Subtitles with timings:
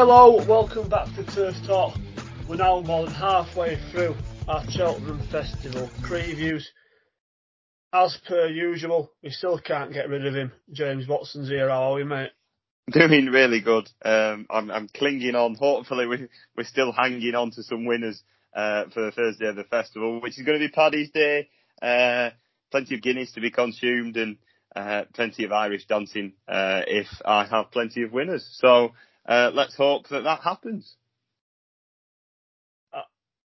[0.00, 1.98] Hello, welcome back to Turf Talk.
[2.48, 4.14] We're now more than halfway through
[4.46, 6.62] our Cheltenham Festival previews.
[7.92, 10.52] As per usual, we still can't get rid of him.
[10.70, 12.30] James Watson's here, how are we, mate?
[12.92, 13.90] Doing really good.
[14.04, 15.56] Um, I'm, I'm clinging on.
[15.56, 18.22] Hopefully, we, we're still hanging on to some winners
[18.54, 21.48] uh, for the Thursday of the festival, which is going to be Paddy's Day.
[21.82, 22.30] Uh,
[22.70, 24.36] plenty of Guinness to be consumed and
[24.76, 28.48] uh, plenty of Irish dancing uh, if I have plenty of winners.
[28.60, 28.92] So
[29.28, 30.96] uh, let's hope that that happens.
[32.92, 33.02] Uh,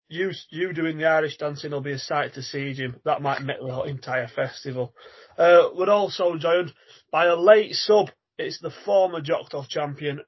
[0.07, 2.97] you, you doing the Irish dancing will be a sight to see, Jim.
[3.03, 4.93] That might make the entire festival.
[5.37, 6.71] Uh, we're also joined
[7.11, 8.11] by a late sub.
[8.37, 10.21] It's the former Jocktoff champion,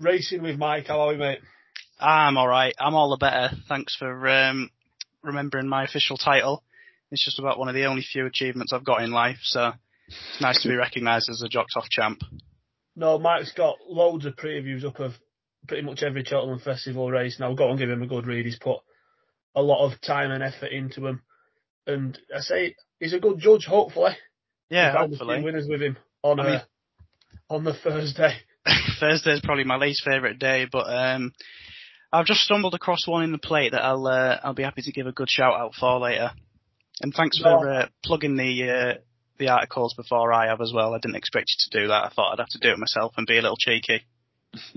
[0.00, 0.88] Racing with Mike.
[0.88, 1.40] How are we, mate?
[2.00, 2.74] I'm alright.
[2.78, 3.50] I'm all the better.
[3.68, 4.70] Thanks for um,
[5.22, 6.64] remembering my official title.
[7.10, 9.72] It's just about one of the only few achievements I've got in life, so
[10.08, 12.20] it's nice to be recognised as a Jocktoff champ.
[12.98, 15.12] No, Mike's got loads of previews up of
[15.68, 17.54] pretty much every Cheltenham Festival race now.
[17.54, 18.44] Go and give him a good read.
[18.44, 18.80] He's put
[19.54, 21.22] a lot of time and effort into him.
[21.86, 24.16] And I say he's a good judge, hopefully.
[24.68, 25.40] Yeah, hopefully.
[25.42, 28.34] winners with him on, I mean, uh, on the Thursday.
[28.98, 31.32] Thursday is probably my least favourite day, but um,
[32.12, 34.92] I've just stumbled across one in the plate that I'll uh, I'll be happy to
[34.92, 36.32] give a good shout out for later.
[37.00, 38.94] And thanks for uh, plugging the uh,
[39.38, 40.94] the articles before I have as well.
[40.94, 42.04] I didn't expect you to do that.
[42.04, 44.02] I thought I'd have to do it myself and be a little cheeky.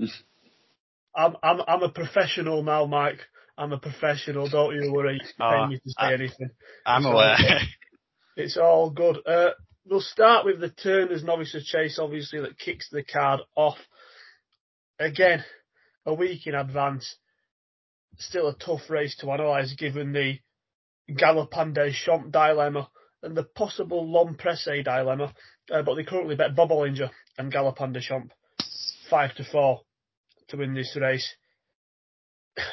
[1.14, 3.20] I'm I'm I'm a professional now, Mike.
[3.58, 4.48] I'm a professional.
[4.48, 5.20] Don't you worry.
[5.38, 6.50] Oh, pay me to say I, anything.
[6.86, 7.36] I'm it's aware.
[7.38, 7.58] All
[8.36, 9.18] it's all good.
[9.26, 9.50] Uh,
[9.84, 13.78] we'll start with the Turners Novices Chase, obviously that kicks the card off.
[14.98, 15.44] Again,
[16.06, 17.16] a week in advance.
[18.18, 20.38] Still a tough race to analyse given the
[21.10, 21.92] Galopin Des
[22.30, 22.88] dilemma
[23.22, 25.32] and the possible L'Homme Presse dilemma,
[25.70, 28.34] uh, but they currently bet Bob Olinger and Galopin Champs
[29.10, 29.80] 5 to 4
[30.48, 31.34] to win this race.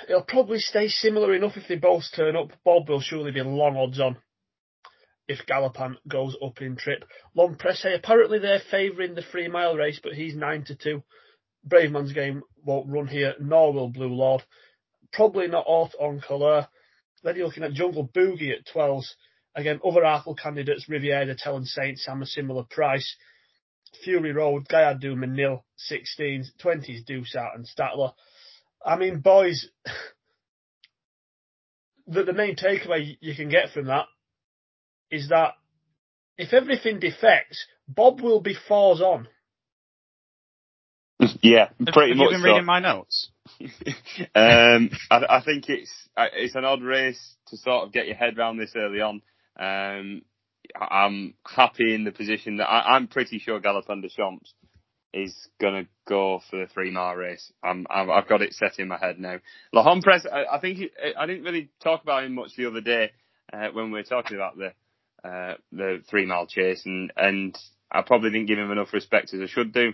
[0.08, 2.52] It'll probably stay similar enough if they both turn up.
[2.66, 4.18] Bob will surely be long odds on
[5.28, 7.06] if Galopin goes up in trip.
[7.36, 11.04] L'Homme Presse, apparently they're favouring the three mile race, but he's 9 to 2.
[11.68, 14.44] Bravemansgame game won't run here, nor will Blue Lord.
[15.14, 16.66] Probably not Haut En Couleurs.
[17.24, 19.14] Then you're looking at Jungle Boogie at 12s.
[19.56, 23.16] Again, other Arkle candidates, Riviera, Telling Saint Sam, a similar price.
[24.04, 28.14] Fury Road, Gaillard Du Mesnil, 16s, 20s, Dusart and Statler.
[28.86, 29.68] I mean, boys,
[32.08, 34.06] the, the main takeaway you can get from that
[35.12, 35.54] is that
[36.38, 39.28] if everything defects, Bob will be fours on.
[41.42, 42.32] Yeah, pretty have, much.
[42.32, 42.48] Have you been so.
[42.48, 43.30] reading my notes?
[44.36, 48.38] um, I, I, think it's it's an odd race to sort of get your head
[48.38, 49.22] around this early on.
[49.58, 50.22] Um,
[50.80, 54.54] I'm happy in the position that I, am pretty sure Galopin Des Champs
[55.14, 57.52] is going to go for the three mile race.
[57.64, 59.38] I've, I've got it set in my head now.
[59.74, 62.82] L'Homme Presse, I, I think he, I didn't really talk about him much the other
[62.82, 63.12] day
[63.52, 64.74] uh, when we were talking about the
[65.28, 67.58] uh, the three mile chase, and and
[67.92, 69.94] I probably didn't give him enough respect as I should do.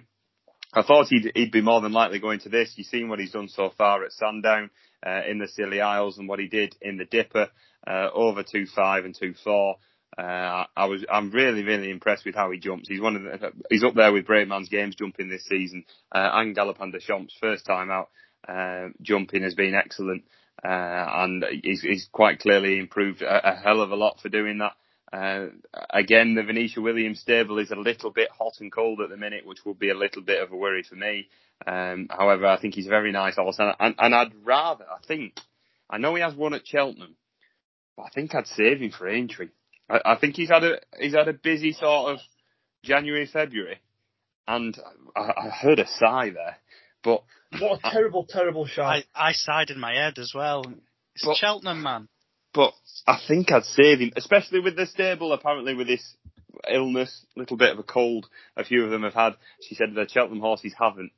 [0.74, 2.74] I thought he'd, he'd be more than likely going to this.
[2.76, 4.70] You've seen what he's done so far at Sandown
[5.06, 7.50] uh, in the Scilly Isles and what he did in the Dipper
[7.88, 9.78] uh, over two five and two four.
[10.18, 12.88] Uh, I was I'm really really impressed with how he jumps.
[12.88, 15.84] He's one of the, he's up there with Bravemansgame's jumping this season
[16.14, 18.10] uh, and Galopin Des Champs first time out
[18.48, 20.24] uh, jumping has been excellent
[20.64, 24.60] uh, and he's, he's quite clearly improved a, a hell of a lot for doing
[24.60, 24.74] that.
[25.16, 25.48] Uh,
[25.92, 29.46] again, the Venetia Williams stable is a little bit hot and cold at the minute,
[29.46, 31.30] which will be a little bit of a worry for me.
[31.66, 34.98] Um, however, I think he's a very nice horse, and, and, and, I'd rather, I
[35.08, 35.40] think,
[35.90, 37.16] I know he has one at Cheltenham,
[37.96, 39.50] but I think I'd save him for Aintree.
[39.90, 42.20] I, I think he's had a he's had a busy sort of
[42.84, 43.80] January, February,
[44.50, 44.78] and
[45.16, 46.58] I, I heard a sigh there.
[47.04, 47.24] But
[47.59, 49.06] what a terrible, terrible shot!
[49.16, 50.66] I, I sighed in my head as well.
[51.14, 52.09] It's but, Cheltenham, man.
[52.56, 52.74] But
[53.06, 55.34] I think I'd save him, especially with the stable.
[55.34, 56.16] Apparently, with this
[56.72, 59.34] illness, little bit of a cold, a few of them have had.
[59.62, 61.12] She said the Cheltenham horses haven't.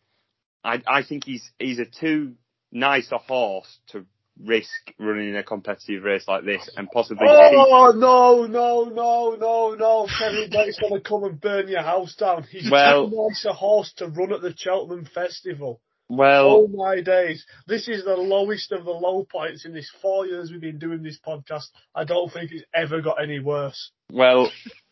[0.63, 2.34] I I think he's he's a too
[2.72, 4.06] nice a horse to
[4.44, 7.28] risk running in a competitive race like this and possibly.
[7.28, 8.00] Oh keep...
[8.00, 10.07] no no no no no!
[10.50, 12.44] Blake's going to come and burn your house down.
[12.44, 15.81] He's well, too nice a horse to run at the Cheltenham Festival.
[16.09, 17.45] Well, oh my days!
[17.68, 21.04] This is the lowest of the low points in this four years we've been doing
[21.04, 21.68] this podcast.
[21.94, 23.92] I don't think it's ever got any worse.
[24.12, 24.50] Well,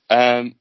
[0.09, 0.55] um,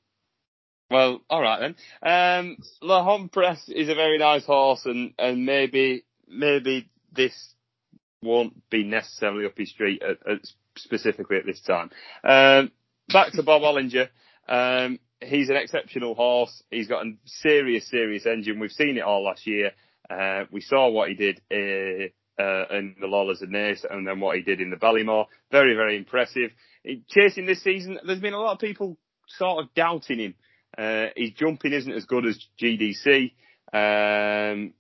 [0.91, 1.77] well, all right then.
[2.09, 7.55] Um, L'Homme Presse is a very nice horse, and and maybe maybe this
[8.23, 10.41] won't be necessarily up his street at, at,
[10.77, 11.91] specifically at this time.
[12.23, 12.71] Um,
[13.09, 14.09] back to Bob Olinger.
[14.49, 16.63] Um, he's an exceptional horse.
[16.71, 18.61] He's got a serious, serious engine.
[18.61, 19.73] We've seen it all last year.
[20.09, 24.21] Uh, we saw what he did uh, uh, in the Lawlor's and Naas and then
[24.21, 25.27] what he did in the Ballymore.
[25.51, 26.51] Very, very impressive.
[27.09, 28.99] Chasing this season, there's been a lot of people
[29.29, 30.35] sort of doubting him.
[30.77, 33.33] Uh, his jumping isn't as good as GDC.
[33.73, 34.75] Um,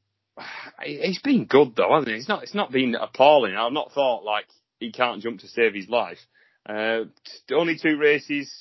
[0.82, 2.18] he's been good though, hasn't he?
[2.18, 3.54] It's not, it's not been appalling.
[3.54, 4.46] I've not thought like
[4.78, 6.18] he can't jump to save his life.
[6.68, 7.04] Uh,
[7.52, 8.52] only two races,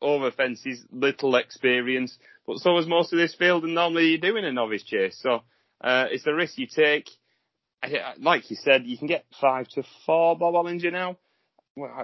[0.00, 2.16] over fences, little experience,
[2.46, 5.18] but so was most of this field, and normally you do in a novice chase.
[5.20, 5.42] So
[5.80, 7.08] uh, it's a risk you take.
[8.18, 11.16] Like you said, you can get five to four Bob Olinger now,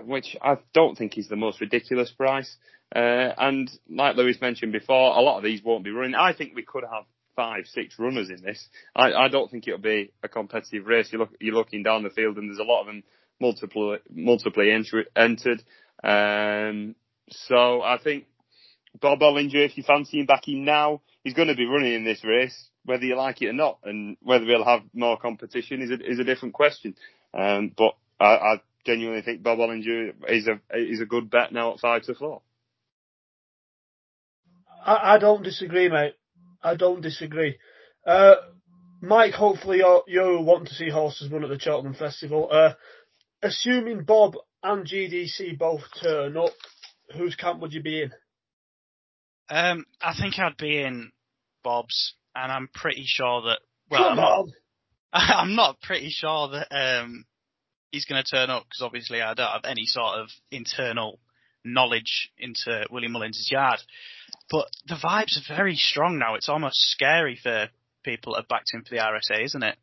[0.05, 2.56] which I don't think is the most ridiculous price.
[2.94, 6.15] Uh, and like Lewis mentioned before, a lot of these won't be running.
[6.15, 7.05] I think we could have
[7.35, 8.69] five, six runners in this.
[8.94, 11.12] I, I don't think it'll be a competitive race.
[11.12, 13.03] You look, you're looking down the field, and there's a lot of them
[13.41, 15.62] multiple, multiply entry, entered.
[16.05, 16.94] Um,
[17.31, 18.26] so I think
[19.00, 22.05] Bob Olinger, if you fancy him back in now, he's going to be running in
[22.05, 25.90] this race, whether you like it or not, and whether he'll have more competition is
[25.90, 26.94] a, is a different question.
[27.32, 31.75] Um, but I, I genuinely think Bob Olinger is a is a good bet now
[31.75, 32.42] at five to four.
[34.84, 36.14] I, I don't disagree, mate.
[36.62, 37.58] I don't disagree.
[38.06, 38.34] Uh,
[39.00, 42.48] Mike, hopefully you want to see horses run at the Cheltenham Festival.
[42.50, 42.72] Uh,
[43.42, 46.52] assuming Bob and GDC both turn up,
[47.14, 48.12] whose camp would you be in?
[49.50, 51.12] Um, I think I'd be in
[51.62, 53.58] Bob's, and I'm pretty sure that.
[53.90, 54.46] Well, Come I'm on.
[54.46, 54.48] not,
[55.40, 57.25] I'm not pretty sure that um,
[57.92, 61.19] he's going to turn up because obviously I don't have any sort of internal
[61.64, 63.81] knowledge into Willie Mullins' yard.
[64.50, 66.34] But the vibes are very strong now.
[66.34, 67.69] It's almost scary for
[68.04, 69.76] people that have backed him for the RSA, isn't it?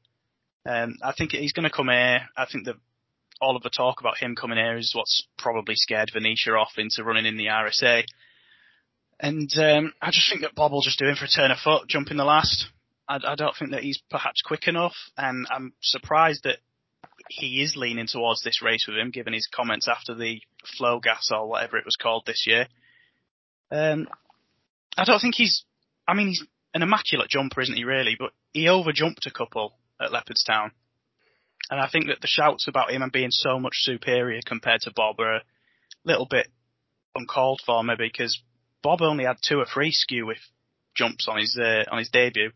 [0.68, 2.22] Um, I think he's going to come here.
[2.38, 2.76] I think that
[3.42, 7.04] all of the talk about him coming here is what's probably scared Venetia off into
[7.04, 8.04] running in the RSA.
[9.22, 11.60] And um, I just think that Bob will just do him for a turn of
[11.60, 12.66] foot, jump in the last.
[13.08, 16.58] I, I don't think that he's perhaps quick enough, and I'm surprised that
[17.30, 20.42] he is leaning towards this race with him, given his comments after the
[20.80, 22.68] Flogas or whatever it was called this year.
[23.70, 24.08] Um,
[24.98, 25.66] I don't think he's.
[26.08, 27.84] I mean, he's an immaculate jumper, isn't he?
[27.84, 30.72] Really, but he overjumped a couple at Leopardstown,
[31.70, 34.94] and I think that the shouts about him and being so much superior compared to
[34.96, 35.44] Bob are a
[36.06, 36.48] little bit
[37.14, 38.42] uncalled for, maybe because
[38.82, 40.40] Bob only had two or three skew with
[40.96, 42.52] jumps on his uh, on his debut,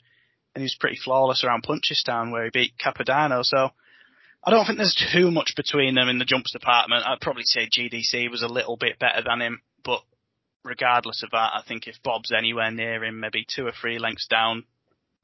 [0.54, 3.44] and he was pretty flawless around Punchestown where he beat Capodanno.
[3.44, 3.70] So
[4.44, 7.06] I don't think there's too much between them in the jumps department.
[7.06, 10.02] I'd probably say GDC was a little bit better than him, but
[10.64, 14.28] regardless of that, I think if Bob's anywhere near him, maybe two or three lengths
[14.28, 14.64] down,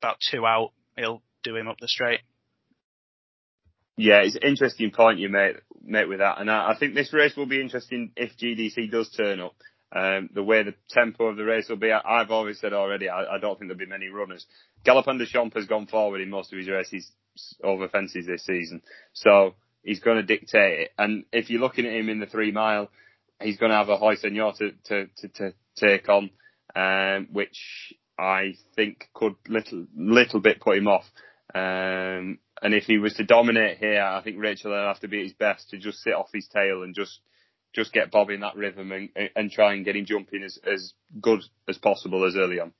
[0.02, 2.22] about two out, he'll do him up the straight.
[3.98, 7.14] Yeah, it's an interesting point you made, made with that, and I, I think this
[7.14, 9.56] race will be interesting if GDC does turn up.
[9.94, 13.10] Um, the way the tempo of the race will be, I, have always said already,
[13.10, 14.46] I, I, don't think there'll be many runners.
[14.86, 17.12] Galopin Des Champs has gone forward in most of his races
[17.62, 19.54] over fences this season, so
[19.84, 20.92] he's going to dictate it.
[20.98, 22.90] And if you're looking at him in the three mile,
[23.42, 26.30] he's going to have a Senor to, to, to, to take on,
[26.74, 31.06] um, which I think could little little bit put him off.
[31.54, 35.20] Um, and if he was to dominate here, I think Rachel will have to be
[35.20, 37.20] at his best to just sit off his tail and just
[37.74, 40.94] just get Bob in that rhythm and, and try and get him jumping as, as
[41.22, 42.74] good as possible as early on.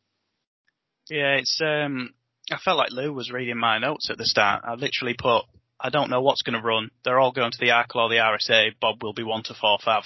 [1.10, 2.14] Yeah, it's um
[2.52, 4.64] I felt like Lou was reading my notes at the start.
[4.66, 5.44] I literally put
[5.80, 6.92] I don't know what's going to run.
[7.04, 8.74] They're all going to the Arkle or the RSA.
[8.80, 10.04] Bob will be one to four fav.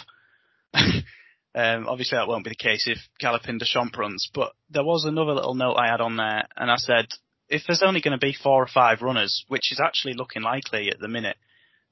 [0.73, 5.05] um, obviously that won't be the case if Galopin Des Champs runs, but there was
[5.05, 7.07] another little note I had on there and I said,
[7.49, 10.89] if there's only going to be four or five runners, which is actually looking likely
[10.89, 11.37] at the minute,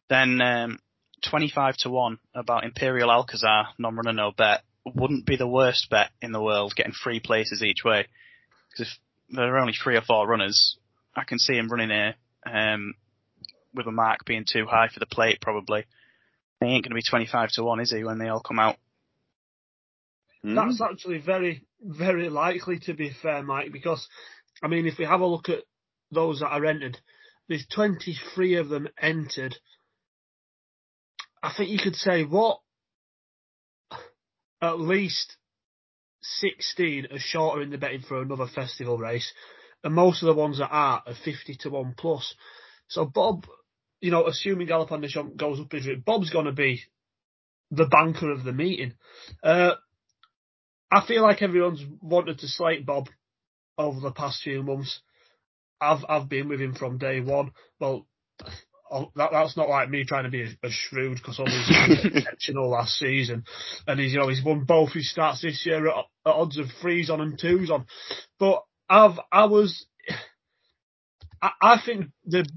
[0.09, 0.79] then um,
[1.23, 6.31] 25 to 1 about Imperial Alcazar, non-runner no bet, wouldn't be the worst bet in
[6.31, 8.07] the world, getting three places each way.
[8.69, 10.77] Because if there are only three or four runners,
[11.15, 12.15] I can see him running here
[12.45, 12.95] um,
[13.73, 15.85] with a mark being too high for the plate probably.
[16.59, 18.77] He ain't going to be 25 to 1, is he, when they all come out?
[20.45, 20.55] Mm.
[20.55, 24.07] That's actually very, very likely to be fair, Mike, because,
[24.61, 25.63] I mean, if we have a look at
[26.11, 26.97] those that are entered,
[27.47, 29.55] there's 23 of them entered.
[31.43, 32.59] I think you could say what
[34.61, 35.37] at least
[36.21, 39.31] 16 are shorter in the betting for another festival race,
[39.83, 42.33] and most of the ones that are are 50 to 1 plus.
[42.87, 43.45] So Bob
[44.03, 46.81] you know, assuming Galopin Des Champs goes up his route, Bob's going to be
[47.71, 48.95] the banker of the meeting.
[49.41, 49.75] Uh,
[50.91, 53.07] I feel like everyone's wanted to slate Bob
[53.77, 54.99] over the past few months.
[55.79, 57.53] I've I've been with him from day one.
[57.79, 58.05] Well,
[59.15, 62.97] that, that's not like me trying to be a, a shrewd because he's exceptional last
[62.97, 63.43] season,
[63.87, 66.67] and he's you know he's won both his starts this year at, at odds of
[66.81, 67.85] threes on and twos on.
[68.39, 69.85] But I've I was
[71.41, 72.47] I, I think the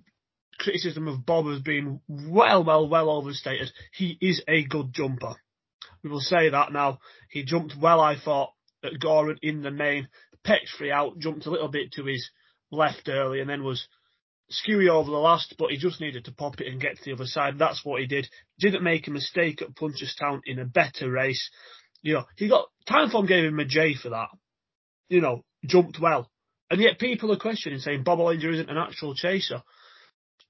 [0.58, 3.70] criticism of Bob has been well, well, well overstated.
[3.92, 5.36] He is a good jumper.
[6.02, 7.00] We will say that now.
[7.30, 8.52] He jumped well, I thought,
[8.84, 10.08] at Gowran in the main.
[10.44, 12.30] Pecked free out, jumped a little bit to his
[12.70, 13.88] left early, and then was
[14.50, 17.12] skewy over the last, but he just needed to pop it and get to the
[17.12, 17.58] other side.
[17.58, 18.28] That's what he did.
[18.58, 21.50] Didn't make a mistake at Punchestown in a better race.
[22.02, 24.28] You know, he got Timeform gave him a J for that.
[25.08, 26.30] You know, jumped well.
[26.70, 29.62] And yet people are questioning, saying Bob Olinger isn't an actual chaser.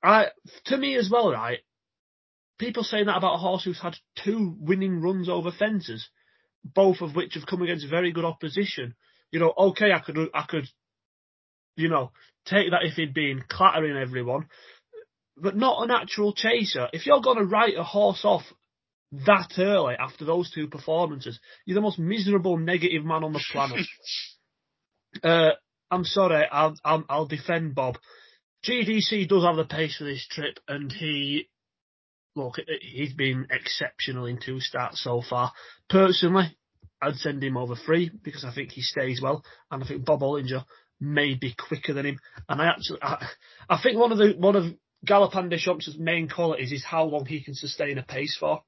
[0.03, 0.29] I,
[0.67, 1.59] to me as well, right?
[2.59, 6.09] People saying that about a horse who's had two winning runs over fences,
[6.65, 8.95] both of which have come against very good opposition.
[9.31, 10.67] You know, okay, I could, I could,
[11.77, 12.11] you know,
[12.47, 14.49] take that if he'd been clattering everyone,
[15.37, 16.89] but not an actual chaser.
[16.93, 18.43] If you're going to write a horse off
[19.13, 23.87] that early after those two performances, you're the most miserable negative man on the planet.
[25.23, 25.51] uh,
[25.91, 27.99] I'm sorry, I'll, I'll, I'll defend Bob.
[28.65, 31.49] GDC does have the pace for this trip, and he,
[32.35, 35.53] look, he's been exceptional in two starts so far.
[35.89, 36.57] Personally,
[37.01, 40.21] I'd send him over free because I think he stays well, and I think Bob
[40.21, 40.65] Olinger
[41.01, 42.19] may be quicker than him.
[42.49, 43.27] And I actually, I,
[43.69, 44.65] I think one of the one of
[45.07, 48.63] Galopin Des Champs' main qualities is how long he can sustain a pace for.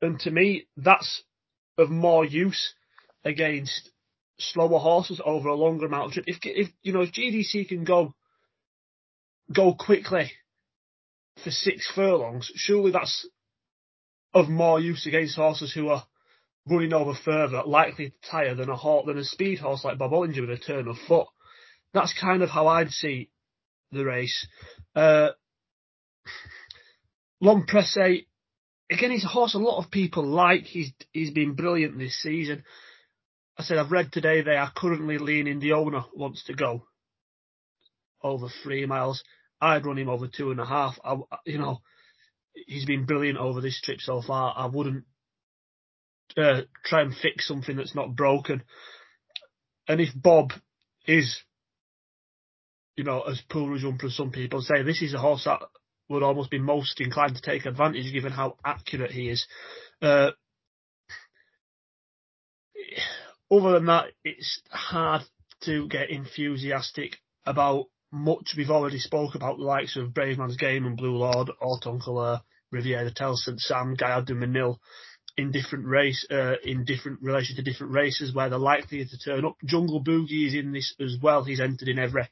[0.00, 1.22] And to me, that's
[1.78, 2.74] of more use
[3.24, 3.90] against
[4.38, 6.24] slower horses over a longer amount of trip.
[6.28, 8.14] If, if you know, if GDC can go
[9.52, 10.32] go quickly
[11.42, 13.28] for six furlongs, surely that's
[14.32, 16.04] of more use against horses who are
[16.68, 20.40] running over further, likely to than a horse, than a speed horse like Bob Olinger
[20.40, 21.26] with a turn of foot.
[21.92, 23.30] That's kind of how I'd see
[23.92, 24.46] the race.
[24.94, 25.30] Uh,
[27.66, 28.24] Presse,
[28.90, 30.62] again, he's a horse a lot of people like.
[30.62, 32.64] He's he's been brilliant this season.
[33.58, 35.60] I said I've read today they are currently leaning.
[35.60, 36.86] The owner wants to go
[38.22, 39.22] over three miles.
[39.60, 40.98] I'd run him over two and a half.
[41.04, 41.16] I,
[41.46, 41.80] you know,
[42.66, 44.54] he's been brilliant over this trip so far.
[44.56, 45.04] I wouldn't
[46.36, 48.62] uh, try and fix something that's not broken.
[49.88, 50.52] And if Bob
[51.06, 51.42] is,
[52.96, 55.60] you know, as poor a jumper as some people say, this is a horse that
[56.08, 59.46] would almost be most inclined to take advantage given how accurate he is.
[60.02, 60.30] Uh,
[63.50, 65.22] other than that, it's hard
[65.62, 68.54] to get enthusiastic about much.
[68.56, 72.00] We've already spoke about the likes of Brave Man's Bravemansgame and Blue Lord, Haut En
[72.00, 74.78] Couleurs, Riviere Tel St Sam, Gaillard du Mesnil
[75.36, 79.44] in different race, uh, in different relation to different races where they're likely to turn
[79.44, 79.56] up.
[79.64, 81.44] Jungle Boogie is in this as well.
[81.44, 82.28] He's entered in every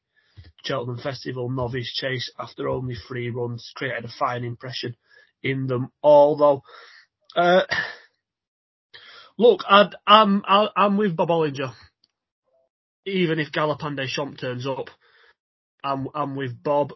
[0.65, 4.97] Cheltenham Festival novice chase after only three runs, created a fine impression
[5.43, 6.63] in them all though.
[7.35, 7.63] Uh,
[9.37, 11.73] look, i am I'm, I'm with Bob Olinger.
[13.05, 14.89] Even if Galopin Champ turns up,
[15.83, 16.93] I'm, I'm with Bob.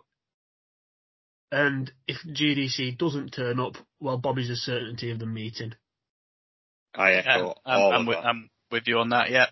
[1.50, 5.74] And if GDC doesn't turn up, well, Bob is a certainty of the meeting.
[6.96, 9.30] I echo yeah, I'm, I'm, with, I'm, with, you on that.
[9.30, 9.46] Yeah.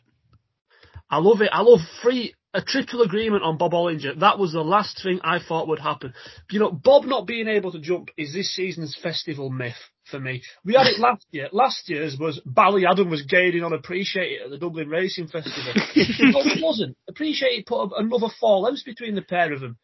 [1.11, 1.51] I love it.
[1.53, 4.19] I love free a triple agreement on Bob Olinger.
[4.21, 6.15] That was the last thing I thought would happen.
[6.51, 9.75] You know, Bob not being able to jump is this season's festival myth
[10.11, 10.43] for me.
[10.65, 11.49] We had it last year.
[11.53, 15.73] Last year's was Ballyadam was gaining on Appreciate It at the Dublin Racing Festival.
[15.75, 16.97] no, it wasn't.
[17.09, 19.77] Appreciate It put another four lengths between the pair of them.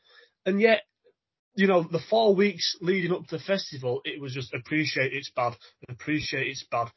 [0.47, 0.83] And yet,
[1.57, 5.31] you know, the four weeks leading up to the festival, it was just Appreciate It's
[5.31, 5.55] bad.
[5.88, 6.88] Appreciate It's bad.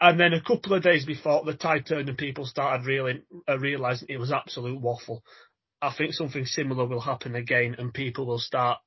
[0.00, 3.58] And then a couple of days before the tide turned and people started reeling, uh,
[3.58, 5.22] realizing it was absolute waffle.
[5.82, 8.78] I think something similar will happen again, and people will start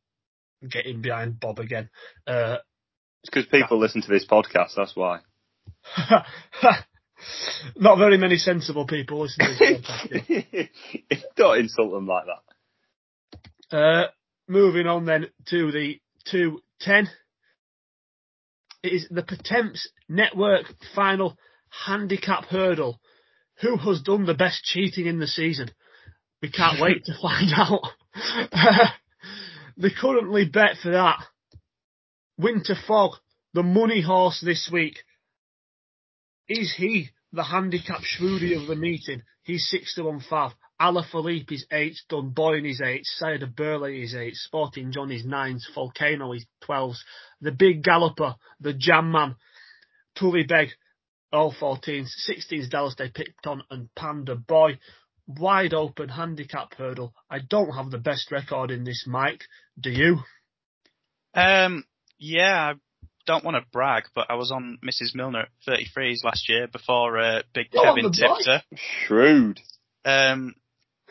[0.68, 1.90] getting behind Bob again.
[2.26, 2.58] Uh,
[3.24, 4.76] it's because people listen to this podcast.
[4.76, 5.20] That's why.
[7.78, 11.20] Not very many sensible people listen to this podcast.
[11.36, 13.78] Don't insult them like that.
[13.78, 14.08] Uh,
[14.48, 17.10] moving on then to the two ten.
[18.84, 21.38] It is the Pertemps Network final
[21.86, 23.00] handicap hurdle.
[23.62, 25.72] Who has done the best cheating in the season?
[26.42, 27.82] We can't wait to find out.
[29.78, 31.24] they currently bet for that.
[32.38, 33.12] Winter Fog,
[33.54, 34.98] the money horse this week.
[36.50, 39.22] Is he the handicap shrewdy of the meeting?
[39.44, 40.52] He's six to one five.
[40.82, 46.34] Alaphilippe is eight, Dunboyne is eight, Sire Berlais is eight, Sporting John is nines, Volcano
[46.34, 47.04] is twelves,
[47.42, 49.36] the Big Galloper, the Jam Man,
[50.16, 50.70] Tully Beg,
[51.32, 54.80] all 14s, 16s Dallas Des Pictons and Panda Boy.
[55.26, 57.14] Wide open handicap hurdle.
[57.30, 59.46] I don't have the best record in this, Mike.
[59.80, 60.20] Do you?
[61.34, 61.86] Um,
[62.20, 62.80] yeah, I
[63.26, 65.16] don't want to brag, but I was on Mrs.
[65.16, 68.64] Milner at 33s last year before uh, Big Kevin tipped her.
[68.76, 69.62] Shrewd.
[70.04, 70.56] Um,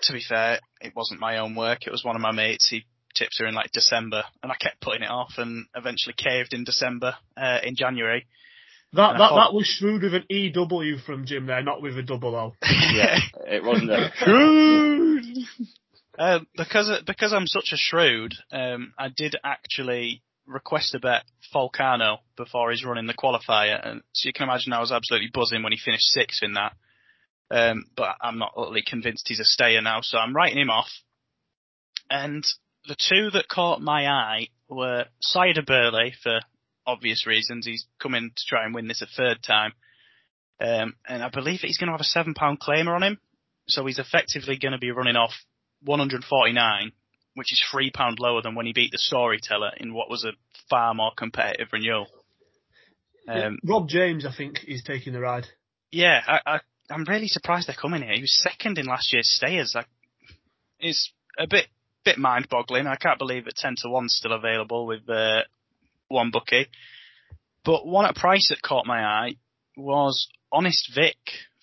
[0.03, 1.87] to be fair, it wasn't my own work.
[1.87, 2.69] It was one of my mates.
[2.69, 6.55] He tipped her in like December, and I kept putting it off, and eventually caved
[6.55, 8.27] in December, uh, in January.
[8.95, 12.03] That that, thought, that was shrewd with an EW from Jim there, not with a
[12.03, 12.55] double O.
[12.63, 15.25] yeah, it wasn't a shrewd.
[16.19, 22.19] Uh, because because I'm such a shrewd, um, I did actually request a bet Falcano
[22.37, 25.73] before he's running the qualifier, and so you can imagine I was absolutely buzzing when
[25.73, 26.75] he finished sixth in that.
[27.53, 30.89] Um, but I'm not utterly convinced he's a stayer now, so I'm writing him off.
[32.09, 32.43] And
[32.89, 36.41] the two that caught my eye were Sire Berlais for
[36.87, 37.67] obvious reasons.
[37.67, 39.73] He's coming to try and win this a third time.
[40.61, 43.19] Um, and I believe that he's going to have a seven pound claimer on him.
[43.69, 45.33] So he's effectively going to be running off
[45.85, 46.93] 149,
[47.35, 50.33] which is three pound lower than when he beat the storyteller in what was a
[50.71, 52.07] far more competitive renewal.
[53.29, 55.47] Um, Rob James, I think, is taking the ride.
[55.91, 58.15] Yeah, I, I, am really surprised they're coming here.
[58.15, 59.73] He was second in last year's stayers.
[59.75, 59.87] Like,
[60.79, 61.67] it's a bit
[62.05, 62.87] bit mind boggling.
[62.87, 65.43] I can't believe that 10 to 1's still available with uh,
[66.09, 66.67] one bookie.
[67.65, 69.37] But one at price that caught my eye
[69.77, 71.17] was Honest Vic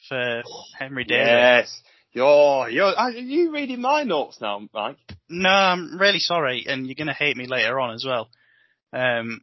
[0.08, 0.44] for
[0.78, 1.26] Henry Daly.
[1.26, 1.82] Yes.
[2.12, 4.98] You're, you're, are you reading my notes now, Mike?
[5.30, 8.30] No, I'm really sorry, and you're gonna hate me later on as well.
[8.92, 9.42] Um,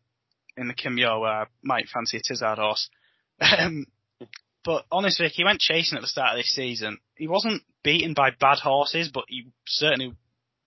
[0.56, 2.88] in the Kim Muir, where I might fancy a Tizzard horse.
[3.38, 3.84] Um,
[4.66, 6.98] but Honest Vic, he went chasing at the start of this season.
[7.14, 10.12] He wasn't beaten by bad horses, but he certainly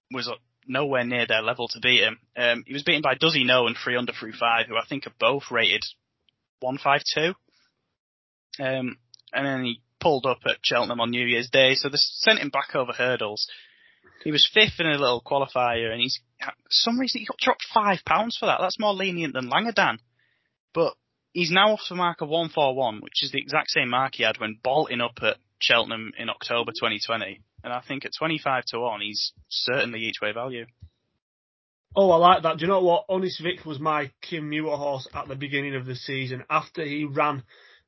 [0.10, 0.32] was
[0.66, 2.18] nowhere near their level to beat him.
[2.38, 5.52] Um, he was beaten by Does He Know and Threeunderthrufive, who I think are both
[5.52, 5.84] rated
[6.62, 7.34] 152.
[8.64, 8.98] Um,
[9.34, 12.50] and then he pulled up at Cheltenham on New Year's Day, so they sent him
[12.50, 13.48] back over hurdles.
[14.24, 17.66] He was fifth in a little qualifier, and he's for some reason he got dropped
[17.74, 18.60] five pounds for that.
[18.62, 19.98] That's more lenient than Langadan.
[20.74, 20.94] But
[21.34, 24.40] he's now off the mark of 141, which is the exact same mark he had
[24.40, 29.02] when bolting up at Cheltenham in October 2020 and I think at 25 to 1,
[29.02, 30.66] he's certainly each way value.
[31.96, 32.58] Oh, I like that.
[32.58, 33.06] Do you know what?
[33.10, 36.44] Honest Vic was my Kim Muir horse at the beginning of the season.
[36.50, 37.44] After he ran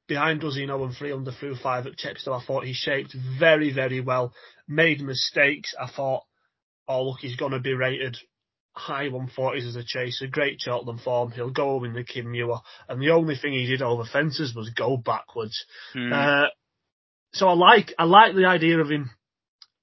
[0.08, 4.34] behind us Dozino and Threeunderthrufive at Chepstow, I thought he shaped very, very well.
[4.68, 5.74] Made mistakes.
[5.80, 6.24] I thought,
[6.88, 8.18] oh look, he's going to be rated
[8.74, 10.28] high 140s as a chaser.
[10.28, 11.32] Great Cheltenham form.
[11.32, 12.60] He'll go in the Kim Muir.
[12.88, 15.66] And the only thing he did over fences was go backwards.
[15.96, 16.14] Mm.
[16.14, 16.50] Uh,
[17.34, 19.12] so I like, I like the idea of him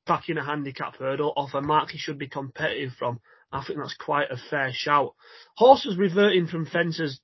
[0.06, 3.20] backing a handicap hurdle off a mark he should be competitive from.
[3.52, 5.14] I think that's quite a fair shout.
[5.56, 7.20] Horses reverting from fences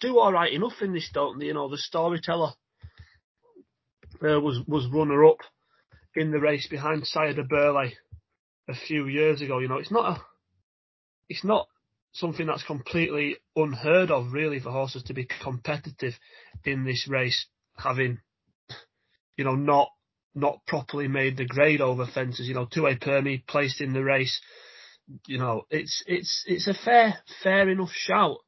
[0.00, 1.46] do all right enough in this, don't they?
[1.46, 2.52] You know, the storyteller
[4.22, 5.38] uh, was was runner up
[6.14, 7.92] in the race behind Du Berlais
[8.68, 9.58] a few years ago.
[9.58, 10.22] You know, it's not a,
[11.28, 11.66] it's not
[12.12, 16.14] something that's completely unheard of, really, for horses to be competitive
[16.64, 18.18] in this race, having,
[19.36, 19.90] you know, not
[20.34, 22.46] not properly made the grade over fences.
[22.46, 24.40] You know, two way Permy placed in the race.
[25.26, 28.38] You know, it's it's it's a fair fair enough shout.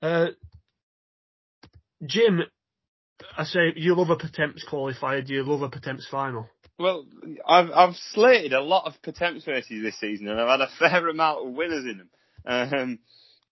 [0.00, 0.28] Uh,
[2.04, 2.40] Jim,
[3.36, 5.24] I say you love a Pertemps qualifier.
[5.24, 6.48] Do you love a Pertemps final?
[6.82, 7.06] Well,
[7.46, 11.08] I've I've slated a lot of Pertemps races this season, and I've had a fair
[11.08, 12.10] amount of winners in them.
[12.44, 12.98] Um,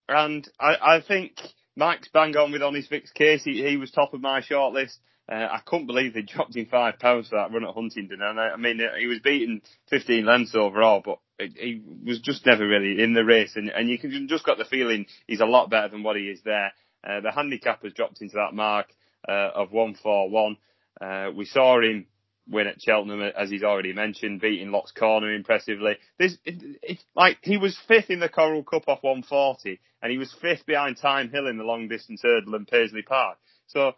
[0.09, 1.39] and I, I think
[1.77, 3.45] Mike's bang on with Honest Vic's case.
[3.45, 4.97] He, he was top of my shortlist.
[5.31, 8.21] Uh, I couldn't believe they dropped him five pounds for that run at Huntingdon.
[8.21, 12.67] And I, I mean, he was beaten 15 lengths overall, but he was just never
[12.67, 13.53] really in the race.
[13.55, 16.23] And, and you can just got the feeling he's a lot better than what he
[16.23, 16.73] is there.
[17.01, 18.87] Uh, the handicap has dropped into that mark
[19.25, 20.57] uh, of 141.
[20.99, 22.07] Uh, we saw him
[22.49, 25.97] win at Cheltenham, as he's already mentioned, beating Lock's Corner impressively.
[26.17, 30.17] This, it, it's like he was fifth in the Coral Cup off 140, and he
[30.17, 33.37] was fifth behind Thyme Hill in the long distance hurdle in Paisley Park.
[33.67, 33.93] So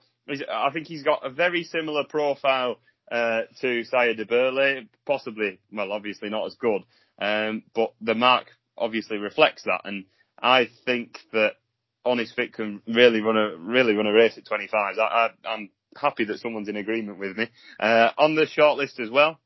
[0.51, 2.79] I think he's got a very similar profile
[3.11, 6.83] uh, to Sire Du Berlais, possibly, well, obviously not as good,
[7.19, 10.05] um, but the mark obviously reflects that, and
[10.41, 11.53] I think that
[12.05, 14.97] Honest Vic can really run a really run a race at 25.
[14.99, 17.49] I, am happy that someone's in agreement with me.
[17.79, 19.39] Uh, on the shortlist as well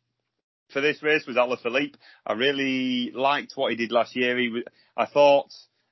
[0.71, 1.95] for this race was Alaphilippe.
[2.25, 4.38] I really liked what he did last year.
[4.38, 4.63] He was,
[4.95, 5.49] I thought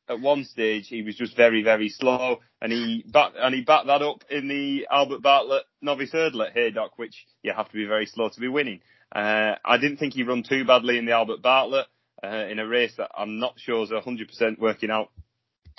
[0.07, 4.01] at one stage he was just very, very slow, and he and he backed that
[4.01, 8.05] up in the Albert Bartlett novice hurdle at Haydock, which you have to be very
[8.05, 8.81] slow to be winning.
[9.15, 11.87] Uh, I didn't think he run too badly in the Albert Bartlett
[12.23, 15.09] uh, in a race that I'm not sure is 100% working out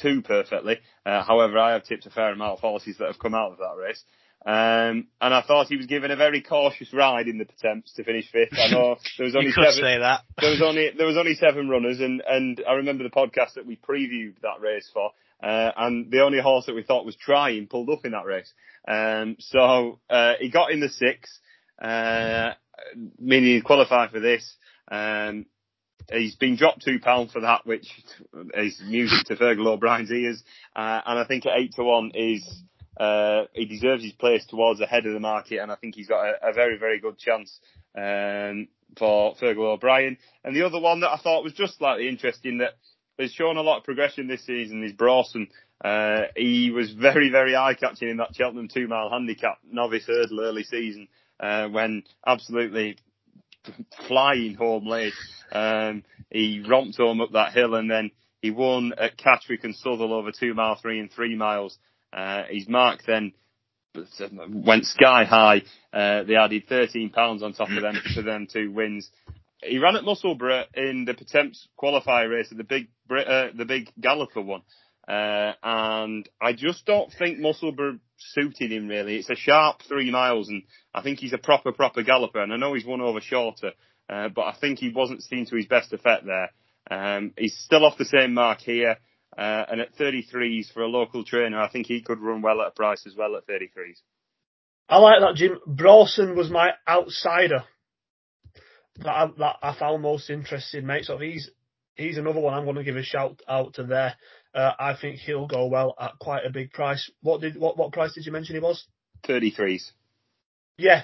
[0.00, 0.78] too perfectly.
[1.04, 3.58] Uh, however, I have tipped a fair amount of horses that have come out of
[3.58, 4.02] that race.
[4.46, 8.04] Um, and I thought he was given a very cautious ride in the attempts to
[8.04, 8.52] finish fifth.
[8.56, 10.00] I know there was only seven.
[10.40, 13.66] there was only there was only seven runners, and and I remember the podcast that
[13.66, 15.11] we previewed that race for,
[15.42, 18.52] uh, and the only horse that we thought was trying pulled up in that race.
[18.87, 21.40] Um, so uh, he got in the six.
[21.82, 22.52] Uh,
[23.18, 24.56] meaning he qualified for this.
[24.90, 25.46] Um,
[26.11, 27.87] he's been dropped two pounds for that, which
[28.54, 30.42] is music to Fergal O'Brien's ears.
[30.74, 32.44] Uh, and I think at eight to one is
[32.96, 36.09] uh, he deserves his place towards the head of the market, and I think he's
[36.09, 37.59] got a, a very very good chance
[37.96, 40.18] um, for Fergal O'Brien.
[40.44, 42.74] And the other one that I thought was just slightly interesting that
[43.18, 45.48] has shown a lot of progression this season is Brawson.
[45.85, 51.09] Uh, he was very, very eye-catching in that Cheltenham two-mile handicap novice hurdle early season,
[51.40, 52.96] uh, when absolutely
[54.06, 55.12] flying home late.
[55.52, 60.12] Um, he romped home up that hill and then he won at Catterick and Southwell
[60.12, 61.78] over two mile three and three miles.
[62.16, 63.33] Uh, his mark then
[64.50, 65.62] went sky high.
[65.92, 69.11] Uh, they added 13 pounds on top of them for them two wins.
[69.62, 73.90] He ran at Musselburgh in the Pertemps qualifier race, at the big uh, the big
[74.00, 74.62] Galloper one.
[75.09, 79.16] Uh, and I just don't think Musselburgh suited him really.
[79.16, 82.42] It's a sharp three miles, and I think he's a proper proper galloper.
[82.42, 83.72] And I know he's won over shorter,
[84.11, 86.50] uh, but I think he wasn't seen to his best effect there.
[86.90, 88.96] Um, he's still off the same mark here,
[89.37, 92.68] uh, and at 33s for a local trainer, I think he could run well at
[92.68, 94.01] a price as well at 33s.
[94.88, 95.59] I like that, Jim.
[95.66, 97.64] Brawson was my outsider
[98.99, 101.05] that I, that I found most interesting, mate.
[101.05, 101.51] So he's
[101.96, 104.14] he's another one I'm going to give a shout out to there.
[104.55, 107.11] Uh, I think he'll go well at quite a big price.
[107.20, 108.87] What did what what price did you mention he was?
[109.27, 109.92] Thirty threes.
[110.79, 111.03] Yeah,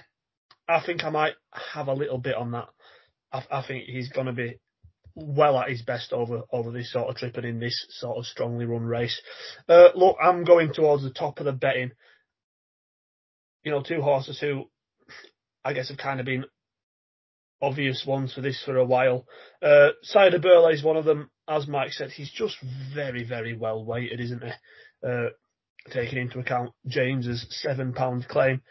[0.68, 1.34] I think I might
[1.74, 2.68] have a little bit on that.
[3.32, 4.60] I, I think he's going to be
[5.14, 8.26] well at his best over over this sort of trip and in this sort of
[8.26, 9.20] strongly run race.
[9.68, 11.92] Uh, look, I'm going towards the top of the betting.
[13.64, 14.64] You know, two horses who
[15.64, 16.44] I guess have kind of been
[17.60, 19.26] obvious ones for this for a while.
[19.62, 21.30] Uh, Sire Du Berlais is one of them.
[21.48, 22.56] As Mike said, he's just
[22.94, 24.50] very, very well weighted, isn't he?
[25.06, 25.28] Uh,
[25.90, 28.62] taking into account James's seven pound claim.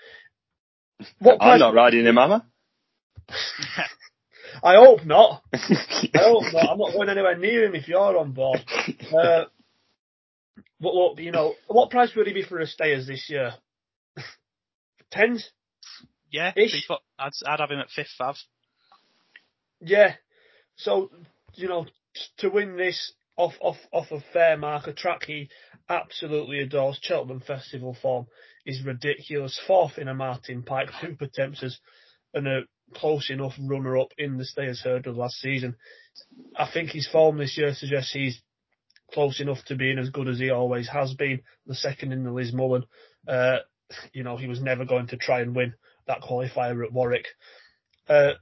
[1.20, 2.42] What I'm not riding him, am I?
[4.64, 5.44] I hope not.
[5.54, 5.60] I
[6.16, 6.70] hope not.
[6.70, 8.60] I'm not going anywhere near him if you're on board.
[9.12, 9.46] Uh,
[10.80, 13.54] but look, you know, what price would he be for a stayers this year?
[15.12, 15.50] Tens?
[16.32, 16.52] Yeah,
[17.20, 18.36] I'd, I'd have him at fifth, Fav.
[19.82, 20.16] Yeah.
[20.78, 21.12] So,
[21.56, 21.86] you know,
[22.38, 25.50] to win this off off off a fair marker track he
[25.90, 27.00] absolutely adores.
[27.02, 28.28] Cheltenham Festival form
[28.66, 29.60] is ridiculous.
[29.68, 31.80] Fourth in a Martin Pipe, two Pertempses,
[32.34, 32.62] and a
[32.94, 35.76] close enough runner up in the Stayers Hurdle last season.
[36.56, 38.42] I think his form this year suggests he's
[39.14, 41.42] close enough to being as good as he always has been.
[41.66, 42.84] The second in the Lismullen.
[43.28, 43.58] Uh,
[44.14, 45.74] you know, he was never going to try and win
[46.08, 47.26] that qualifier at Warwick.
[48.08, 48.34] Uh,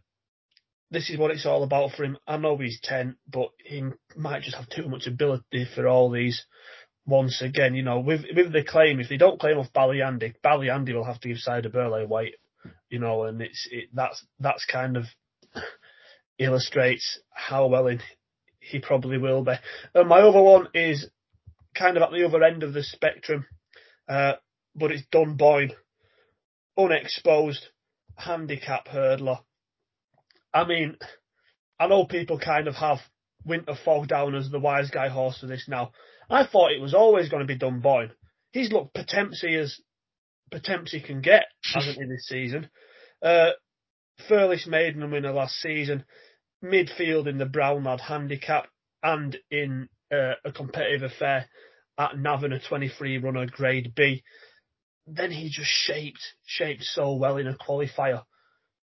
[0.92, 2.18] this is what it's all about for him.
[2.28, 3.84] I know he's 10, but he
[4.16, 6.46] might just have too much ability for all these.
[7.06, 10.94] Once again, you know, with with the claim, if they don't claim off Ballyandy, Ballyandy
[10.94, 12.36] will have to give Du Berlais weight,
[12.90, 15.06] you know, and it's it, that's that's kind of
[16.40, 18.00] illustrates how well he,
[18.60, 19.54] he probably will be.
[19.94, 21.10] And my other one is
[21.76, 23.46] kind of at the other end of the spectrum,
[24.08, 24.34] uh,
[24.76, 25.72] but it's Dunboyne,
[26.78, 27.68] unexposed
[28.16, 29.40] handicap hurdler
[30.54, 30.98] I mean,
[31.80, 33.00] I know people kind of have
[33.46, 35.92] Winter Fog down as the wise guy horse for this now.
[36.30, 38.12] I thought it was always going to be Dunboyne.
[38.52, 39.80] He's looked Pertempsy as
[40.52, 42.70] Pertempsy can get, hasn't he, this season?
[43.22, 43.52] Uh,
[44.28, 46.04] Furlish maiden winner last season,
[46.64, 48.68] midfield in the Brown Lad handicap,
[49.02, 51.48] and in uh, a competitive affair
[51.98, 54.24] at Navan, a 23 runner grade B.
[55.08, 58.24] Then he just shaped, shaped so well in a qualifier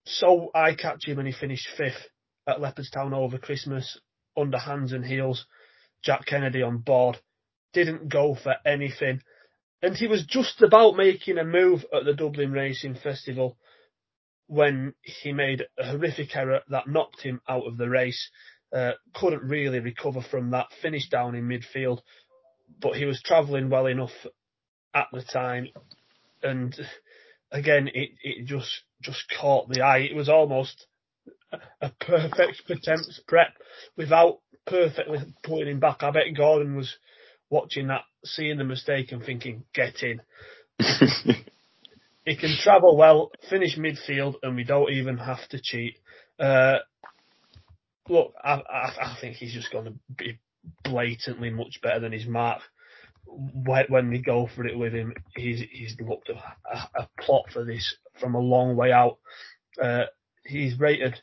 [0.06, 2.10] so I catch him when he finished fifth
[2.48, 4.00] at Leopardstown over Christmas
[4.36, 5.46] under hands and heels.
[6.04, 7.18] Jack Kennedy on board.
[7.72, 9.22] Didn't go for anything.
[9.84, 13.58] And he was just about making a move at the Dublin Racing Festival
[14.48, 18.30] when he made a horrific error that knocked him out of the race.
[18.74, 20.68] Uh, couldn't really recover from that.
[20.82, 22.00] Finished down in midfield,
[22.82, 24.26] but he was travelling well enough
[24.96, 25.68] at the time.
[26.42, 26.74] And
[27.52, 30.00] again, it, it just just caught the eye.
[30.10, 30.88] It was almost
[31.82, 33.54] a perfect Pertemps prep
[33.98, 36.04] without perfectly putting him back.
[36.04, 36.96] I bet Gordon was
[37.50, 40.22] watching that, seeing the mistake and thinking, get in.
[42.26, 45.98] he can travel well, finish midfield, and we don't even have to cheat.
[46.40, 46.78] Uh,
[48.10, 50.40] look, I, I, I, think he's just going to be
[50.84, 52.62] blatantly much better than his mark.
[53.26, 56.34] When we go for it with him, he's he's looked a,
[56.96, 59.18] a plot for this from a long way out.
[59.82, 60.04] Uh,
[60.46, 61.20] he's rated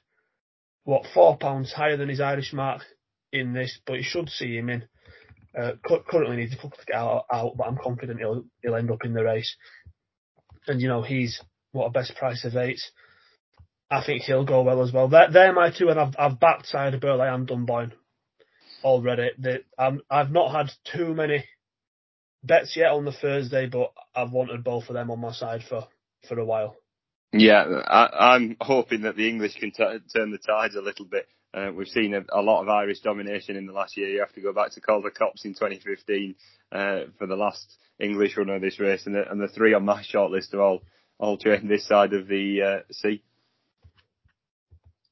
[0.84, 2.82] what four pounds higher than his Irish mark
[3.32, 4.84] in this, but you should see him in.
[5.56, 5.72] Uh,
[6.08, 9.04] currently needs a couple to get out, out, but I'm confident he'll he'll end up
[9.04, 9.56] in the race.
[10.66, 11.40] And you know he's
[11.72, 12.80] what a best price of eight.
[13.90, 15.08] I think he'll go well as well.
[15.08, 17.92] They're, they're my two, and I've, I've backed Sire Du Berlais and Dunboyne
[18.84, 19.30] already.
[19.36, 21.44] They, I'm, I've not had too many
[22.44, 25.88] bets yet on the Thursday, but I've wanted both of them on my side for,
[26.28, 26.76] for a while.
[27.32, 31.26] Yeah, I, I'm hoping that the English can t- turn the tides a little bit.
[31.52, 34.08] Uh, we've seen a, a, lot of Irish domination in the last year.
[34.08, 36.34] You have to go back to Call The Cops in 2015
[36.70, 39.84] uh, for the last English runner of this race, and the, and the three on
[39.84, 40.82] my shortlist are all
[41.18, 43.22] all trained this side of the uh, sea.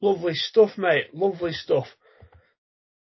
[0.01, 1.13] Lovely stuff, mate.
[1.13, 1.87] Lovely stuff.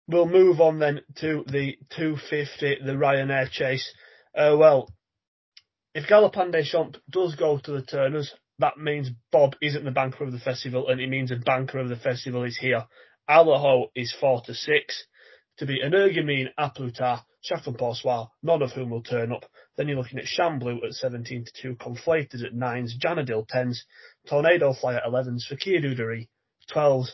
[0.09, 3.95] We'll move on then to the 250, the Ryanair chase.
[4.37, 4.93] Uh, well,
[5.95, 10.25] if Galopin Des Champs does go to the Turners, that means Bob isn't the banker
[10.25, 12.85] of the festival, and it means a banker of the festival is here.
[13.29, 15.05] Allaho is four to six.
[15.59, 19.45] To be Energumene, A Plus Tard, Chacun Pour Soi, none of whom will turn up.
[19.77, 23.79] Then you're looking at Shan Blue at 17 to 2, Conflated at 9s, Janidil 10s,
[24.29, 26.29] Tornado Fly at 11s, Fakir D'oudairies
[26.75, 27.11] 12s,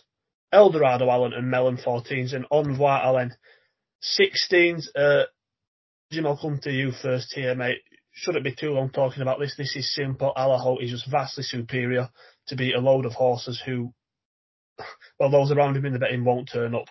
[0.53, 3.35] Eldorado Allen and Melon 14s, and Envoi Allen
[4.03, 4.89] 16s.
[4.95, 5.25] Uh,
[6.11, 7.79] Jim, I'll come to you first here, mate.
[8.13, 9.55] Shouldn't be too long talking about this.
[9.57, 10.33] This is simple.
[10.37, 12.09] Allaho is just vastly superior
[12.49, 13.93] to beat a load of horses who,
[15.19, 16.89] well, those around him in the betting won't turn up.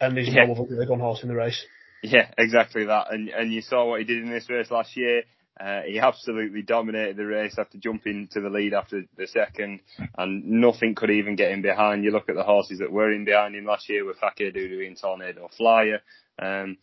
[0.00, 0.46] And there's yeah.
[0.46, 1.64] no other on horse in the race.
[2.02, 3.12] Yeah, exactly that.
[3.12, 5.22] And and you saw what he did in this race last year.
[5.58, 9.80] Uh, he absolutely dominated the race after jumping to the lead after the second,
[10.18, 12.02] and nothing could even get him behind.
[12.02, 14.84] You look at the horses that were in behind him last year with Fakir Dudu
[14.84, 16.00] and Tornado Flyer,
[16.40, 16.76] um,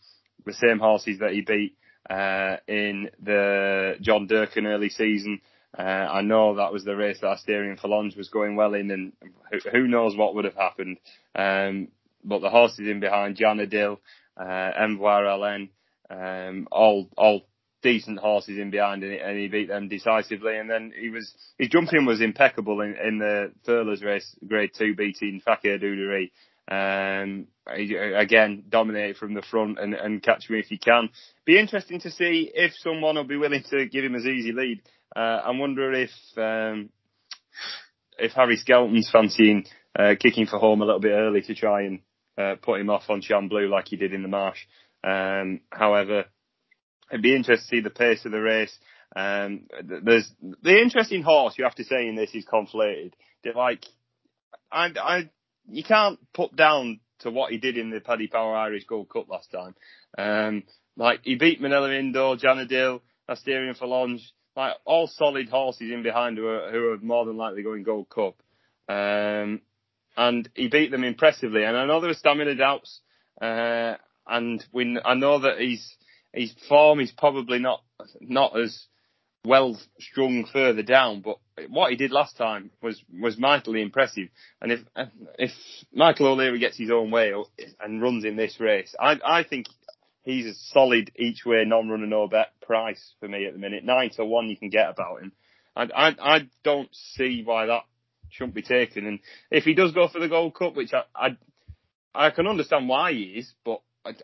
[0.46, 1.76] the same horses that he beat
[2.08, 5.40] uh, in the John Durkan early season.
[5.76, 9.12] Uh, I know that was the race that Asterion Forlonge was going well in, and
[9.50, 10.98] who, who knows what would have happened.
[11.34, 11.88] Um,
[12.24, 13.98] but the horses in behind, Janidil,
[14.36, 15.70] uh, MVRLN,
[16.10, 17.42] um, all all
[17.82, 20.56] decent horses in behind, and, and he beat them decisively.
[20.56, 24.94] And then he was his jumping was impeccable in, in the Thurles race, Grade Two,
[24.94, 26.30] beating Fakir D'oudairies.
[26.70, 31.10] Um, again, dominate from the front and, and catch me if you can.
[31.44, 34.80] Be interesting to see if someone will be willing to give him as easy lead.
[35.14, 36.90] Uh, I wonder if um,
[38.18, 39.66] if Harry Skelton's fancying
[39.98, 42.00] uh, kicking for home a little bit early to try and
[42.38, 44.60] uh, put him off on Blue like he did in the Marsh.
[45.04, 46.24] Um, however,
[47.10, 48.76] it'd be interesting to see the pace of the race.
[49.14, 50.30] Um, there's
[50.62, 53.12] the interesting horse you have to say in this is conflated.
[53.54, 53.84] Like,
[54.70, 55.30] I, I,
[55.68, 59.28] you can't put down to what he did in the Paddy Power Irish Gold Cup
[59.28, 59.74] last time.
[60.16, 60.62] Um,
[60.96, 64.22] like he beat Minella Indo, Janidil, Asterion Forlonge,
[64.56, 68.08] like all solid horses in behind who are, who are more than likely going Gold
[68.08, 68.42] Cup.
[68.88, 69.60] Um,
[70.16, 71.64] and he beat them impressively.
[71.64, 73.00] And I know there were stamina doubts,
[73.40, 73.94] uh,
[74.26, 75.96] and we, I know that his
[76.32, 77.82] his form is probably not
[78.20, 78.86] not as
[79.44, 81.38] well strung further down, but
[81.68, 84.28] what he did last time was was mightily impressive.
[84.60, 84.80] And if
[85.38, 85.50] if
[85.92, 87.32] Michael O'Leary gets his own way
[87.80, 89.66] and runs in this race, I I think
[90.24, 93.84] he's a solid each way non-runner no bet price for me at the minute.
[93.84, 95.32] Nine to one you can get about him.
[95.76, 97.82] I I, I don't see why that
[98.30, 99.06] shouldn't be taken.
[99.06, 101.36] And if he does go for the Gold Cup, which I I,
[102.14, 103.80] I can understand why he is, but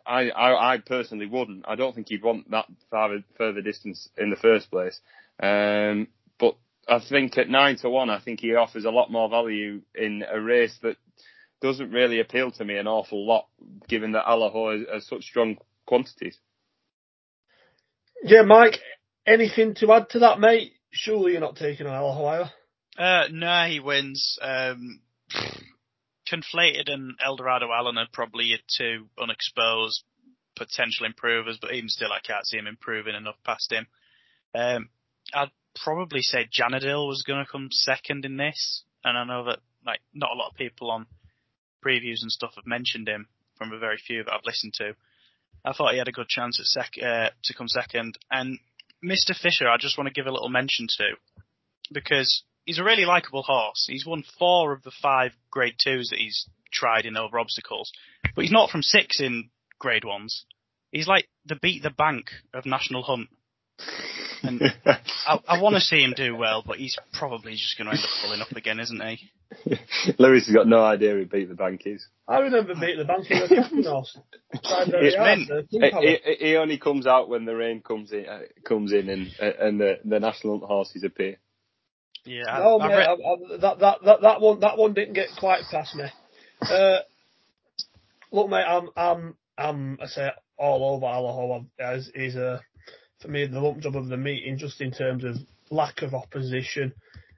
[0.07, 1.65] I, I, I personally wouldn't.
[1.69, 4.99] I don't think he'd want that far further distance in the first place.
[5.41, 6.09] Um,
[6.39, 6.57] but
[6.89, 10.25] I think at nine to one, I think he offers a lot more value in
[10.29, 10.97] a race that
[11.61, 13.47] doesn't really appeal to me an awful lot,
[13.89, 15.59] given that Allaho has, has such strong
[15.89, 16.39] quantities.
[18.23, 18.79] Yeah, Mike.
[19.27, 20.73] Anything to add to that, mate?
[20.91, 23.03] Surely you're not taking an Allaho, are you?
[23.03, 24.39] Uh, no, he wins.
[24.41, 25.01] Um,
[26.31, 30.03] Conflated and Eldorado Allen are probably your two unexposed
[30.57, 33.87] potential improvers, but even still, I can't see him improving enough past him.
[34.55, 34.89] Um,
[35.33, 35.51] I'd
[35.83, 40.01] probably say Janidil was going to come second in this, and I know that like
[40.13, 41.07] not a lot of people on
[41.85, 44.95] previews and stuff have mentioned him from a very few that I've listened to.
[45.65, 48.59] I thought he had a good chance at sec- uh, to come second, and
[49.05, 49.37] Mr.
[49.37, 51.05] Fisher, I just want to give a little mention to
[51.93, 53.87] because he's a really likable horse.
[53.89, 57.93] He's won four of the five grade twos that he's tried in over obstacles,
[58.35, 60.45] but he's not from six in grade ones.
[60.91, 63.29] He's like the beat the bank of National Hunt.
[64.43, 67.97] And I, I want to see him do well, but he's probably just going to
[67.97, 69.31] end up pulling up again, isn't he?
[70.19, 72.07] Lewis has got no idea who beat the bank is.
[72.27, 74.19] I remember beating the bank in the captain horse.
[75.71, 79.53] He, he, only comes out when the rain comes in, uh, comes in, and uh,
[79.59, 81.39] and the the national horses appear.
[82.29, 82.59] Yeah.
[82.59, 85.95] No, mate, I, I, that, that, that, that one, that one didn't get quite past
[85.95, 86.05] me.
[86.61, 86.99] Uh,
[88.31, 92.61] look, mate, I'm, I'm, I'm, I say all over Allaho as is a,
[93.21, 95.37] for me the lump job of the meeting, just in terms of
[95.71, 96.93] lack of opposition.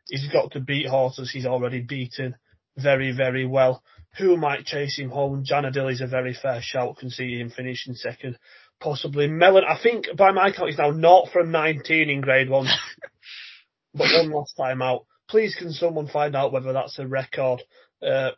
[0.09, 2.35] He's got to beat horses he's already beaten
[2.77, 3.83] very, very well.
[4.19, 5.45] Who might chase him home?
[5.45, 6.99] Janidil is a very fair shout.
[6.99, 8.39] Can see him finishing second.
[8.81, 9.65] Possibly Melon.
[9.69, 12.67] I think by my count he's now not from 19 in grade one,
[13.95, 15.07] but one last time out.
[15.29, 17.63] Please can someone find out whether that's a record?
[18.03, 18.31] Uh,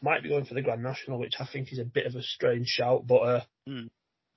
[0.00, 2.22] might be going for the Grand National, which I think is a bit of a
[2.22, 3.90] strange shout, but uh, Mm.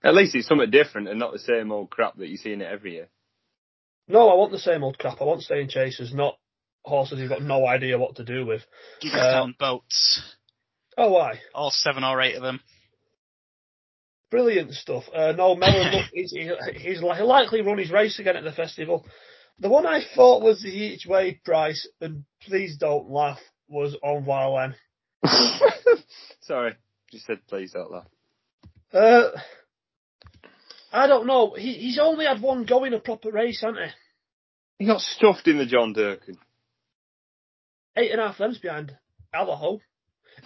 [0.03, 2.61] At least it's something different and not the same old crap that you see in
[2.61, 3.07] it every year.
[4.07, 5.21] no, I want the same old crap.
[5.21, 6.37] I want staying chasers, not
[6.83, 8.61] horses who've got no idea what to do with.
[9.03, 10.21] Gigaton boats.
[10.97, 11.39] Oh, why?
[11.53, 12.59] All seven or eight of them.
[14.31, 15.03] Brilliant stuff.
[15.13, 18.51] Uh, no, Melon, look, he's, he- he's he'll likely run his race again at the
[18.51, 19.05] festival.
[19.59, 24.29] The one I thought was the each way price, and please don't laugh, was Envoi
[24.41, 24.75] Allen.
[26.41, 26.75] Sorry,
[27.11, 28.07] just said please don't laugh.
[28.93, 29.29] Uh,
[30.91, 31.53] I don't know.
[31.57, 33.91] He, he's only had one go in a proper race, hasn't he?
[34.79, 36.37] He got stuffed in the John Durkan.
[37.97, 38.95] Eight and a half lengths behind
[39.33, 39.79] Allaho.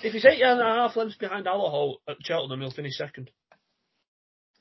[0.04, 3.32] If he's eight and a half lengths behind Allaho at Cheltenham, he'll finish second.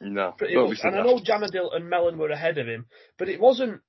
[0.01, 0.77] No, Pretty don't much.
[0.77, 2.87] be so And I know Janidil and Melon were ahead of him,
[3.19, 3.81] but it wasn't.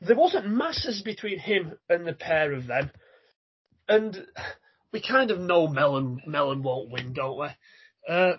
[0.00, 2.90] There wasn't masses between him and the pair of them,
[3.88, 4.16] and
[4.92, 7.48] we kind of know Melon Melon won't win, don't we?
[8.08, 8.34] Uh,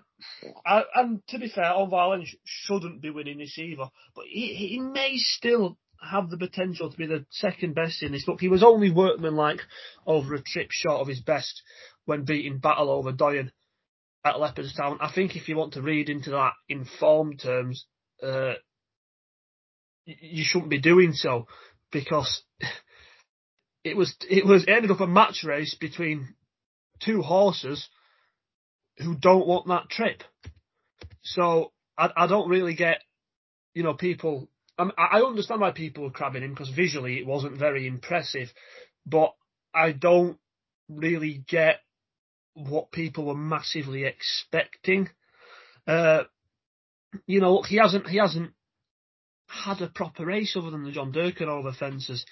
[0.65, 5.17] I, and to be fair, On shouldn't be winning this either, but he, he may
[5.17, 8.27] still have the potential to be the second best in this.
[8.27, 9.62] Look, he was only workmanlike
[10.06, 11.62] over a trip short of his best
[12.06, 13.51] when beating Battleoverdoyen
[14.23, 14.97] at Leopardstown.
[15.01, 17.86] I think if you want to read into that in form terms,
[18.23, 18.53] uh,
[20.06, 21.47] you shouldn't be doing so
[21.91, 22.43] because
[23.84, 26.36] it was it was it ended up a match race between
[27.03, 27.88] two horses
[28.97, 30.23] who don't want that trip.
[31.23, 33.01] So I, I don't really get,
[33.73, 34.49] you know, people.
[34.77, 38.49] I, I understand why people were crabbing him because visually it wasn't very impressive,
[39.05, 39.33] but
[39.73, 40.38] I don't
[40.89, 41.79] really get
[42.53, 45.10] what people were massively expecting.
[45.86, 46.23] Uh,
[47.25, 48.51] you know, he hasn't he hasn't
[49.47, 52.25] had a proper race other than the John Durkan over fences.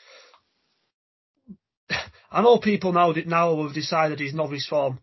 [2.31, 4.99] I know people now now have decided his novice form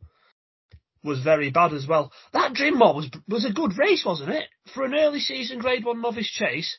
[1.04, 2.12] was very bad as well.
[2.32, 4.44] That Drinmore was was a good race, wasn't it?
[4.74, 6.76] For an early season Grade One novice chase,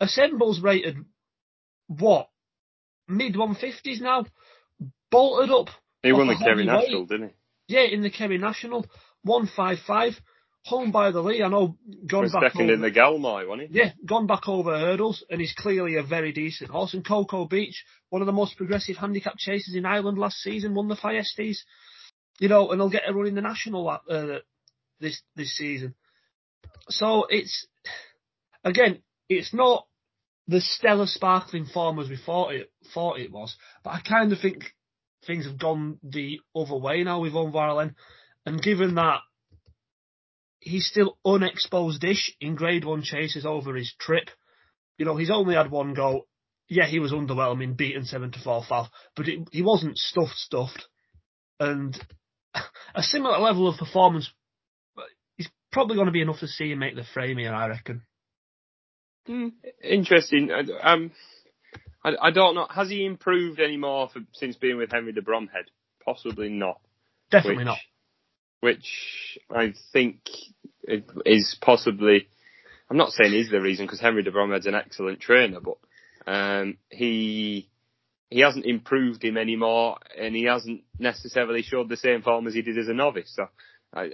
[0.00, 0.96] Assemble's rated
[1.86, 2.28] what
[3.08, 4.26] mid one fifties now,
[5.10, 5.68] bolted up.
[6.02, 6.66] He won the Kerry.
[6.66, 7.74] National, didn't he?
[7.74, 8.86] Yeah, in the Kerry National,
[9.22, 10.12] one five five,
[10.64, 11.42] home by the Lee.
[11.42, 13.78] I know gone back second over, in the Galmoy, wasn't he?
[13.78, 16.94] yeah, gone back over hurdles, and he's clearly a very decent horse.
[16.94, 20.88] And Coko Beach, one of the most progressive handicap chasers in Ireland last season, won
[20.88, 21.64] the Thyestes.
[22.40, 24.38] You know, and he'll get a run in the national uh,
[25.00, 25.94] this this season.
[26.88, 27.66] So it's
[28.64, 29.86] again, it's not
[30.46, 34.40] the stellar sparkling form as we thought it thought it was, but I kind of
[34.40, 34.74] think
[35.26, 37.96] things have gone the other way now with Envoi Allen,
[38.44, 39.20] and given that
[40.60, 44.30] he's still unexposed-ish in Grade One chases over his trip,
[44.98, 46.26] you know, he's only had one go.
[46.68, 50.86] Yeah, he was underwhelming, beaten seven to four Fav, but it, he wasn't stuffed, stuffed,
[51.60, 51.98] and
[52.94, 54.30] a similar level of performance
[55.38, 58.02] is probably going to be enough to see him make the frame here, I reckon.
[59.82, 60.50] Interesting.
[60.52, 61.12] I- Um,
[62.04, 62.66] I, I don't know.
[62.68, 65.66] Has he improved any more for, since being with Henry de Bromhead?
[66.04, 66.80] Possibly not.
[67.30, 67.78] Definitely which, not.
[68.60, 70.20] Which I think
[71.24, 72.28] is possibly.
[72.90, 75.78] I'm not saying is the reason because Henry de Bromhead's an excellent trainer, but
[76.30, 77.70] um, he
[78.34, 82.62] he hasn't improved him anymore, and he hasn't necessarily showed the same form as he
[82.62, 83.32] did as a novice.
[83.32, 83.46] So,
[83.94, 84.10] I,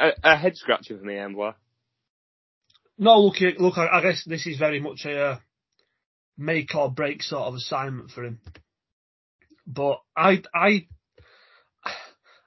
[0.00, 1.52] a, a head scratcher for me, Amboy.
[2.96, 3.76] No, look, look.
[3.76, 5.38] I, I guess this is very much a uh,
[6.38, 8.40] make or break sort of assignment for him.
[9.66, 10.86] But I, I,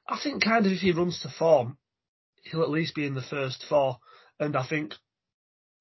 [0.07, 1.77] I think kind of if he runs to form,
[2.45, 3.99] he'll at least be in the first four.
[4.39, 4.95] And I think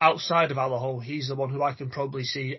[0.02, 2.58] outside of Allaho, he's the one who I can probably see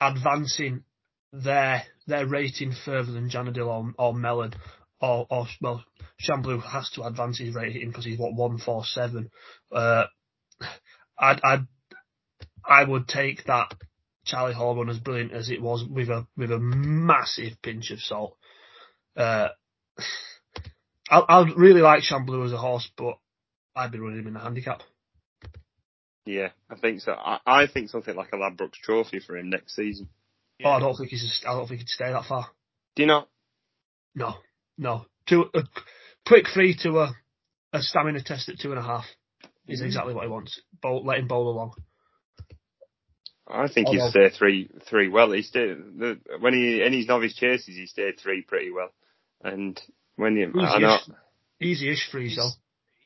[0.00, 0.84] advancing
[1.32, 4.54] their their rating further than Janidil or, or Melon.
[5.00, 5.84] Or, or well,
[6.18, 9.30] Shan Blue has to advance his rating because he's what one four seven.
[9.70, 10.04] Uh,
[11.16, 11.66] I'd, I'd
[12.64, 13.74] I would take that
[14.24, 18.00] Charlie Hall run as brilliant as it was with a with a massive pinch of
[18.00, 18.36] salt.
[19.16, 19.48] Uh,
[21.10, 23.14] I I really like Shan Blue as a horse, but
[23.76, 24.82] I'd be running him in the handicap.
[26.28, 27.12] Yeah, I think so.
[27.12, 30.10] I, I think something like a Ladbrokes Trophy for him next season.
[30.62, 32.48] Oh, I don't think he's I don't think he'd stay that far.
[32.94, 33.30] Do you not?
[34.14, 34.34] No,
[34.76, 35.06] no.
[35.28, 35.62] To a
[36.26, 37.16] quick three to a
[37.72, 39.06] a stamina test at two and a half
[39.66, 39.86] is mm-hmm.
[39.86, 40.60] exactly what he wants.
[40.82, 41.72] Bowl, let him bowl along.
[43.48, 45.32] I think Although- he's stayed three three well.
[45.32, 48.90] He stayed the, when he in his novice chases, he stayed three pretty well.
[49.42, 49.80] And
[50.16, 51.16] when you, I know, Easy-ish,
[51.60, 52.50] easy-ish freeze though.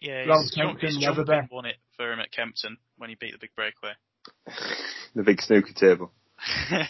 [0.00, 1.48] Yeah, Round his, jump, Kempton, his Leather jumping Bear.
[1.52, 3.92] won it for him at Kempton when he beat the big breakaway.
[5.14, 6.12] the big snooker table.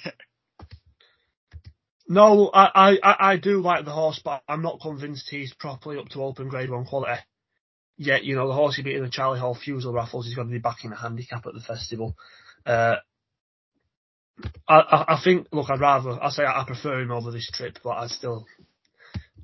[2.09, 5.99] No, I, I, I- I do like the horse, but I'm not convinced he's properly
[5.99, 7.21] up to open grade one quality.
[7.97, 10.49] Yet, you know, the horse he beat in the Charlie Hall Fusil Raffles, he's going
[10.49, 12.15] to be back in a handicap at the festival.
[12.67, 12.97] Uh,
[14.69, 17.79] I, I, I think, look, I'd rather, I say I prefer him over this trip,
[17.83, 18.47] but I'm still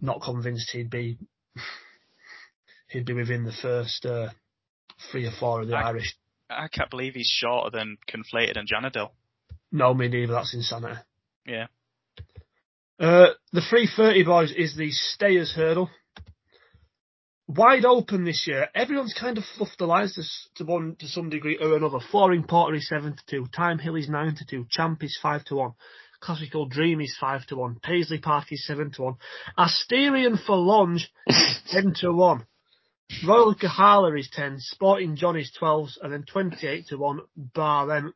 [0.03, 1.17] not convinced he'd be,
[2.89, 4.29] he'd be within the first, uh,
[5.11, 6.17] three or four of the I- Irish.
[6.51, 9.11] I can't believe he's shorter than Conflated and Janidil.
[9.71, 10.99] No, me neither, that's insanity.
[11.47, 11.67] Yeah.
[12.99, 15.91] Uh, the 330 boys is the Stayers hurdle.
[17.47, 18.69] Wide open this year.
[18.75, 21.99] Everyone's kind of fluffed the lines to, to one to some degree or another.
[22.11, 23.47] Flooring Porter is seven to two.
[23.57, 24.67] Thyme Hill is nine to two.
[24.71, 25.73] Champ is five to one.
[26.21, 27.79] Classical Dream is five to one.
[27.83, 29.15] Paisley Park is seven to one.
[29.57, 32.45] Asterion Forlonge is ten to one.
[33.27, 34.57] Royal Kahala is ten.
[34.59, 37.21] Sporting John is twelve, and then twenty-eight to one.
[37.37, 38.15] Bar them.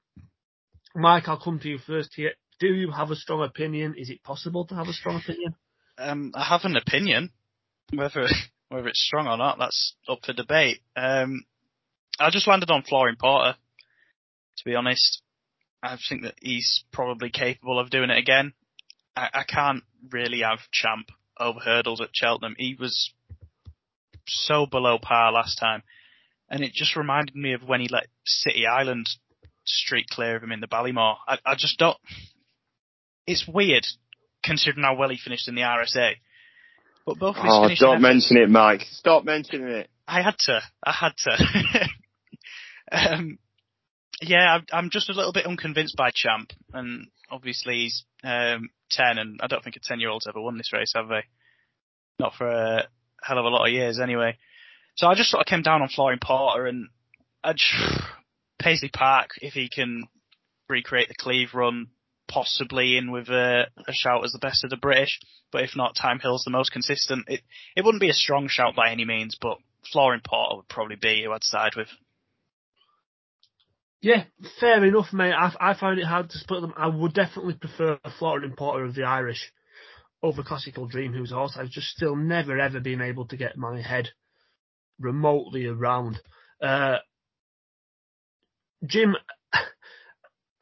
[0.94, 2.32] Mike, I'll come to you first here.
[2.60, 3.94] Do you have a strong opinion?
[3.96, 5.54] Is it possible to have a strong opinion?
[5.98, 7.30] Um, I have an opinion,
[7.92, 8.26] whether
[8.68, 10.80] whether it's strong or not, that's up for debate.
[10.96, 11.44] Um,
[12.20, 13.56] I just landed on Flooring Porter.
[14.58, 15.22] To be honest,
[15.82, 18.52] I think that he's probably capable of doing it again.
[19.16, 22.54] I, I can't really have Champ over hurdles at Cheltenham.
[22.58, 23.12] He was
[24.26, 25.82] so below par last time,
[26.48, 29.08] and it just reminded me of when he let City Island
[29.64, 31.16] streak clear of him in the Ballymore.
[31.26, 31.96] I, I just don't.
[33.26, 33.86] It's weird
[34.44, 36.12] considering how well he finished in the RSA.
[37.06, 38.82] But both of his Oh, don't efforts- mention it, Mike.
[38.90, 39.88] Stop mentioning it.
[40.06, 40.60] I had to.
[40.84, 41.88] I had to.
[42.92, 43.38] um,
[44.20, 49.18] yeah, I'm, I'm just a little bit unconvinced by Champ, and obviously he's um, ten,
[49.18, 51.24] and I don't think a ten-year-old's ever won this race, have they?
[52.18, 52.84] Not for a
[53.22, 54.36] hell of a lot of years, anyway.
[54.96, 56.88] So I just sort of came down on Flooring Porter, and
[57.42, 57.72] I just,
[58.58, 60.04] Paisley Park, if he can
[60.68, 61.88] recreate the Cleeve run,
[62.28, 65.20] possibly in with a, a shout as the best of the British.
[65.50, 67.26] But if not, Thyme Hill's the most consistent.
[67.28, 67.42] It
[67.76, 69.58] it wouldn't be a strong shout by any means, but
[69.92, 71.88] Flooring Porter would probably be who I'd side with.
[74.00, 74.24] Yeah,
[74.58, 75.32] fair enough, mate.
[75.32, 76.74] I, I find it hard to split them.
[76.76, 79.52] I would definitely prefer a Flooring Porter of the Irish
[80.22, 83.56] over Classical Dream, who's a horse I've just still never ever been able to get
[83.56, 84.10] my head
[85.00, 86.18] remotely around.
[86.60, 86.98] Uh,
[88.86, 89.16] Jim,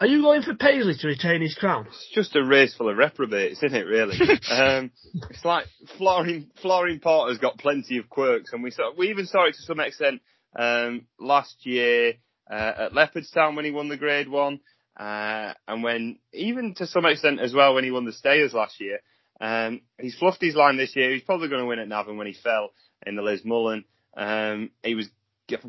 [0.00, 1.86] are you going for Paisley to retain his crown?
[1.86, 3.86] It's just a race full of reprobates, isn't it?
[3.86, 4.16] Really.
[4.50, 4.90] um,
[5.28, 5.66] it's like
[5.98, 9.62] Flooring Flooring Porter's got plenty of quirks, and we saw we even saw it to
[9.62, 10.22] some extent
[10.58, 12.14] um, last year
[12.50, 14.60] uh, at Leopardstown when he won the Grade One,
[14.98, 18.80] uh, and when even to some extent as well when he won the Stayers last
[18.80, 19.00] year.
[19.40, 21.12] Um, he's fluffed his line this year.
[21.12, 22.70] He's probably going to win at Navan when he fell
[23.06, 23.84] in the Lismullen.
[24.16, 25.08] Um, he was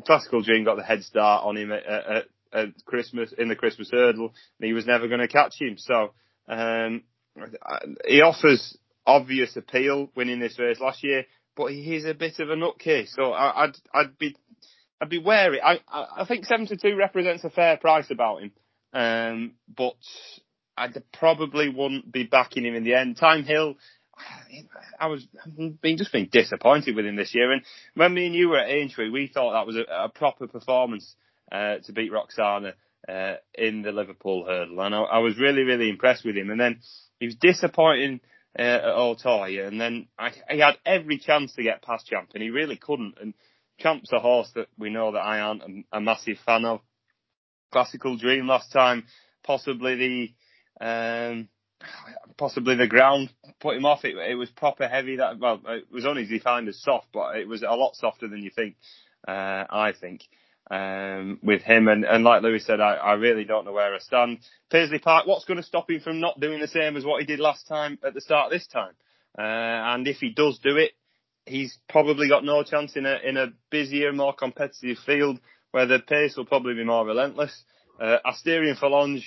[0.04, 3.90] Classical Dream got the head start on him at, at, at Christmas in the Christmas
[3.90, 5.76] hurdle, and he was never going to catch him.
[5.78, 6.12] So
[6.48, 7.02] um,
[8.06, 11.24] he offers obvious appeal winning this race last year,
[11.56, 13.08] but he is a bit of a nutcase.
[13.08, 14.36] So I, I'd I'd be
[15.00, 15.60] I'd be wary.
[15.60, 18.52] I I think seventy two represents a fair price about him,
[18.92, 19.96] um, but
[20.76, 23.18] I probably wouldn't be backing him in the end.
[23.18, 23.74] Thyme Hill.
[25.00, 25.26] I was
[25.80, 27.62] being just being disappointed with him this year, and
[27.94, 31.16] when me and you were at Aintree, we thought that was a, a proper performance
[31.50, 32.74] uh, to beat Roksana
[33.08, 36.50] uh, in the Liverpool hurdle, and I, I was really, really impressed with him.
[36.50, 36.80] And then
[37.18, 38.20] he was disappointing
[38.56, 42.42] uh, at Altoy, and then I, he had every chance to get past Champ, and
[42.42, 43.14] he really couldn't.
[43.20, 43.34] And
[43.80, 46.80] Champ's a horse that we know that I aren't a, a massive fan of.
[47.72, 49.04] Classical Dream last time,
[49.42, 50.32] possibly the
[50.82, 51.48] um,
[52.36, 54.04] possibly the ground put him off.
[54.04, 55.16] It, it was proper heavy.
[55.16, 58.42] That well, it was only defined as soft, but it was a lot softer than
[58.42, 58.76] you think.
[59.26, 60.22] Uh, I think
[60.70, 63.98] um, with him and, and like Louis said, I, I really don't know where I
[63.98, 64.38] stand.
[64.70, 67.26] Paisley Park, what's going to stop him from not doing the same as what he
[67.26, 68.92] did last time at the start this time?
[69.38, 70.92] Uh, and if he does do it,
[71.46, 75.40] he's probably got no chance in a in a busier, more competitive field
[75.72, 77.64] where the pace will probably be more relentless.
[78.00, 79.24] Uh, Asterion Forlonge,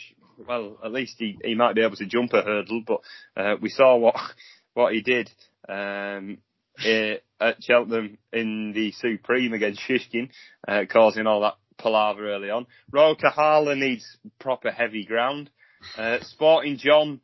[0.47, 3.01] well, at least he, he might be able to jump a hurdle, but
[3.37, 4.15] uh, we saw what
[4.73, 5.29] what he did
[5.69, 6.39] um,
[6.83, 10.29] eh, at Cheltenham in the Supreme against Shishkin,
[10.67, 12.67] uh, causing all that palaver early on.
[12.91, 15.49] Royal Kahala needs proper heavy ground.
[15.97, 17.21] Uh, Sporting John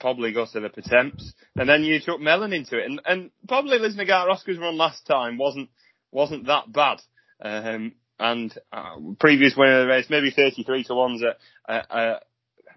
[0.00, 3.78] probably goes to the Pertemps, and then you took Melon into it, and, and probably
[3.78, 5.70] Lisnagar Oscar's run last time wasn't
[6.10, 7.00] wasn't that bad.
[7.42, 11.22] Um, and uh, previous winner of the race, maybe 33 to ones
[11.68, 12.22] at,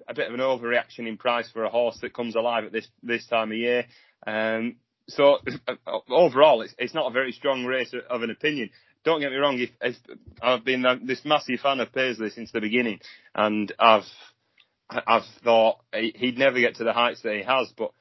[0.07, 2.87] a bit of an overreaction in price for a horse that comes alive at this
[3.03, 3.85] this time of year.
[4.25, 4.77] Um,
[5.07, 5.37] so
[6.09, 8.69] overall, it's, it's not a very strong race of an opinion.
[9.03, 9.59] Don't get me wrong.
[9.59, 9.95] If, if
[10.41, 12.99] I've been this massive fan of Paisley since the beginning,
[13.33, 14.03] and I've
[14.89, 17.91] I've thought he'd never get to the heights that he has, but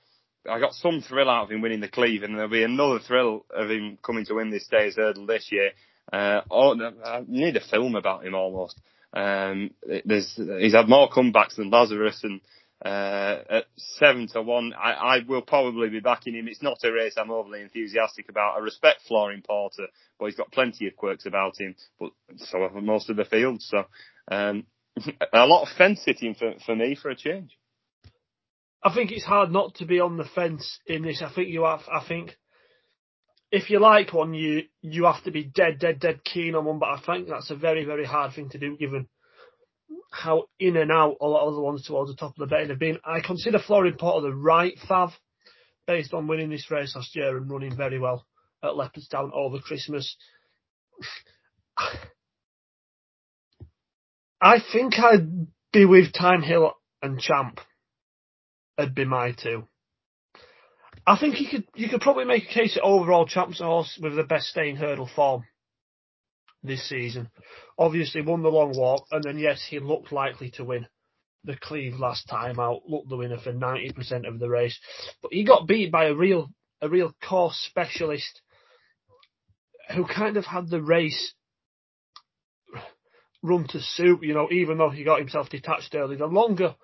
[0.48, 3.44] I got some thrill out of him winning the Cleeve, and there'll be another thrill
[3.50, 5.70] of him coming to win this day's hurdle this year.
[6.12, 8.80] Uh, oh, I need a film about him almost.
[9.16, 9.70] Um,
[10.04, 12.40] there's, he's had more comebacks than Lazarus, and
[12.84, 16.48] uh, at seven to one, I, I will probably be backing him.
[16.48, 18.56] It's not a race I'm overly enthusiastic about.
[18.56, 19.86] I respect Flooring Porter,
[20.18, 23.62] but he's got plenty of quirks about him, but so have most of the field.
[23.62, 23.84] So
[24.30, 24.66] um,
[25.32, 27.56] a lot of fence sitting for, for me for a change.
[28.82, 31.22] I think it's hard not to be on the fence in this.
[31.24, 31.80] I think you have.
[31.90, 32.36] I think
[33.50, 36.78] if you like one, you you have to be dead, dead, dead keen on one.
[36.78, 39.08] But I think that's a very, very hard thing to do, given
[40.10, 42.70] how in and out a lot of the ones towards the top of the betting
[42.70, 42.98] have been.
[43.04, 45.12] I consider Flooring Porter the right fav,
[45.86, 48.26] based on winning this race last year and running very well
[48.62, 50.16] at Leopardstown over Christmas.
[54.40, 56.72] I think I'd be with Thyme Hill
[57.02, 57.60] and Champ.
[58.78, 59.66] It'd be my two.
[61.06, 64.16] I think you could you could probably make a case that overall Champ's horse with
[64.16, 65.44] the best staying hurdle form
[66.64, 67.30] this season.
[67.78, 70.86] Obviously won the long walk, and then yes, he looked likely to win
[71.44, 72.80] the Cleeve last time out.
[72.88, 74.78] Looked the winner for ninety percent of the race,
[75.22, 76.50] but he got beat by a real
[76.82, 78.42] a real course specialist
[79.94, 81.34] who kind of had the race
[83.42, 84.24] run to suit.
[84.24, 86.74] You know, even though he got himself detached early, the longer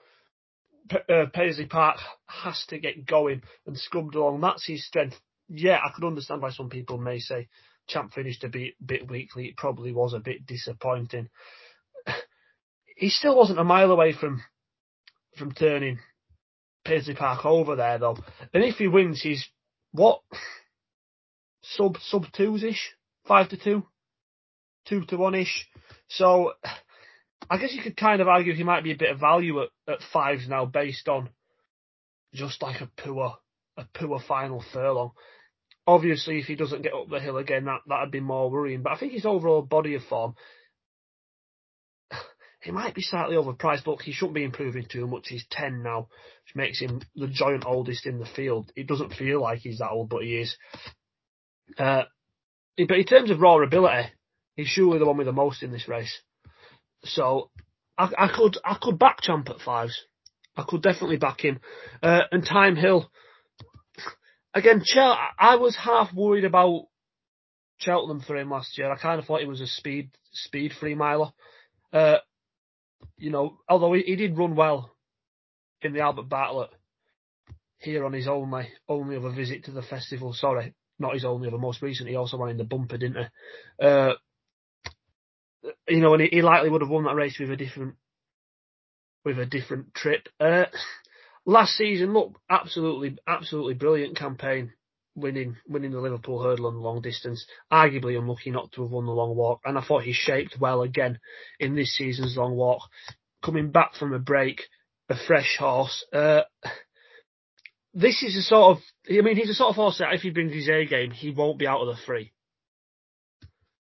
[0.91, 4.41] uh, Paisley Park has to get going and scrubbed along.
[4.41, 5.16] That's his strength.
[5.49, 7.49] Yeah, I could understand why some people may say
[7.89, 9.47] Champ finished a bit, bit weakly.
[9.47, 11.28] It probably was a bit disappointing.
[12.95, 14.43] He still wasn't a mile away from
[15.37, 15.99] from turning
[16.85, 18.18] Paisley Park over there though.
[18.53, 19.49] And if he wins, he's
[19.93, 20.20] what
[21.62, 22.93] sub sub twos ish,
[23.26, 23.87] five to two,
[24.87, 25.66] two to one ish.
[26.09, 26.53] So
[27.51, 29.68] I guess you could kind of argue he might be a bit of value at,
[29.88, 31.30] at fives now based on
[32.34, 33.36] just like a poor
[33.76, 35.12] a poor final furlong.
[35.86, 38.82] Obviously, if he doesn't get up the hill again, that that'd be more worrying.
[38.82, 40.34] But I think his overall body of form,
[42.62, 45.28] he might be slightly overpriced, but he shouldn't be improving too much.
[45.28, 46.09] He's ten now,
[46.45, 48.70] which makes him the joint oldest in the field.
[48.76, 50.57] It doesn't feel like he's that old, but he is.
[51.78, 52.05] Uh,
[52.76, 54.09] but in terms of raw ability,
[54.55, 56.22] he's surely the one with the most in this race.
[57.05, 57.50] So
[57.98, 60.00] I, I could I could back Champ at fives.
[60.57, 61.61] I could definitely back him.
[62.03, 63.11] Uh, and Thyme Hill,
[64.55, 66.88] again, Chel- I was half worried about
[67.78, 68.92] Cheltenham for him last year.
[68.92, 71.32] I kind of thought he was a speed speed free miler.
[71.92, 72.18] Uh,
[73.16, 74.94] you know, although he, he, did run well
[75.82, 76.70] in the Albert Bartlett
[77.78, 80.32] here on his only only other visit to the festival.
[80.32, 81.59] Sorry, not his only other.
[81.59, 83.84] Most recent, he also ran in the bumper, didn't he?
[83.86, 84.14] Uh,
[85.89, 87.95] you know, and he, he, likely would have won that race with a different
[89.24, 90.28] with a different trip.
[90.41, 90.64] Uh,
[91.45, 94.72] last season, look, absolutely, absolutely brilliant campaign,
[95.14, 97.47] winning winning the Liverpool hurdle on the long distance.
[97.72, 100.83] Arguably unlucky not to have won the long walk, and I thought he shaped well
[100.83, 101.18] again
[101.59, 102.83] in this season's long walk,
[103.43, 104.62] coming back from a break,
[105.09, 106.05] a fresh horse.
[106.12, 106.43] Uh,
[107.95, 110.30] this is a sort of, I mean, he's a sort of horse that if he
[110.30, 112.33] brings his A game, he won't be out of the free.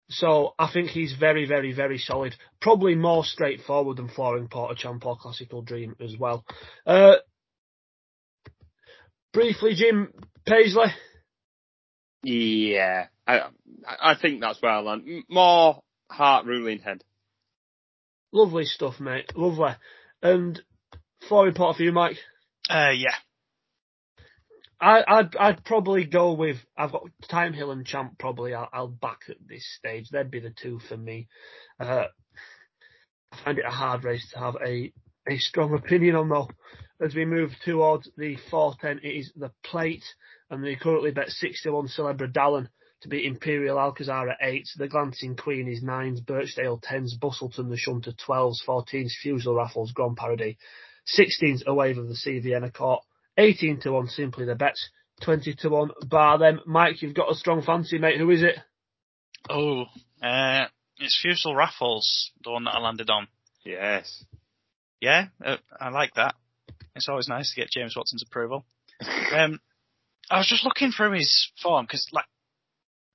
[0.09, 2.35] So I think he's very, very, very solid.
[2.61, 6.45] Probably more straightforward than Flooring Porter Champ or Classical Dream as well.
[6.85, 7.15] Uh,
[9.31, 10.13] briefly, Jim
[10.45, 10.93] Paisley.
[12.23, 13.41] Yeah, I
[14.01, 15.23] I think that's well done.
[15.29, 17.03] More heart ruling head.
[18.31, 19.31] Lovely stuff, mate.
[19.35, 19.75] Lovely.
[20.21, 20.61] And
[21.27, 22.17] Flooring Porter for you, Mike.
[22.69, 23.15] Uh, yeah.
[24.79, 28.17] I, would I'd probably go with I've got Thyme Hill and Champ.
[28.19, 30.09] Probably I'll, I'll back at this stage.
[30.09, 31.27] They'd be the two for me.
[31.79, 32.05] Uh,
[33.31, 34.91] I find it a hard race to have a
[35.27, 36.49] a strong opinion on though.
[37.01, 40.03] As we move towards the 410, it is the plate,
[40.49, 42.69] and they currently bet 61 Celebre d'Allen
[43.01, 44.65] to beat Imperial Alcazar at 8.
[44.77, 50.15] The Glancing Queen is 9s, Birchdale 10s, Busselton the Shunter 12s, 14s, Fusil Raffles, Grand
[50.15, 50.57] Parody,
[51.17, 53.03] 16s, A Wave of the Sea Vienna Court,
[53.37, 54.89] 18 to 1 Simply The Betts.
[55.21, 56.59] 20 to 1 bar them.
[56.65, 58.17] Mike, you've got a strong fancy, mate.
[58.17, 58.57] Who is it?
[59.49, 59.85] Oh,
[60.21, 60.65] uh,
[60.97, 63.27] it's Fusil Raffles, the one that I landed on.
[63.63, 64.23] Yes.
[64.99, 66.35] Yeah, uh, I like that.
[66.95, 68.65] It's always nice to get James Watson's approval.
[69.33, 69.59] um,
[70.29, 72.25] I was just looking through his form because, like,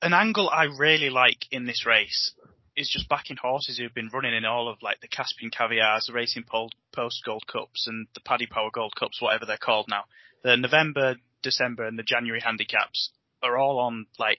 [0.03, 2.35] an angle I really like in this race
[2.79, 6.13] is just backing horses who've been running in all of like the Caspian Caviars, the
[6.13, 10.05] Racing Post Gold Cups, and the Paddy Power Gold Cups, whatever they're called now.
[10.45, 13.11] The November, December, and the January handicaps
[13.43, 14.39] are all on like,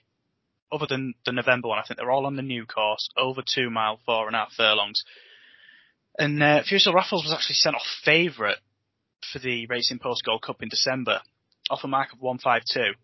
[0.72, 3.68] other than the November one, I think they're all on the new course, over two
[3.68, 5.04] mile, four and a half furlongs.
[6.18, 8.58] And uh, Fusil Raffles was actually sent off favourite
[9.32, 11.20] for the Racing Post Gold Cup in December,
[11.68, 12.94] off a mark of 152.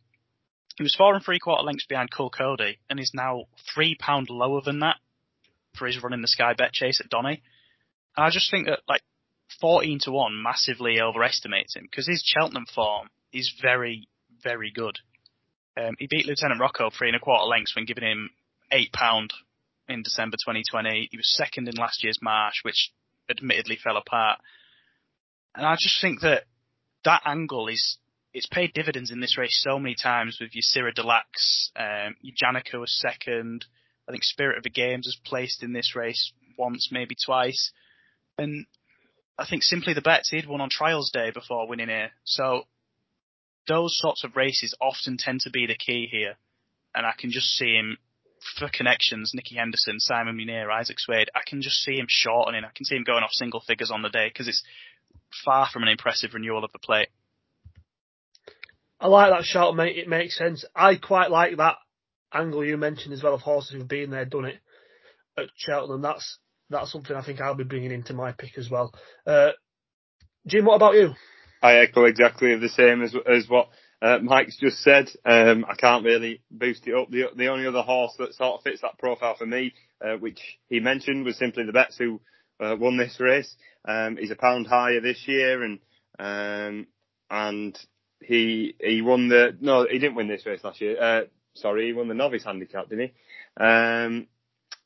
[0.77, 4.29] He was four and three quarter lengths behind Coole Cody and is now three pound
[4.31, 4.97] lower than that
[5.77, 7.43] for his run in the Sky Bet Chase at Donny.
[8.17, 9.03] And I just think that like
[9.61, 14.09] 14 to 1 massively overestimates him because his Cheltenham form is very,
[14.43, 14.99] very good.
[15.77, 18.31] Um, he beat Lieutenant Rocco three and a quarter lengths when giving him
[18.73, 19.33] eight pound
[19.89, 21.09] in December 2020.
[21.11, 22.91] He was second in last year's Marsh, which
[23.31, 24.41] admittedly fell apart.
[25.55, 26.45] And I just think that
[27.05, 27.99] that angle is
[28.33, 31.27] it's paid dividends in this race so many times with your Siruh Du Lac,
[31.75, 33.65] um, your Janika was second.
[34.09, 37.73] I think Spirit of the Games was placed in this race once, maybe twice.
[38.39, 38.67] And
[39.39, 42.11] I think Simply The Betts he'd won on trials day before winning here.
[42.25, 42.63] So
[43.69, 46.35] those sorts of races often tend to be the key here.
[46.95, 47.99] And I can just see him
[48.59, 52.65] for connections, Nicky Henderson, Simon Munir, Isaac Souede, I can just see him shortening.
[52.65, 54.63] I can see him going off single figures on the day because it's
[55.45, 57.09] far from an impressive renewal of the plate.
[59.01, 59.99] I like that shot, mate.
[59.99, 60.65] It makes sense.
[60.75, 61.77] I quite like that
[62.41, 64.59] angle you mentioned as well of horses who've been there, done it
[65.39, 66.03] at Cheltenham.
[66.03, 66.39] That's
[66.71, 68.93] that's something I think I'll be bringing into my pick as well.
[69.27, 69.51] Uh,
[70.47, 71.15] Jim, what about you?
[71.63, 73.69] I echo exactly the same as as what
[74.03, 75.09] uh, Mike's just said.
[75.25, 77.11] Um, I can't really boost it up.
[77.11, 79.73] The the only other horse that sort of fits that profile for me,
[80.05, 82.21] uh, which he mentioned, was Simply The Betts who
[82.61, 83.55] uh, won this race.
[83.87, 85.79] Um, he's a pound higher this year, and
[86.19, 86.87] um,
[87.31, 87.79] and
[88.21, 91.27] he he won the no he didn't win this race last year.
[91.57, 93.65] Sorry, he won the novice handicap, didn't he?
[93.65, 94.27] Um,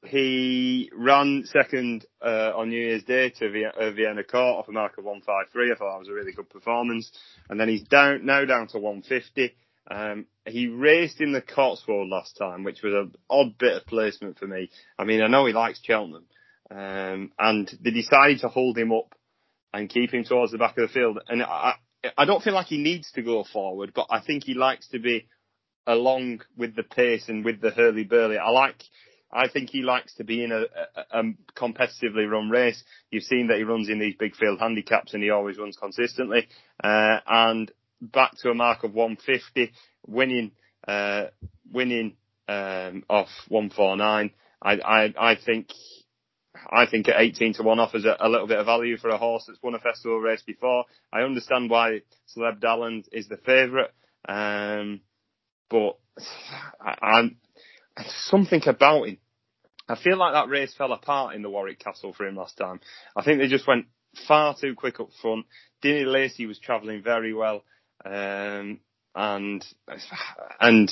[0.05, 4.73] he ran second uh, on New Year's Day to Vienna, uh, Vienna Court off a
[4.73, 5.73] mark of 153.
[5.73, 7.13] I thought that was a really good performance.
[7.49, 9.55] And then he's down now down to 150.
[9.91, 14.39] Um, he raced in the Cotswold last time, which was an odd bit of placement
[14.39, 14.71] for me.
[14.99, 16.25] I mean, I know he likes Cheltenham,
[16.71, 19.15] um, and they decided to hold him up
[19.73, 21.19] and keep him towards the back of the field.
[21.29, 21.75] And I,
[22.17, 24.99] I don't feel like he needs to go forward, but I think he likes to
[24.99, 25.27] be
[25.91, 28.39] along with the pace and with the hurly burly.
[28.39, 28.83] I like,
[29.33, 31.23] I think he likes to be in a, a, a,
[31.57, 32.83] competitively run race.
[33.11, 36.49] You've seen that he runs in these big field handicaps and he always runs consistently.
[36.83, 37.71] Uh, and
[38.01, 39.73] back to a mark of 150,
[40.07, 40.53] winning,
[40.87, 41.25] uh,
[41.71, 42.17] winning,
[42.49, 44.31] um, off 149.
[44.63, 45.69] I, I, I think
[46.71, 49.19] I think at 18 to 1 offers a, a, little bit of value for a
[49.19, 50.85] horse that's won a festival race before.
[51.13, 53.91] I understand why Celebre d'Allen is the favourite,
[54.29, 55.01] um,
[55.71, 55.97] but
[56.81, 57.37] I, I'm,
[58.27, 59.19] something about him.
[59.89, 62.81] I feel like that race fell apart in the Warwick Castle for him last time.
[63.17, 63.87] I think they just went
[64.29, 65.47] far too quick up front.
[65.83, 67.65] Dinny Lacy was travelling very well.
[68.05, 68.81] Um,
[69.15, 69.65] and
[70.61, 70.91] and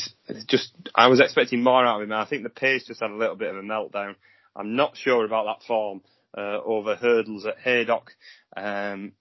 [0.48, 2.12] just I was expecting more out of him.
[2.12, 4.16] I think the pace just had a little bit of a meltdown.
[4.56, 6.02] I'm not sure about that form
[6.36, 8.10] uh, over hurdles at Haydock.
[8.56, 9.12] Um,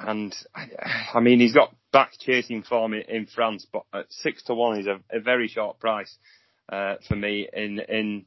[0.00, 0.34] and
[1.14, 4.86] I, mean, he's got back chasing form in, France, but at six to one is
[4.86, 6.16] a, a very short price
[6.68, 8.26] uh, for me in in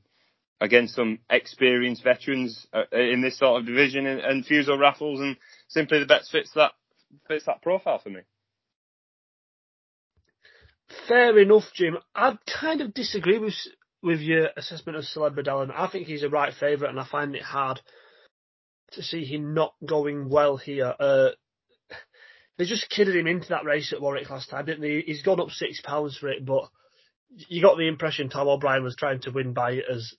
[0.62, 5.36] against some experienced veterans uh, in this sort of division and, and Fusil Raffles and
[5.68, 6.72] Simply The Betts fits that
[7.28, 8.22] fits that profile for me.
[11.08, 11.98] Fair enough, Jim.
[12.16, 13.56] I kind of disagree with
[14.04, 17.36] with your assessment of Celebre d'Allen, I think he's a right favourite, and I find
[17.36, 17.80] it hard
[18.92, 20.94] to see him not going well here.
[21.00, 21.30] Uh,
[22.58, 25.02] they just kidded him into that race at Warwick last time, didn't they?
[25.06, 26.70] He's gone up six pounds for it, but
[27.36, 30.14] you got the impression Tom O'Brien was trying to win by as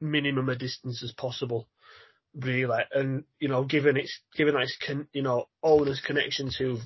[0.00, 1.68] minimum a distance as possible,
[2.34, 2.80] really.
[2.92, 6.82] And you know, given its given that its con, you know owners' connections who've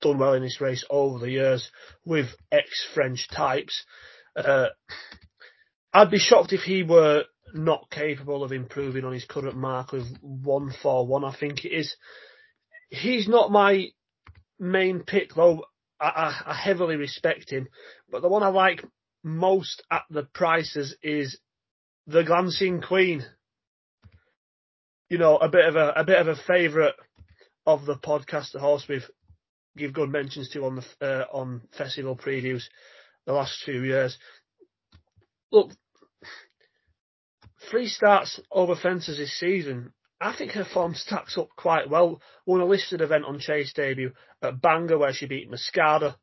[0.00, 1.70] done well in this race over the years
[2.04, 3.84] with ex-French types,
[4.36, 4.68] uh,
[5.92, 10.02] I'd be shocked if he were not capable of improving on his current mark of
[10.22, 11.24] one four one.
[11.24, 11.94] I think it is.
[12.90, 13.88] He's not my
[14.58, 15.64] main pick though.
[16.00, 17.68] I, I, I heavily respect him,
[18.10, 18.84] but the one I like
[19.22, 21.38] most at the prices is
[22.06, 23.24] the Glancing Queen.
[25.08, 26.94] You know, a bit of a a bit of a favourite
[27.66, 29.08] of the podcast, the horse we've
[29.76, 32.64] give good mentions to on the uh, on festival previews
[33.26, 34.16] the last few years.
[35.50, 35.70] Look,
[37.70, 39.92] three starts over fences this season.
[40.24, 42.20] I think her form stacks up quite well.
[42.46, 46.16] Won a listed event on Chase debut at Bangor where she beat Mascada,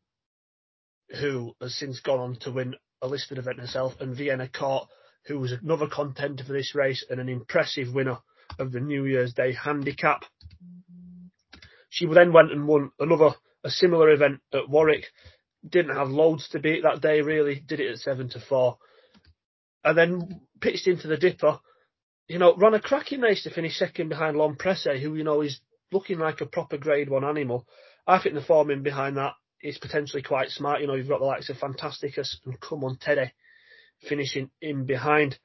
[1.20, 4.88] who has since gone on to win a listed event herself, and Vienna Court
[5.28, 8.18] who was another contender for this race and an impressive winner
[8.58, 10.24] of the New Year's Day handicap.
[11.89, 15.06] She then went and won another, a similar event at Warwick.
[15.68, 18.78] Didn't have loads to beat that day really, did it at 7 to 4.
[19.84, 21.60] And then pitched into the Dipper.
[22.32, 25.41] You know, ran a cracking race to finish second behind L'Homme Presse, who, you know,
[25.41, 25.59] is
[25.91, 27.67] looking like a proper grade one animal.
[28.07, 30.79] I think the form in behind that is potentially quite smart.
[30.79, 33.34] You know, you've got the likes of Fantasticus and Come on Teddy
[34.07, 35.39] finishing in behind.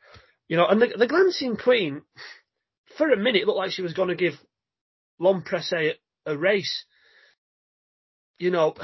[0.47, 2.03] You know, and the, the Glancing Queen,
[2.97, 4.35] for a minute, looked like she was going to give
[5.19, 6.85] L'Homme Presse a, a race.
[8.39, 8.77] You know,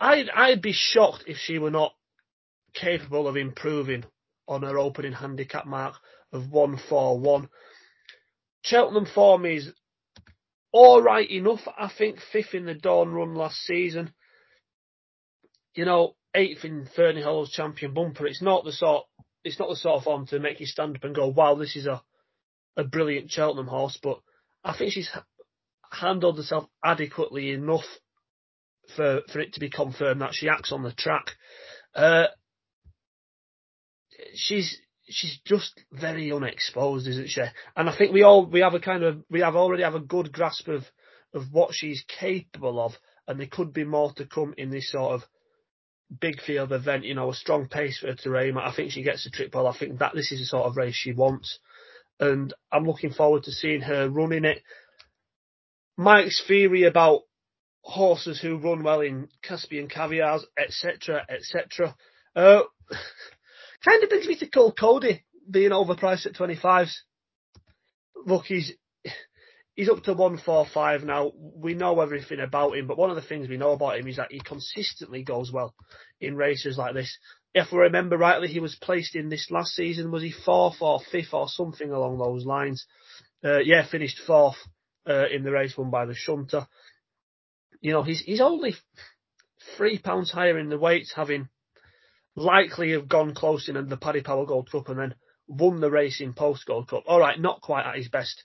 [0.00, 1.92] I'd I'd be shocked if she were not
[2.74, 4.02] capable of improving
[4.48, 5.94] on her opening handicap mark
[6.32, 7.48] of one four one.
[8.62, 9.72] Cheltenham form is
[10.72, 11.66] all right enough.
[11.78, 14.12] I think fifth in the Dawn run last season.
[15.74, 18.26] You know, eighth in Ferny Hollows champion bumper.
[18.26, 19.06] It's not the sort.
[19.44, 21.76] It's not the sort of form to make you stand up and go, "Wow, this
[21.76, 22.02] is a
[22.76, 24.20] a brilliant Cheltenham horse." But
[24.64, 25.10] I think she's
[25.90, 27.86] handled herself adequately enough
[28.96, 31.36] for for it to be confirmed that she acts on the track.
[31.94, 32.26] Uh,
[34.34, 37.42] she's she's just very unexposed, isn't she?
[37.76, 40.00] And I think we all we have a kind of we have already have a
[40.00, 40.84] good grasp of
[41.34, 42.92] of what she's capable of,
[43.26, 45.22] and there could be more to come in this sort of
[46.20, 47.04] big field event.
[47.04, 48.58] You know, a strong pace for her to aim.
[48.58, 49.66] I think she gets a trip ball.
[49.66, 51.58] I think that this is the sort of race she wants,
[52.20, 54.62] and I'm looking forward to seeing her running it.
[55.96, 57.22] Mike's theory about
[57.82, 61.96] horses who run well in Caspian caviars, etc., etc.
[62.36, 62.62] Uh,
[63.84, 66.92] kind of brings me to Coole Cody being overpriced at 25s.
[68.26, 68.72] Look, he's
[69.74, 71.32] he's up to 145 now.
[71.36, 74.16] We know everything about him, but one of the things we know about him is
[74.16, 75.74] that he consistently goes well
[76.20, 77.16] in races like this.
[77.54, 80.10] If we remember rightly, he was placed in this last season.
[80.10, 82.84] Was he fourth or fifth or something along those lines?
[83.42, 84.56] Uh, yeah, finished fourth
[85.08, 86.66] uh, in the race won by the Shunter.
[87.80, 88.74] You know, he's he's only
[89.76, 91.48] three pounds higher in the weights, having
[92.38, 95.14] likely have gone close in the Paddy Power Gold Cup and then
[95.46, 97.04] won the race in Post Gold Cup.
[97.06, 98.44] All right, not quite at his best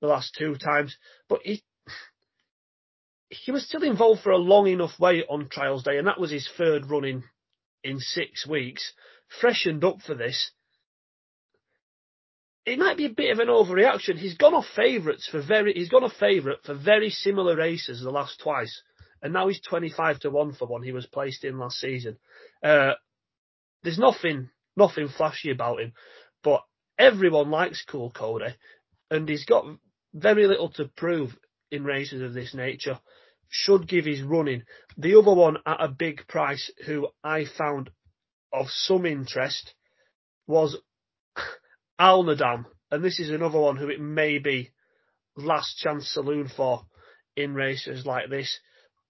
[0.00, 0.96] the last two times,
[1.28, 1.62] but he
[3.30, 6.30] he was still involved for a long enough way on trials day, and that was
[6.30, 7.24] his third run in
[7.84, 8.92] in six weeks.
[9.40, 10.50] Freshened up for this.
[12.64, 14.16] It might be a bit of an overreaction.
[14.18, 15.74] He's gone off favourites for very.
[15.74, 18.82] He's gone off favourite for very similar races the last twice,
[19.22, 22.16] and now he's twenty five to one for one he was placed in last season.
[22.62, 22.92] Uh,
[23.82, 25.92] there's nothing nothing flashy about him,
[26.42, 26.62] but
[26.98, 28.54] everyone likes Coole Cody,
[29.10, 29.64] and he's got
[30.14, 31.36] very little to prove
[31.70, 32.98] in races of this nature.
[33.50, 34.64] Should give his running.
[34.96, 37.90] The other one at a big price, who I found
[38.52, 39.74] of some interest,
[40.46, 40.76] was
[42.00, 44.70] Alnadam, and this is another one who it may be
[45.36, 46.84] last chance saloon for
[47.36, 48.58] in races like this.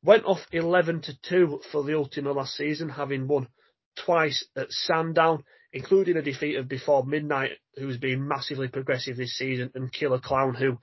[0.05, 3.49] Went off 11 to 2 for the Ultima last season, having won
[4.05, 9.71] twice at Sandown, including a defeat of Before Midnight, who's been massively progressive this season,
[9.75, 10.79] and Killer Clown, who,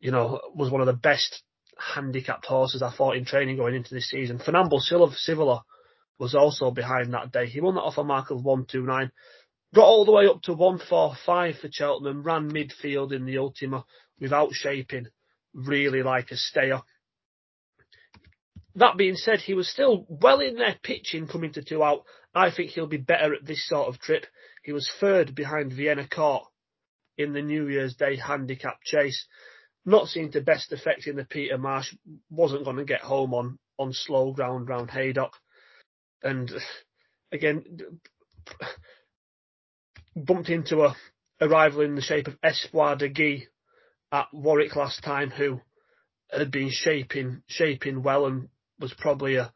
[0.00, 1.42] you know, was one of the best
[1.94, 4.38] handicapped horses I thought in training going into this season.
[4.38, 5.62] Fernando Silva
[6.18, 7.46] was also behind that day.
[7.46, 9.10] He won that off a mark of 129.
[9.74, 13.84] Got all the way up to 145 for Cheltenham, ran midfield in the Ultima
[14.18, 15.06] without shaping
[15.54, 16.80] really like a stayer.
[18.74, 22.04] That being said, he was still well in there pitching coming to two out.
[22.34, 24.26] I think he'll be better at this sort of trip.
[24.62, 26.44] He was third behind Vienna Court
[27.16, 29.26] in the New Year's Day handicap chase.
[29.84, 31.94] Not seen to best effect in the Peter Marsh.
[32.30, 35.32] Wasn't going to get home on, on slow ground round Haydock.
[36.22, 36.50] And
[37.32, 37.64] again,
[40.16, 40.96] bumped into a,
[41.40, 43.46] a rival in the shape of Espoir de Guy
[44.12, 45.60] at Warwick last time who
[46.30, 48.48] had been shaping shaping well and
[48.78, 49.52] was probably a,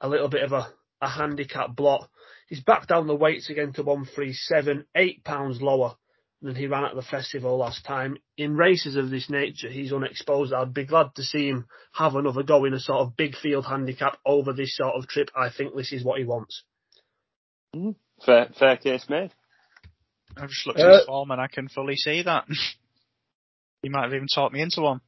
[0.00, 0.68] a little bit of a,
[1.00, 2.08] a handicap blot.
[2.52, 5.94] He's back down the weights again to 137, eight pounds lower
[6.42, 8.18] than he ran at the festival last time.
[8.36, 10.52] In races of this nature, he's unexposed.
[10.52, 13.64] I'd be glad to see him have another go in a sort of big field
[13.64, 15.30] handicap over this sort of trip.
[15.34, 16.62] I think this is what he wants.
[17.74, 17.94] Mm,
[18.26, 19.30] fair, fair case made.
[20.36, 22.44] I've just looked at uh, his form and I can fully see that.
[23.82, 25.00] he might have even talked me into one.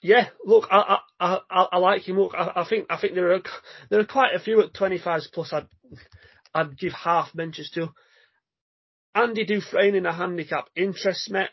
[0.00, 2.20] Yeah, look, I I, I, I like him.
[2.20, 3.42] Look, I, I, think I think there are
[3.90, 5.52] there are quite a few at 25s plus.
[5.52, 5.66] I'd
[6.54, 7.88] I'd give half mentions to.
[9.14, 11.44] Andy Dufresne in a handicap interests me,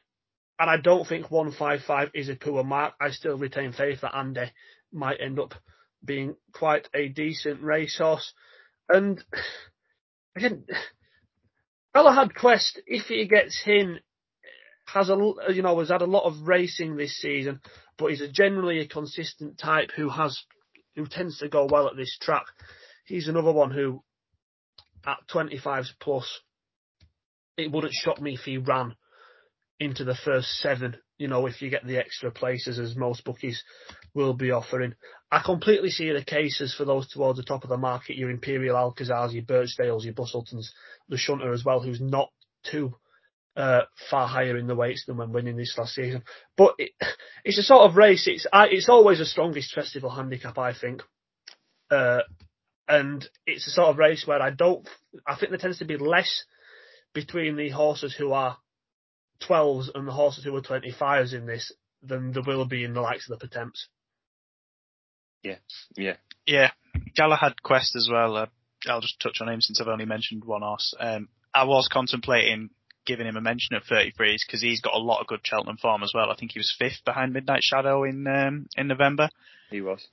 [0.60, 2.94] and I don't think 155 is a poor mark.
[3.00, 4.52] I still retain faith that Andy
[4.92, 5.54] might end up
[6.04, 8.34] being quite a decent racehorse.
[8.90, 9.24] And
[10.36, 10.66] again,
[11.94, 14.00] Galahad Quest, if he gets in,
[14.86, 17.60] has a you know has had a lot of racing this season,
[17.98, 20.40] but he's a generally a consistent type who has
[20.96, 22.46] who tends to go well at this track.
[23.06, 24.04] He's another one who,
[25.06, 26.42] at 25s plus,
[27.58, 28.96] it wouldn't shock me if he ran
[29.80, 30.98] into the first seven.
[31.18, 33.64] You know, if you get the extra places as most bookies
[34.14, 34.94] will be offering.
[35.32, 38.18] I completely see the cases for those towards the top of the market.
[38.18, 40.68] Your Imperial Alcazars, your Birchdales, your Busseltons,
[41.10, 42.30] the Shunter as well, who's not
[42.64, 42.96] too
[43.56, 46.24] uh, far higher in the weights than when winning this last season.
[46.56, 46.92] But it,
[47.44, 48.28] it's a sort of race.
[48.28, 51.02] It's I, it's always the strongest festival handicap, I think.
[51.90, 52.22] Uh,
[52.88, 54.88] and it's a sort of race where I don't.
[55.26, 56.46] I think there tends to be less
[57.14, 58.58] between the horses who are
[59.48, 61.72] 12s and the horses who are 25s in this
[62.02, 63.88] than there will be in the likes of the Pertemps.
[65.44, 65.58] Yeah,
[65.96, 66.16] yeah,
[66.46, 66.72] yeah.
[67.16, 68.36] Galahad Quest as well.
[68.36, 68.46] Uh,
[68.88, 70.94] I'll just touch on him since I've only mentioned one horse.
[71.00, 72.70] Um, I was contemplating
[73.06, 76.04] giving him a mention at 33s because he's got a lot of good Cheltenham form
[76.04, 76.30] as well.
[76.30, 79.30] I think he was fifth behind Midnight Shadow in um, in November.
[79.72, 80.06] He was.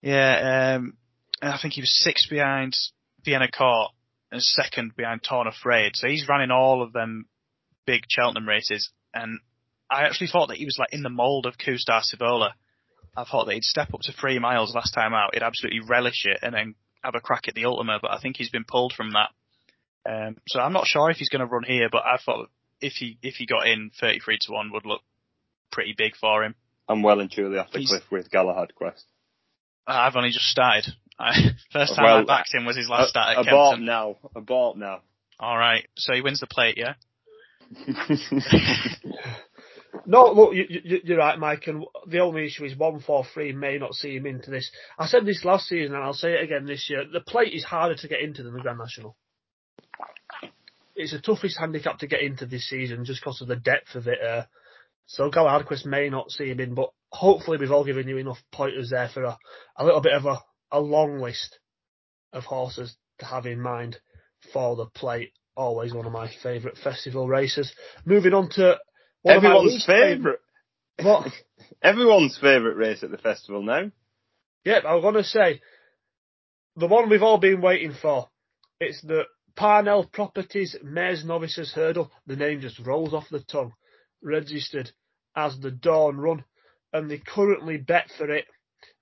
[0.00, 0.96] Yeah, um,
[1.42, 2.74] I think he was sixth behind
[3.24, 3.92] Vienna Court
[4.30, 5.92] and second behind Torn Afraid.
[5.94, 7.26] So he's running all of them
[7.86, 8.90] big Cheltenham races.
[9.14, 9.40] And
[9.90, 12.54] I actually thought that he was like in the mould of Kustar Cibola.
[13.16, 15.34] I thought that he'd step up to three miles last time out.
[15.34, 18.36] He'd absolutely relish it and then have a crack at the Ultima, but I think
[18.36, 19.30] he's been pulled from that.
[20.08, 22.48] Um, so I'm not sure if he's going to run here, but I thought
[22.80, 25.02] if he if he got in 33 to one would look
[25.72, 26.54] pretty big for him.
[26.88, 29.04] I'm well and truly off the he's, cliff with Galahad Quest.
[29.86, 30.86] I've only just started.
[31.18, 31.32] I,
[31.72, 33.86] first time well, I backed him was his last start at Abort Kempton.
[33.86, 34.16] now.
[34.34, 35.00] Abort now.
[35.40, 35.86] All right.
[35.96, 36.94] So he wins the plate, yeah.
[40.06, 41.66] no, look, you, are right, Mike.
[41.66, 44.70] And the only issue is one four three may not see him into this.
[44.98, 47.04] I said this last season, and I'll say it again this year.
[47.10, 49.16] The plate is harder to get into than the Grand National
[50.98, 54.08] it's the toughest handicap to get into this season just because of the depth of
[54.08, 54.18] it.
[54.20, 54.42] Uh,
[55.06, 58.38] so Galahad Quest may not see him in, but hopefully we've all given you enough
[58.52, 59.38] pointers there for a,
[59.76, 60.38] a little bit of a,
[60.70, 61.58] a long list
[62.32, 63.98] of horses to have in mind
[64.52, 65.32] for the plate.
[65.56, 67.72] Always one of my favourite festival races.
[68.04, 68.78] Moving on to
[69.26, 70.38] everyone's favourite.
[71.02, 71.32] What?
[71.82, 73.90] everyone's favourite race at the festival now.
[74.64, 75.60] Yep, I was going to say
[76.76, 78.28] the one we've all been waiting for.
[78.80, 79.24] It's the
[79.56, 82.12] Parnell Properties Mares Novices Hurdle.
[82.26, 83.72] The name just rolls off the tongue.
[84.22, 84.90] Registered
[85.34, 86.44] as the Dawn Run,
[86.92, 88.46] and they currently bet for it.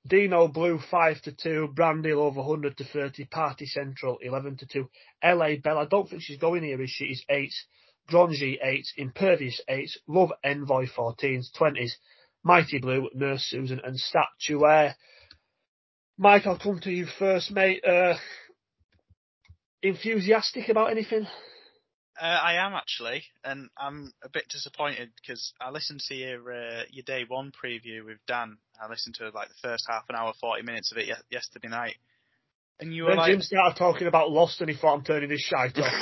[0.07, 4.89] Dinoblue five to two, Brandy Love hundred to thirty, Party Central eleven to two,
[5.25, 5.79] LA Bell.
[5.79, 7.07] I don't think she's going here, is she?
[7.07, 7.55] Is eight,
[8.11, 11.97] Grangee eight, Impervious eight, Love Envoy fourteens, twenties,
[12.45, 14.95] Mighty Blue, Nurse Susan, and Statuaire.
[16.19, 17.85] Mike, I'll come to you first, mate.
[17.85, 18.15] Uh,
[19.83, 21.27] enthusiastic about anything?
[22.21, 26.83] Uh, I am actually, and I'm a bit disappointed because I listened to your uh,
[26.91, 28.57] your day one preview with Dan.
[28.81, 31.69] I listened to like the first half an hour, forty minutes of it ye- yesterday
[31.69, 31.97] night,
[32.81, 35.29] and you were then like, Jim started talking about Lost, and he thought I'm turning
[35.29, 35.93] this shite off.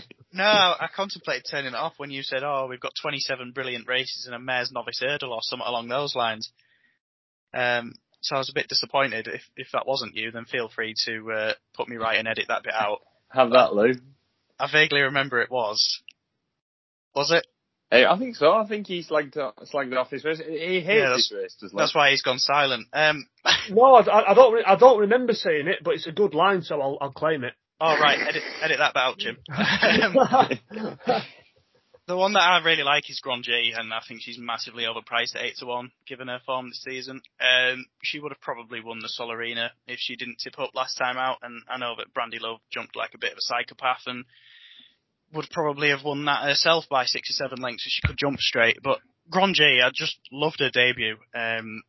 [0.32, 4.24] no, I contemplated turning it off when you said, "Oh, we've got 27 brilliant races
[4.26, 6.50] and a mare's novice hurdle or something along those lines."
[7.52, 9.28] Um, so I was a bit disappointed.
[9.28, 12.46] If if that wasn't you, then feel free to uh, put me right and edit
[12.48, 13.00] that bit out.
[13.28, 13.94] Have that, Lou.
[14.58, 16.02] I vaguely remember it was.
[17.14, 17.46] Was it?
[17.90, 18.52] Hey, I think so.
[18.52, 19.36] I think he slagged,
[19.72, 20.40] slagged off his race.
[20.44, 22.88] He hates yeah, his race, doesn't That's why he's gone silent.
[22.92, 23.26] Um,
[23.70, 24.66] no, I, I, don't.
[24.66, 27.54] I don't remember saying it, but it's a good line, so I'll, I'll claim it.
[27.80, 29.36] All oh, right, edit, edit that bit out, Jim.
[32.06, 35.42] the one that I really like is Grangee, and I think she's massively overpriced at
[35.42, 37.22] eight to one, given her form this season.
[37.40, 41.16] Um, she would have probably won the Solerina if she didn't tip up last time
[41.16, 44.24] out, and I know that Brandy Love jumped like a bit of a psychopath and
[45.32, 48.38] would probably have won that herself by six or seven lengths if she could jump
[48.38, 48.76] straight.
[48.82, 48.98] But
[49.32, 51.16] Grangee, I just loved her debut.
[51.34, 51.82] Um,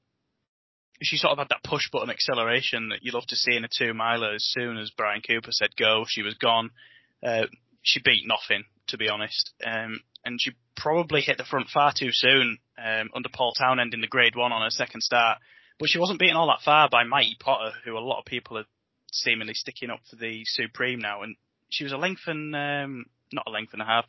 [1.01, 3.68] she sort of had that push button acceleration that you love to see in a
[3.68, 4.34] two miler.
[4.34, 6.72] As soon as Bryan Cooper said go, she was gone.
[7.22, 7.47] Uh,
[7.86, 9.51] she beat nothing to be honest.
[9.65, 14.01] Um, and she probably hit the front far too soon um, under Paul Townend in
[14.01, 15.39] the Grade One on her second start.
[15.79, 18.57] But she wasn't beaten all that far by Mighty Potter, who a lot of people
[18.57, 18.65] are
[19.11, 21.21] seemingly sticking up for the Supreme now.
[21.21, 21.36] And
[21.69, 24.05] she was a length and um, not a length and a half.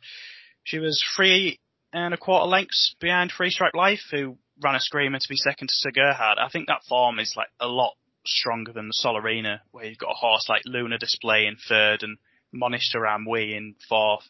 [0.63, 1.59] She was three
[1.93, 5.67] and a quarter lengths behind Three Stripe Life, who ran a screamer to be second
[5.67, 6.37] to Sir Gerhard.
[6.39, 7.93] I think that form is like a lot
[8.25, 12.17] stronger than the Solerina, where you've got a horse like Luna Display in third and
[12.51, 14.23] Monish Ramwi in fourth.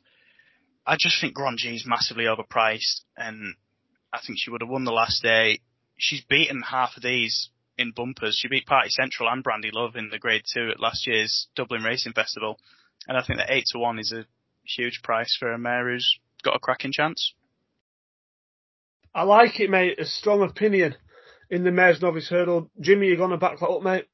[0.85, 3.55] I just think Grangee's massively overpriced, and
[4.13, 5.59] I think she would have won the last day.
[5.97, 8.37] She's beaten half of these in bumpers.
[8.39, 11.83] She beat Party Central and Brandy Love in the Grade Two at last year's Dublin
[11.83, 12.59] Racing Festival,
[13.07, 14.25] and I think that eight to one is a
[14.63, 17.33] huge price for a mare who's got a cracking chance.
[19.13, 19.99] I like it, mate.
[19.99, 20.95] A strong opinion
[21.49, 22.69] in the mare's novice hurdle.
[22.79, 24.05] Jimmy, you're gonna back that up, mate?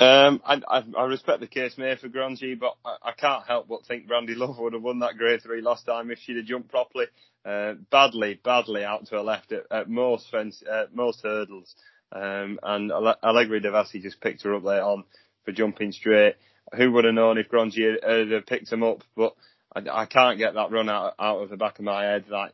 [0.00, 3.68] Um, I, I, I respect the case made for Grangee, but I, I, can't help
[3.68, 6.46] but think Brandy Love would have won that grade three last time if she'd have
[6.46, 7.04] jumped properly.
[7.44, 11.74] Uh, badly, badly out to her left at, at most fence, uh, most hurdles.
[12.12, 15.04] Um, and Allegorie De Vassy just picked her up late on
[15.44, 16.36] for jumping straight.
[16.76, 19.02] Who would have known if Grangee had, had picked him up?
[19.14, 19.34] But
[19.76, 22.24] I, can't get that run out, out of the back of my head.
[22.30, 22.52] Like,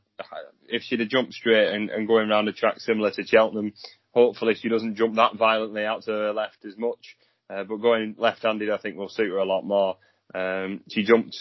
[0.68, 3.72] if she'd have jumped straight and, and going around a track similar to Cheltenham,
[4.12, 7.16] hopefully she doesn't jump that violently out to her left as much.
[7.48, 9.96] Uh, but going left-handed, I think will suit her a lot more.
[10.34, 11.36] Um, she jumped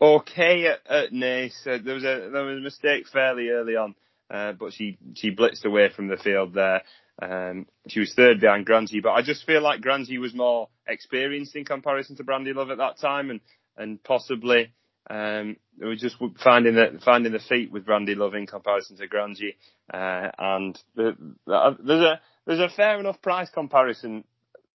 [0.00, 1.66] okay at, at Naas.
[1.66, 3.94] Uh, there was a there was a mistake fairly early on,
[4.30, 6.82] uh, but she she blitzed away from the field there.
[7.20, 11.54] Um, she was third behind Grangee, but I just feel like Grangee was more experienced
[11.54, 13.40] in comparison to Brandy Love at that time, and
[13.76, 14.72] and possibly
[15.10, 19.08] um, we were just finding the finding the feet with Brandy Love in comparison to
[19.08, 19.54] Grangee,
[19.92, 21.16] uh, and the,
[21.46, 24.24] the, there's a there's a fair enough price comparison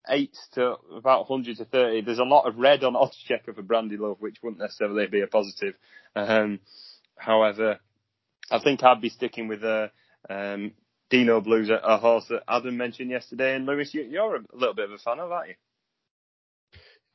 [0.08, 2.02] eight to about 100 to 30.
[2.02, 5.20] There's a lot of red on odds checker for Brandy Love, which wouldn't necessarily be
[5.20, 5.74] a positive.
[6.16, 6.60] Um,
[7.16, 7.78] however,
[8.50, 9.88] I think I'd be sticking with uh,
[10.28, 10.72] um,
[11.10, 13.54] Dino Blues, a, a, horse that Adam mentioned yesterday.
[13.54, 15.54] And Lewis, you, are a little bit of a fan of, aren't you?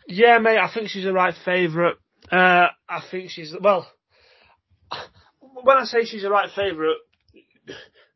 [0.08, 0.60] Yeah, mate.
[0.60, 1.96] I think she's the right favourite.
[2.32, 3.88] Uh, I think she's well.
[5.40, 6.98] When I say she's the right favourite,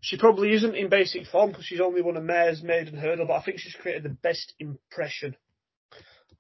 [0.01, 3.33] she probably isn't in basic form because she's only won a mare's maiden hurdle, but
[3.33, 5.35] I think she's created the best impression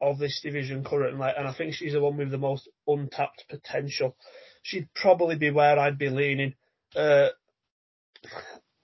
[0.01, 4.15] of this division currently, and I think she's the one with the most untapped potential.
[4.63, 6.55] She'd probably be where I'd be leaning.
[6.95, 7.29] Uh,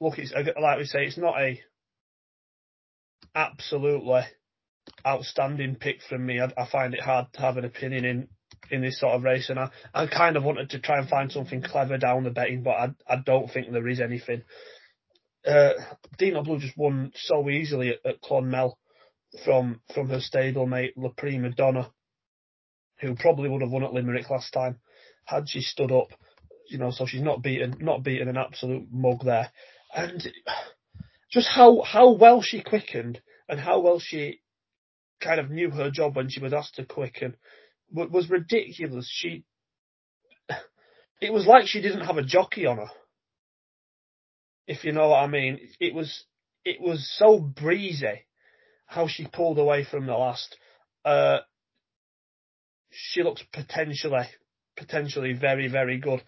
[0.02, 1.62] look, it's like we say, it's not a
[3.34, 4.22] absolutely
[5.06, 6.42] outstanding pick from me.
[6.42, 8.28] I, I find it hard to have an opinion in
[8.72, 11.32] in this sort of race, and I, I kind of wanted to try and find
[11.32, 14.44] something clever down the betting, but I, I don't think there is anything.
[15.46, 15.74] Uh,
[16.18, 18.78] Dinoblue just won so easily at, at Clonmel
[19.44, 21.92] from from her stablemate La Prima Donna,
[23.02, 24.80] who probably would have won at Limerick last time
[25.26, 26.08] had she stood up.
[26.70, 29.52] You know, so she's not beaten not beaten an absolute mug there,
[29.94, 30.28] and
[31.32, 34.42] just how how well she quickened and how well she
[35.22, 37.36] kind of knew her job when she was asked to quicken
[37.92, 39.10] was ridiculous.
[39.12, 39.46] She,
[41.22, 42.90] it was like she didn't have a jockey on her.
[44.68, 46.24] If you know what I mean, it was
[46.64, 48.26] it was so breezy
[48.88, 50.58] how she pulled away from the last.
[51.04, 51.38] Uh,
[52.90, 54.26] she looks potentially
[54.76, 56.24] potentially very very good.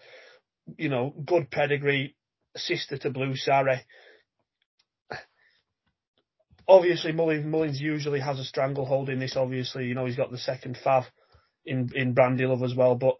[0.76, 2.14] You know, good pedigree,
[2.56, 3.80] sister to Blue Sari.
[6.68, 9.36] Obviously, Mullins, Mullins usually has a stranglehold in this.
[9.36, 11.06] Obviously, you know he's got the second fav
[11.64, 12.94] in in Brandy Love as well.
[12.94, 13.16] But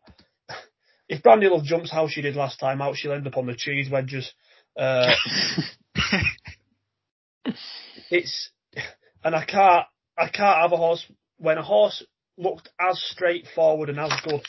[1.08, 3.54] if Brandy Love jumps how she did last time out, she'll end up on the
[3.54, 4.32] cheese wedges.
[4.78, 5.12] Uh,
[8.10, 8.50] it's
[9.24, 9.86] and I can't
[10.16, 11.04] I can't have a horse
[11.38, 12.04] when a horse
[12.36, 14.42] looked as straightforward and as good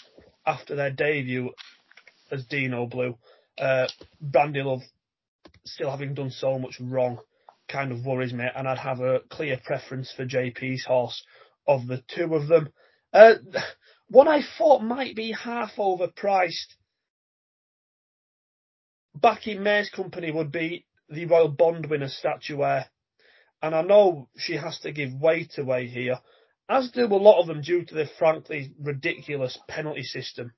[0.45, 1.51] after their debut
[2.31, 3.17] as Dinoblue.
[3.57, 3.87] Uh,
[4.21, 4.81] Brandy Love
[5.65, 7.19] still having done so much wrong
[7.67, 11.23] kind of worries me, and I'd have a clear preference for JP's horse
[11.67, 12.69] of the two of them.
[13.13, 13.35] Uh,
[14.09, 16.75] what I thought might be half overpriced
[19.15, 22.85] back in May's company would be the Royal Bond winner Statuaire.
[23.61, 26.19] And I know she has to give weight away here,
[26.69, 30.53] as do a lot of them due to the frankly ridiculous penalty system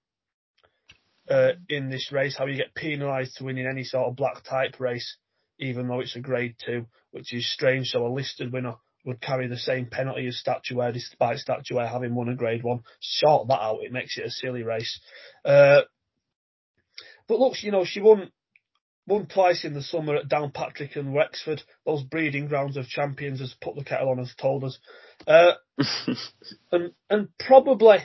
[1.29, 4.79] uh, in this race, how you get penalised to winning any sort of black type
[4.79, 5.17] race,
[5.59, 7.87] even though it's a grade two, which is strange.
[7.87, 8.75] So a listed winner
[9.05, 12.81] would carry the same penalty as Statuaire, despite Statuaire having won a Grade One.
[12.99, 14.99] Sort that out; it makes it a silly race.
[15.43, 15.81] Uh,
[17.27, 18.31] but look, you know, she won
[19.07, 21.61] won twice in the summer at Downpatrick and Wexford.
[21.85, 24.77] Those breeding grounds of champions, has put the kettle on, has told us,
[25.27, 25.53] uh,
[26.71, 27.97] and and probably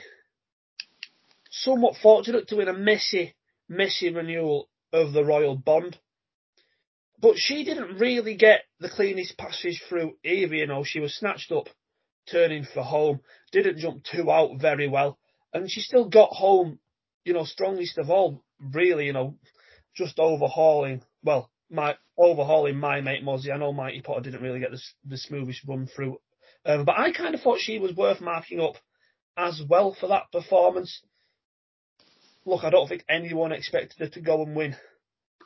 [1.49, 3.35] somewhat fortunate to win a messy,
[3.69, 5.97] messy renewal of the Royal Bond.
[7.19, 10.83] But she didn't really get the cleanest passage through either, you know.
[10.83, 11.67] She was snatched up,
[12.31, 15.17] turning for home, didn't jump two out very well,
[15.53, 16.79] and she still got home,
[17.25, 19.35] you know, strongest of all, really, you know,
[19.95, 23.51] just overhauling, well, my overhauling my mate Mozzie.
[23.51, 26.19] I know Mighty Potter didn't really get the, the smoothest run through,
[26.65, 28.75] um, but I kind of thought she was worth marking up
[29.35, 31.01] as well for that performance.
[32.45, 34.75] Look, I don't think anyone expected her to go and win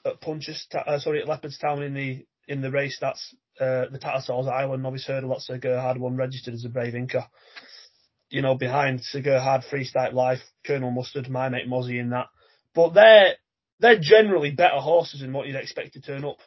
[0.06, 2.97] at Punches, uh, sorry, at Leopardstown in the in the race.
[2.99, 5.30] That's uh, the Tattersalls Ireland Hurdle.
[5.30, 7.30] That's a lot of Gerhard one registered as a Brave Inca.
[8.30, 12.28] you know, behind Sir Gerhard Three Stripe Life, Colonel Mustard, my mate Mozzie in that.
[12.74, 13.36] But they're
[13.80, 16.38] they're generally better horses than what you'd expect to turn up.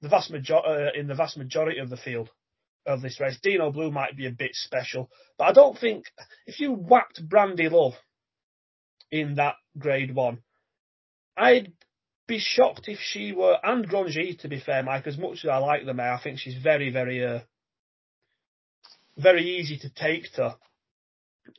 [0.00, 2.30] The vast major- uh, in the vast majority of the field
[2.86, 6.04] of this race, Dinoblue might be a bit special, but I don't think
[6.46, 7.94] if you whacked Brandy Love
[9.10, 10.42] in that Grade One,
[11.36, 11.72] I'd
[12.26, 15.06] be shocked if she were and Grangee to be fair, Mike.
[15.06, 17.40] As much as I like the mare, I think she's very, very, uh,
[19.16, 20.56] very easy to take to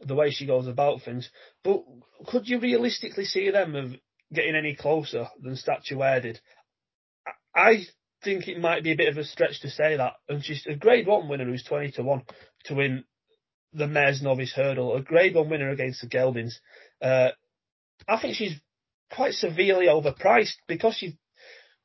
[0.01, 1.29] the way she goes about things.
[1.63, 1.83] But
[2.27, 3.91] could you realistically see them of
[4.33, 6.39] getting any closer than Statuaire did?
[7.55, 7.85] I
[8.23, 10.13] think it might be a bit of a stretch to say that.
[10.27, 12.23] And she's a grade one winner who's 20 to 1
[12.65, 13.03] to win
[13.73, 16.59] the Mares Novice Hurdle, a grade one winner against the Geldings.
[17.01, 17.29] Uh,
[18.07, 18.59] I think she's
[19.11, 21.17] quite severely overpriced because she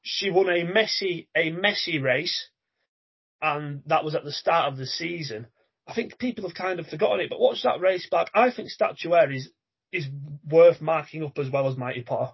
[0.02, 2.48] she won a messy a messy race,
[3.40, 5.46] and that was at the start of the season.
[5.86, 8.30] I think people have kind of forgotten it, but watch that race back.
[8.34, 9.50] I think Statuaire is
[9.92, 10.06] is
[10.48, 12.32] worth marking up as well as Mighty Potter.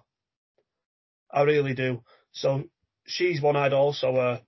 [1.31, 2.03] I really do.
[2.31, 2.65] So
[3.05, 4.39] she's one I'd also uh,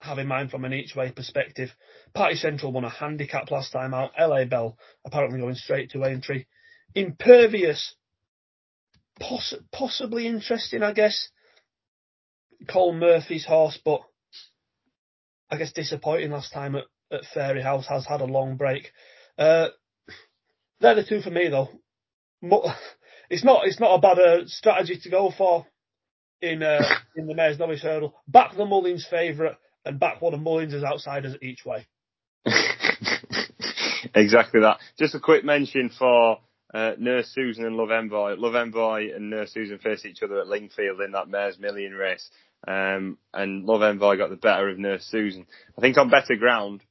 [0.00, 1.70] have in mind from an each way perspective.
[2.14, 4.12] Party Central won a handicap last time out.
[4.18, 6.48] LA Bell apparently going straight to entry.
[6.94, 7.94] Impervious
[9.20, 11.28] poss- possibly interesting, I guess.
[12.66, 14.00] Colm Murphy's horse, but
[15.50, 18.92] I guess disappointing last time at, at Fairyhouse, has had a long break.
[19.38, 19.68] Uh,
[20.80, 21.68] they're the two for me though.
[23.30, 25.66] It's not it's not a bad uh, strategy to go for
[26.40, 26.82] in uh,
[27.14, 28.14] in the Mares Novice Hurdle.
[28.26, 31.86] Back the Mullins favourite and back one of Mullins outsiders each way.
[34.14, 34.78] exactly that.
[34.98, 36.38] Just a quick mention for
[36.74, 38.34] uh, Nurse Susan and Love Envoy.
[38.36, 42.28] Love Envoy and Nurse Susan faced each other at Lingfield in that Mares Million race.
[42.66, 45.46] Um, and Love Envoy got the better of Nurse Susan.
[45.76, 46.82] I think on better ground,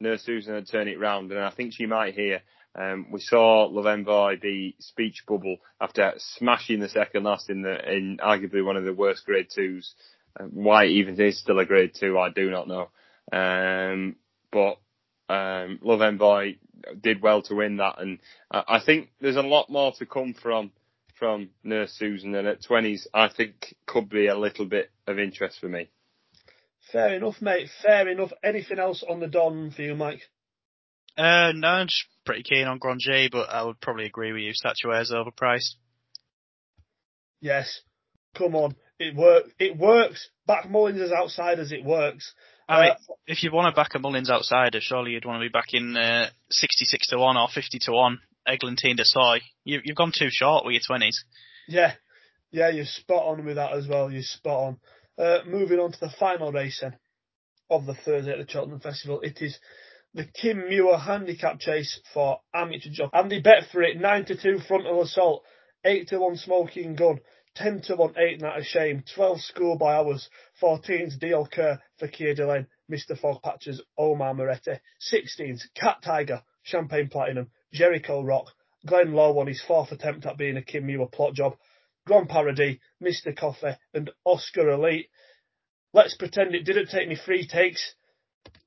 [0.00, 2.42] Nurse Susan had turned it round, and I think she might here.
[2.76, 7.76] Um, we saw Love Envoy be speech bubble after smashing the second last in the
[7.90, 9.94] in arguably one of the worst grade twos.
[10.38, 12.88] Uh, why it even is still a grade two, I do not know.
[13.32, 14.16] Um,
[14.50, 14.78] but
[15.28, 16.56] um, Love Envoy
[17.00, 18.18] did well to win that, and
[18.50, 20.72] I think there's a lot more to come from
[21.18, 25.60] from Nurse Susan, and at 20s, I think could be a little bit of interest
[25.60, 25.88] for me.
[26.92, 27.68] Fair enough, mate.
[27.82, 28.32] Fair enough.
[28.42, 30.22] Anything else on the Don for you, Mike?
[31.16, 34.52] Uh, no, I'm just pretty keen on Grangee, but I would probably agree with you.
[34.52, 35.76] Statuaire's overpriced.
[37.40, 37.80] Yes.
[38.36, 38.74] Come on.
[38.98, 39.50] It works.
[39.58, 40.28] It works.
[40.46, 42.34] Back Mullins is outside as outsiders, it works.
[42.68, 45.48] I mean, uh, if you want to back a Mullins outsider, surely you'd want to
[45.48, 49.40] be back in uh, 66 to 1 or 50 to 1 Eglantine de Soy.
[49.64, 51.16] You, you've gone too short with your 20s.
[51.68, 51.92] Yeah.
[52.50, 54.10] Yeah, you're spot on with that as well.
[54.10, 54.78] You're spot on.
[55.18, 56.96] Uh, moving on to the final race then
[57.70, 59.20] of the Thursday at the Cheltenham Festival.
[59.22, 59.58] It is
[60.14, 63.16] the Kim Muir handicap chase for amateur jockey.
[63.16, 65.42] Andy bet for it, 9 to 2 frontal assault,
[65.84, 67.20] 8 to 1 smoking gun,
[67.56, 70.28] 10 to 1 Ain't That A Shame, 12 schoolboy hours,
[70.60, 73.18] 14's Diol Ker for Kia Delane, Mr.
[73.18, 74.80] Fogpatches, Omar Moretti,
[75.12, 78.46] 16's Cat Tiger, Champagne Platinum, Jericho Rock,
[78.86, 81.56] Glenloe on his fourth attempt at being a Kim Muir plot job,
[82.06, 83.36] Grand Paradis, Mr.
[83.36, 85.08] Coffee, and Oscar Elite.
[85.92, 87.94] Let's pretend it didn't take me three takes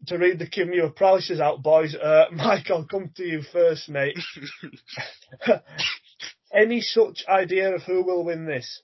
[0.08, 1.94] to read the Kim Muir prices out, boys.
[1.96, 4.18] Uh, Mike, I'll come to you first, mate.
[6.54, 8.82] Any such idea of who will win this?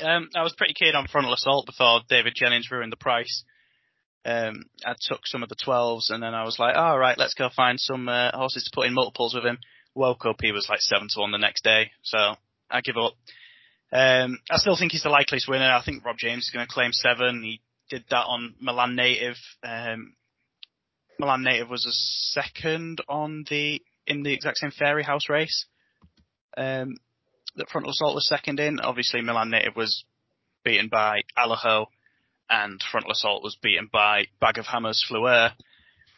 [0.00, 3.44] Um, I was pretty keen on frontal assault before David Jennings ruined the price.
[4.24, 7.34] Um, I took some of the 12s and then I was like, all right, let's
[7.34, 9.58] go find some uh, horses to put in multiples with him.
[9.94, 12.34] Woke up, he was like 7 to 1 the next day, so
[12.70, 13.12] I give up.
[13.92, 15.70] Um, I still think he's the likeliest winner.
[15.70, 17.42] I think Rob James is going to claim 7.
[17.44, 17.60] He
[17.90, 19.36] did that on Milan Native.
[19.62, 20.14] Um,
[21.18, 21.92] Milan Native was a
[22.40, 25.66] second on the in the exact same Fairyhouse race.
[26.56, 26.96] Um,
[27.56, 28.80] that Frontal Assault was second in.
[28.80, 30.04] Obviously, Milan Native was
[30.64, 31.86] beaten by Allaho,
[32.50, 35.52] and Frontal Assault was beaten by Bag of Hammers Fleur.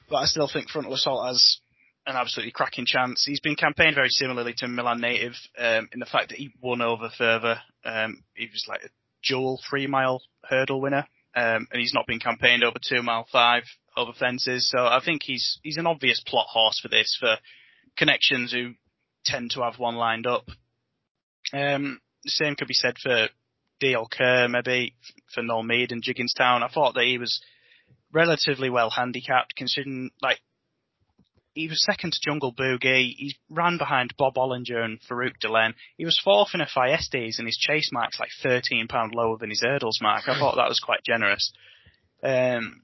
[0.09, 1.59] But I still think Frontal Assault has
[2.07, 3.25] an absolutely cracking chance.
[3.27, 6.81] He's been campaigned very similarly to Milan Native um, in the fact that he won
[6.81, 7.59] over further.
[7.85, 8.89] Um, he was like a
[9.25, 11.07] dual three mile hurdle winner
[11.37, 13.65] um, and he's not been campaigned over two mile five
[13.97, 14.69] over fences.
[14.71, 17.37] So I think he's he's an obvious plot horse for this for
[17.97, 18.73] connections who
[19.27, 20.49] tend to have one lined up.
[21.53, 23.29] Um, the same could be said for
[23.83, 24.95] Diol Ker, maybe
[25.35, 26.63] for Noel Meade and Gigginstown.
[26.63, 27.41] I thought that he was
[28.13, 30.39] relatively well handicapped considering like
[31.57, 33.15] he was second to Jungle Boogie.
[33.17, 35.75] He ran behind Bob Olinger and Farouk D'Alene.
[35.97, 39.63] He was fourth in a Thyestes and his chase mark's like £13 lower than his
[39.63, 40.29] hurdles mark.
[40.29, 41.53] I thought that was quite generous.
[42.23, 42.83] Um,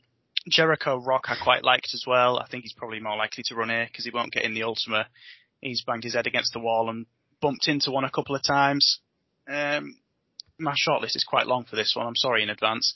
[0.48, 2.39] Jericho Rock I quite liked as well.
[2.39, 4.64] I think he's probably more likely to run here because he won't get in the
[4.64, 5.06] Ultima
[5.62, 7.06] He's banged his head against the wall and
[7.40, 9.01] bumped into one a couple of times.
[9.48, 9.97] Um,
[10.59, 12.06] my shortlist is quite long for this one.
[12.06, 12.94] I'm sorry in advance.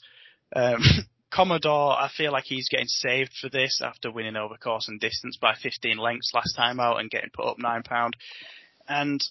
[0.55, 0.81] Um,
[1.31, 5.37] Commodore, I feel like he's getting saved for this after winning over course and distance
[5.37, 8.15] by 15 lengths last time out and getting put up nine pound.
[8.87, 9.21] And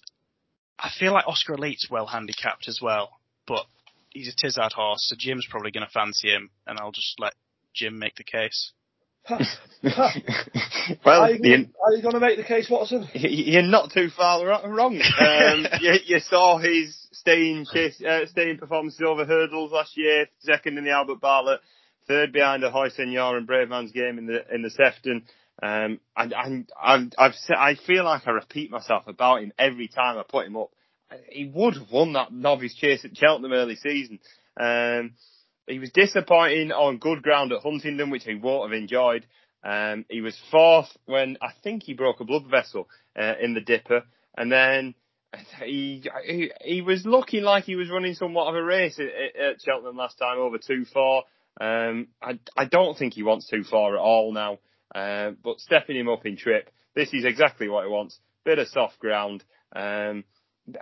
[0.77, 3.65] I feel like Oscar Elite's well handicapped as well, but
[4.11, 7.33] he's a Tizzard horse, so Jim's probably going to fancy him, and I'll just let
[7.73, 8.73] Jim make the case.
[11.05, 13.07] well, are you, you going to make the case, Watson?
[13.13, 15.01] You're not too far wrong.
[15.19, 20.77] Um, you, you, saw his staying chase, uh, staying performances over hurdles last year, second
[20.77, 21.59] in the Albert Bartlett,
[22.07, 25.25] third behind Ahoy Senor and Bravemansgame in the in the Sefton.
[25.61, 30.17] Um, and, and I've, I've I feel like I repeat myself about him every time
[30.17, 30.69] I put him up.
[31.29, 34.19] He would have won that novice chase at Cheltenham early season.
[34.59, 35.13] Um,
[35.67, 39.25] he was disappointing on good ground at Huntingdon, which he won't have enjoyed.
[39.63, 42.87] Um, he was fourth when I think he broke a blood vessel
[43.19, 44.03] uh, in the Dipper,
[44.37, 44.95] and then
[45.63, 49.61] he, he, he was looking like he was running somewhat of a race at, at
[49.61, 51.23] Cheltenham last time over two four.
[51.59, 54.59] Um, I I don't think he wants two four at all now.
[54.95, 58.17] Uh, but stepping him up in trip, this is exactly what he wants.
[58.45, 59.43] Bit of soft ground.
[59.75, 60.23] Um,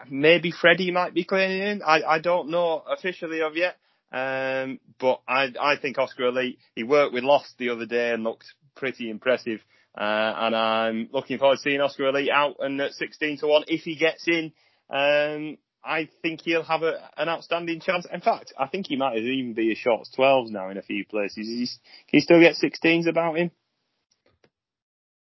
[0.09, 1.81] maybe Freddie might be clearing in.
[1.81, 3.77] I I don't know officially of yet.
[4.15, 8.23] Um, but I, I think Oscar Elite, he worked with Lost the other day and
[8.23, 9.59] looked pretty impressive.
[9.97, 13.63] Uh, and I'm looking forward to seeing Oscar Elite out and at 16 to 1
[13.67, 14.53] if he gets in.
[14.89, 18.07] Um, I think he'll have a, an outstanding chance.
[18.11, 21.05] In fact, I think he might even be a shorts 12s now in a few
[21.05, 21.47] places.
[21.47, 21.77] He's,
[22.07, 23.51] can he still get 16s about him?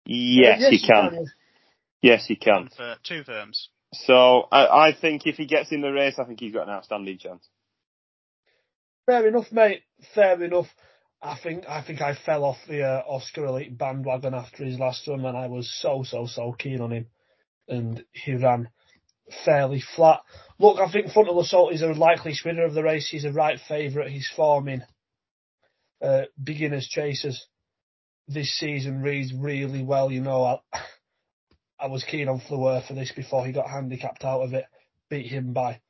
[0.04, 1.10] Yes, yes he can.
[1.10, 1.26] can.
[2.02, 2.68] Yes, he can.
[2.76, 3.68] For two firms.
[3.92, 6.74] So I, I think if he gets in the race, I think he's got an
[6.74, 7.46] outstanding chance.
[9.06, 9.82] Fair enough, mate.
[10.14, 10.68] Fair enough.
[11.20, 15.06] I think I think I fell off the uh, Oscar Elite bandwagon after his last
[15.06, 17.06] run, and I was so so so keen on him,
[17.68, 18.68] and he ran
[19.44, 20.20] fairly flat.
[20.58, 23.08] Look, I think Frontal Assault is a likely winner of the race.
[23.08, 24.10] He's a right favourite.
[24.10, 24.82] He's forming
[26.00, 27.46] uh, beginners chasers
[28.28, 30.10] this season reads really well.
[30.10, 30.80] You know, I,
[31.78, 34.64] I was keen on Fleur for this before he got handicapped out of it.
[35.08, 35.80] Beat him by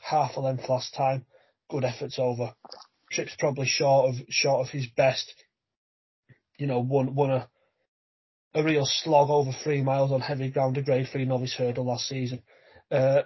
[0.00, 1.24] half a length last time
[1.68, 2.54] good efforts over.
[3.10, 5.32] Trip's probably short of short of his best.
[6.58, 7.48] You know, won won a
[8.54, 12.08] a real slog over three miles on heavy ground, a grade three novice hurdle last
[12.08, 12.42] season.
[12.90, 13.22] Uh,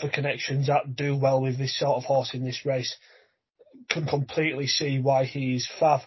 [0.00, 2.96] for connections that do well with this sort of horse in this race,
[3.88, 6.02] can completely see why he's fav.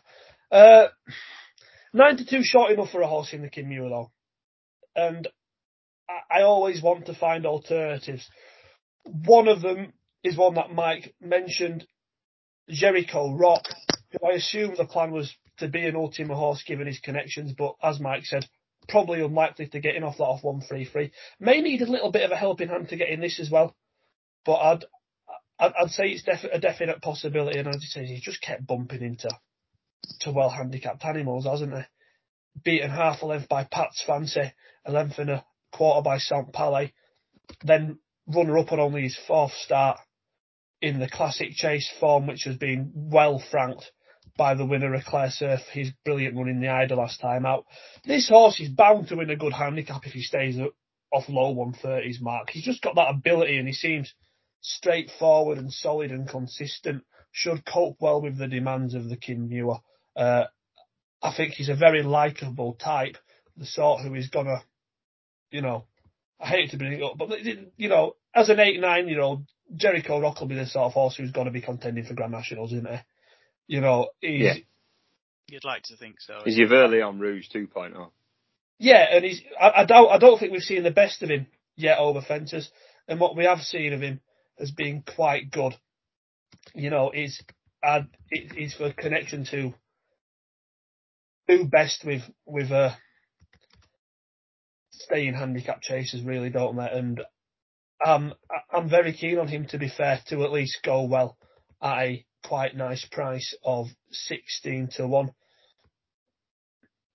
[0.52, 0.88] Uh,
[1.94, 4.12] 92 short enough for a horse in the Kim Muir though.
[4.96, 5.28] And
[6.10, 8.28] I, I always want to find alternatives.
[9.06, 11.86] One of them is one that Mike mentioned,
[12.70, 13.66] Jericho Rock,
[14.12, 17.76] who I assume the plan was to be an Ultima horse given his connections, but
[17.82, 18.46] as Mike said,
[18.88, 21.12] probably unlikely to get in off that off 133.
[21.40, 23.76] May need a little bit of a helping hand to get in this as well,
[24.46, 24.86] but I'd
[25.60, 29.02] I'd, I'd say it's a definite possibility, and as he says, he's just kept bumping
[29.02, 29.30] into
[30.22, 31.82] to well handicapped animals, hasn't he?
[32.64, 34.54] Beaten half a length by Pat's Fancy,
[34.86, 36.94] a length and a quarter by Saint Palais,
[37.64, 40.00] then runner up on only his fourth start
[40.82, 43.92] in the classic chase form, which has been well franked
[44.38, 47.66] by the winner of Claire Surf, his brilliant run in the Eider last time out.
[48.06, 50.58] This horse is bound to win a good handicap if he stays
[51.12, 52.50] off low 130s mark.
[52.50, 54.14] He's just got that ability and he seems
[54.62, 57.04] straightforward and solid and consistent.
[57.32, 59.76] Should cope well with the demands of the Kim Muir.
[60.16, 60.46] Uh,
[61.22, 63.18] I think he's a very likable type,
[63.58, 64.64] the sort who is gonna,
[65.52, 65.86] you know,
[66.40, 69.46] I hate to bring it up, but you know, as an eight, nine year old,
[69.76, 72.32] Jericho Rock will be the sort of horse who's going to be contending for Grand
[72.32, 72.98] Nationals, isn't he?
[73.68, 74.42] You know, he's.
[74.42, 74.54] Yeah.
[75.48, 76.42] You'd like to think so.
[76.46, 78.12] He's your early on Rouge 2.0.
[78.78, 79.42] Yeah, and he's.
[79.60, 80.10] I, I don't.
[80.10, 82.70] I don't think we've seen the best of him yet over fences,
[83.08, 84.22] and what we have seen of him
[84.58, 85.76] has been quite good.
[86.74, 87.42] You know, he's.
[87.84, 89.74] Uh, he's for connection to.
[91.48, 92.92] Do best with with uh,
[94.92, 96.90] staying handicap chasers, really, don't they?
[96.92, 97.22] And
[98.06, 98.34] um,
[98.72, 101.38] I'm very keen on him, to be fair, to at least go well
[101.82, 105.32] at a quite nice price of 16 to 1.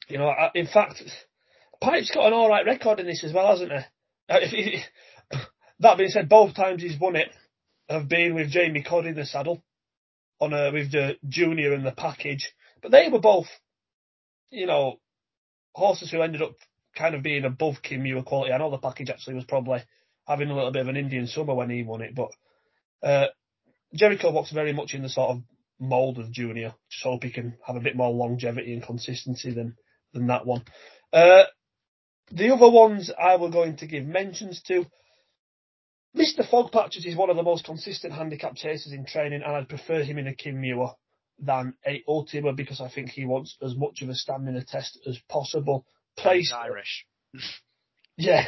[0.09, 1.03] You know, in fact,
[1.81, 3.79] Pipe's got an alright record in this as well, hasn't he?
[4.29, 5.39] Uh,
[5.81, 7.31] that being said, both times he's won it
[7.89, 9.63] have been with Jamie Codd in the saddle,
[10.41, 12.53] on a, with the junior and the package.
[12.83, 13.47] But they were both,
[14.51, 15.01] you know,
[15.75, 16.55] horses who ended up
[16.97, 18.53] kind of being above Kim Muir quality.
[18.53, 19.83] I know the package actually was probably
[20.27, 22.15] having a little bit of an Indian summer when he won it.
[22.15, 22.31] But
[23.03, 23.27] uh,
[23.93, 25.43] Jericho Rock's very much in the sort of
[25.79, 26.75] mould of Junior.
[26.91, 29.77] Just hope he can have a bit more longevity and consistency than
[30.13, 30.65] than that one.
[31.13, 31.45] Uh,
[32.31, 34.87] the other ones I were going to give mentions to.
[36.17, 36.49] Mr.
[36.49, 40.17] Fogpatches is one of the most consistent handicap chasers in training, and I'd prefer him
[40.17, 40.91] in a Kim Muir
[41.41, 45.19] than a Ultima because I think he wants as much of a stamina test as
[45.29, 45.85] possible.
[46.17, 47.07] Place Irish.
[48.17, 48.47] yeah,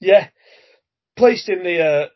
[0.00, 0.28] yeah.
[1.18, 2.06] Placed in the uh,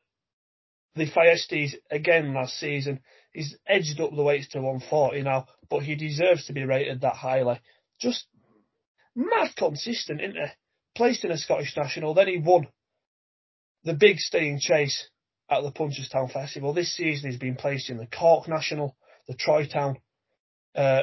[0.95, 3.01] the Thyestes again last season.
[3.33, 7.17] He's edged up the weights to 140 now, but he deserves to be rated that
[7.17, 7.61] highly.
[8.01, 8.27] Just
[9.17, 10.47] mad consistent, isn't he?
[10.95, 12.69] Placed in a Scottish National, then he won
[13.83, 15.09] the big staying chase
[15.51, 16.73] at the Punchestown Festival.
[16.73, 18.95] This season he's been placed in the Cork National,
[19.27, 19.97] the Troytown,
[20.77, 21.03] uh,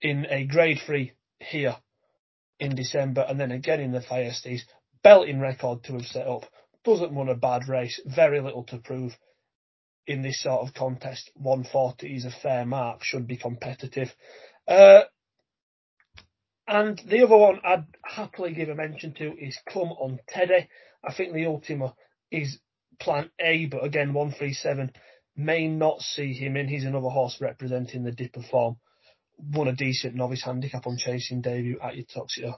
[0.00, 1.76] in a grade three here
[2.60, 4.64] in December, and then again in the Thyestes.
[5.04, 6.44] Belting record to have set up.
[6.84, 8.00] Doesn't run a bad race.
[8.04, 9.16] Very little to prove
[10.06, 11.30] in this sort of contest.
[11.34, 13.04] 140 is a fair mark.
[13.04, 14.08] Should be competitive.
[14.66, 15.02] Uh,
[16.66, 20.68] and the other one I'd happily give a mention to is Come on Teddy.
[21.06, 21.94] I think the Ultima
[22.30, 22.58] is
[22.98, 24.90] plan A, but again, 137
[25.36, 26.68] may not see him in.
[26.68, 28.76] He's another horse representing the dipper form.
[29.36, 32.54] Won a decent novice handicap on chasing debut at Uttoxeter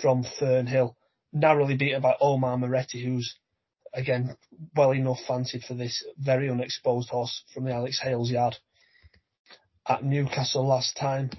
[0.00, 0.94] from Fernhill.
[1.32, 3.36] Narrowly beaten by Omar Moretti, who's
[3.94, 4.36] again
[4.74, 8.56] well enough fancied for this very unexposed horse from the Alex Hales yard
[9.86, 11.30] at Newcastle last time.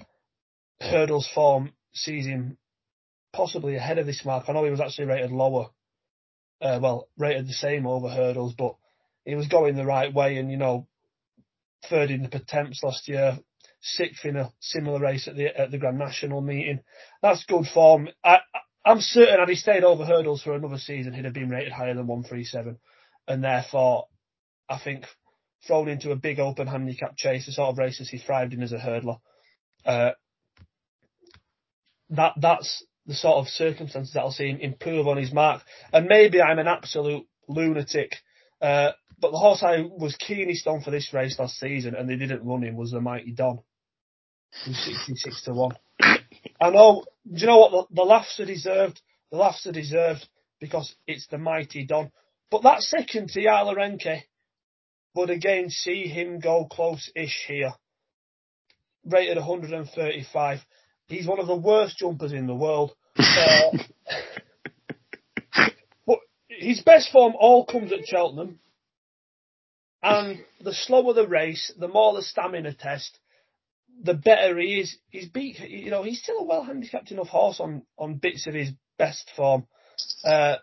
[0.80, 2.56] Hurdles form sees him
[3.32, 4.48] possibly ahead of this mark.
[4.48, 5.70] I know he was actually rated lower,
[6.60, 8.76] uh, well, rated the same over hurdles, but
[9.24, 10.88] he was going the right way and, you know,
[11.88, 13.38] third in the Pertemps last year,
[13.80, 16.80] sixth in a similar race at the at the Grand National meeting.
[17.22, 18.08] That's good form.
[18.24, 18.40] I,
[18.84, 21.94] I'm certain had he stayed over hurdles for another season, he'd have been rated higher
[21.94, 22.78] than 137.
[23.28, 24.06] And therefore,
[24.68, 25.04] I think
[25.66, 28.72] thrown into a big open handicap chase, the sort of races he thrived in as
[28.72, 29.18] a hurdler,
[29.84, 30.10] uh,
[32.10, 35.62] that that's the sort of circumstances that'll see him improve on his mark.
[35.92, 38.16] And maybe I'm an absolute lunatic,
[38.60, 42.16] uh, but the horse I was keenest on for this race last season, and they
[42.16, 43.60] didn't run him, was the Mighty Don,
[44.64, 45.76] who's 66 to 1.
[46.60, 47.88] I know, do you know what?
[47.90, 49.00] The, the laughs are deserved.
[49.30, 50.26] The laughs are deserved
[50.60, 52.10] because it's the Mighty Don.
[52.50, 54.24] But that second to Yala Enki
[55.14, 57.72] would again see him go close-ish here.
[59.04, 60.60] Rated 135.
[61.06, 62.92] He's one of the worst jumpers in the world.
[63.20, 63.76] Uh,
[66.06, 66.18] but
[66.48, 68.58] his best form all comes at Cheltenham.
[70.02, 73.18] And the slower the race, the more the stamina test,
[74.02, 74.96] the better he is.
[75.10, 78.54] He's beat, you know, he's still a well handicapped enough horse on, on bits of
[78.54, 79.66] his best form.
[80.24, 80.56] Uh,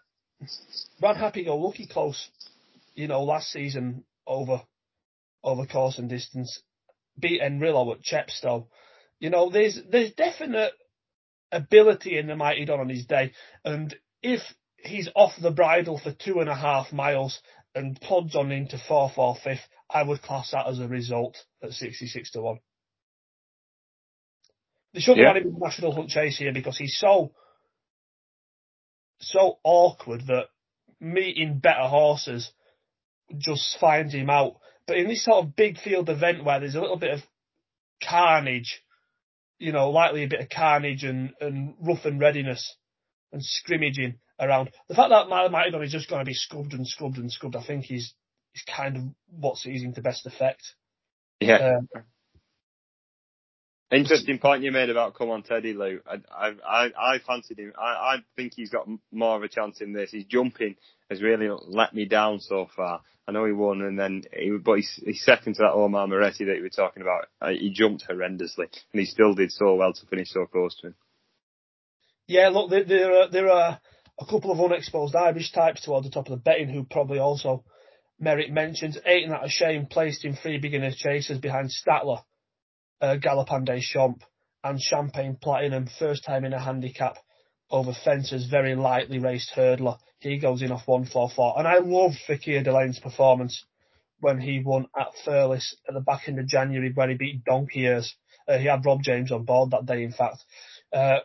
[1.02, 2.30] ran happy go lucky close,
[2.96, 4.62] you know, last season over,
[5.44, 6.62] over course and distance.
[7.20, 8.68] Beat Enrilo at Chepstow
[9.20, 10.74] you know, there's there's definite
[11.52, 13.34] ability in the Mighty Don on his day,
[13.64, 14.42] and if
[14.78, 17.40] he's off the bridle for two and a half miles
[17.74, 21.72] and plods on into fourth or fifth, I would class that as a result at
[21.72, 22.60] 66 to 1.
[24.98, 25.28] They shouldn't yeah.
[25.28, 27.32] have had him in the National Hunt Chase here because he's so,
[29.20, 30.46] so awkward that
[31.00, 32.52] meeting better horses
[33.38, 34.56] just finds him out.
[34.88, 37.20] But in this sort of big field event where there's a little bit of
[38.04, 38.82] carnage,
[39.60, 42.76] you know, likely a bit of carnage and, and rough and readiness
[43.32, 44.72] and scrimmaging around.
[44.90, 47.64] The fact that Mighty is just going to be scrubbed and scrubbed and scrubbed, I
[47.64, 48.16] think is
[48.56, 50.74] is kind of what sees him to best effect.
[51.40, 51.78] Yeah.
[51.78, 52.04] Um,
[53.90, 56.02] Interesting point you made about come on Teddy Lou.
[56.06, 57.72] I I I fancied him.
[57.78, 60.12] I I think he's got more of a chance in this.
[60.12, 60.76] His jumping
[61.10, 63.02] has really let me down so far.
[63.28, 66.46] I know he won, and then he, but he's, he's second to that Omar Moretti
[66.46, 67.26] that you were talking about.
[67.42, 70.88] Uh, he jumped horrendously, and he still did so well to finish so close to
[70.88, 70.96] him.
[72.26, 73.80] Yeah, look, there, there are there are
[74.20, 77.64] a couple of unexposed Irish types towards the top of the betting who probably also
[78.20, 78.98] merit mentions.
[79.06, 82.20] Eight and that a shame placed in three beginners chasers behind Stattler,
[83.02, 84.24] uh, Galopin Champ,
[84.64, 87.18] and Champagne Platinum, first time in a handicap
[87.70, 89.98] over fences, very lightly raced hurdler.
[90.20, 91.60] He goes in off 144.
[91.60, 93.64] And I love Fakir Delane's performance
[94.20, 97.88] when he won at Thurles at the back end of January where he beat Donkey.
[97.88, 98.02] Uh,
[98.58, 100.44] he had Rob James on board that day, in fact.
[100.92, 101.20] Uh,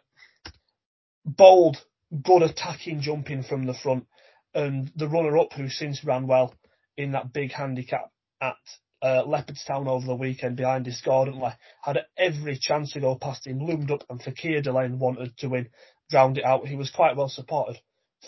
[1.24, 1.78] bold,
[2.23, 4.07] good attacking jumping from the front.
[4.55, 6.55] And the runner-up, who since ran well
[6.97, 8.57] in that big handicap at
[9.03, 11.51] uh, Leopardstown over the weekend behind his discordantly,
[11.83, 15.69] had every chance to go past him, loomed up, and Fakir Delane wanted to win,
[16.09, 16.66] drowned it out.
[16.66, 17.81] He was quite well supported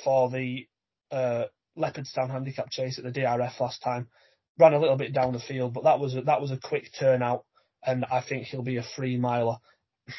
[0.03, 0.67] for the
[1.13, 1.45] uh,
[1.79, 4.09] Leopardstown handicap chase at the DRF last time.
[4.59, 6.91] Ran a little bit down the field, but that was a, that was a quick
[6.99, 7.45] turnout,
[7.85, 9.59] and I think he'll be a free miler.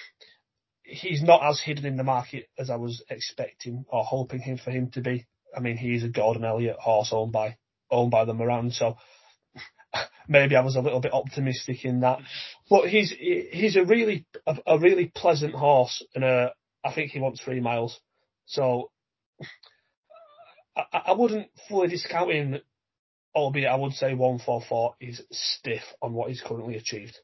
[0.83, 4.71] he's not as hidden in the market as I was expecting or hoping him for
[4.71, 5.25] him to be.
[5.55, 7.57] I mean, he's a Gordon Elliott horse owned by
[7.91, 8.97] owned by the Moran, so
[10.27, 12.19] maybe I was a little bit optimistic in that.
[12.69, 16.49] But he's he's a really a, a really pleasant horse, and uh,
[16.83, 17.99] I think he wants three miles.
[18.45, 18.91] So
[20.75, 22.59] I, I wouldn't fully discount him,
[23.33, 27.17] albeit I would say one four four is stiff on what he's currently achieved.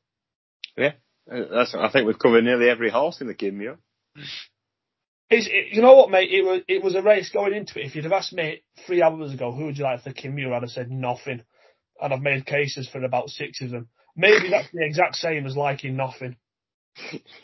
[0.78, 0.94] Yeah,
[1.32, 1.76] uh, that's.
[1.76, 3.78] I think we've covered nearly every horse in the Kim Muir.
[5.30, 6.30] It's, it, you know what, mate?
[6.30, 7.86] It was it was a race going into it.
[7.86, 10.54] If you'd have asked me three hours ago, who would you like for Kim Muir,
[10.54, 11.44] I'd have said nothing,
[12.02, 13.90] and I've made cases for about six of them.
[14.16, 16.36] Maybe that's the exact same as liking nothing.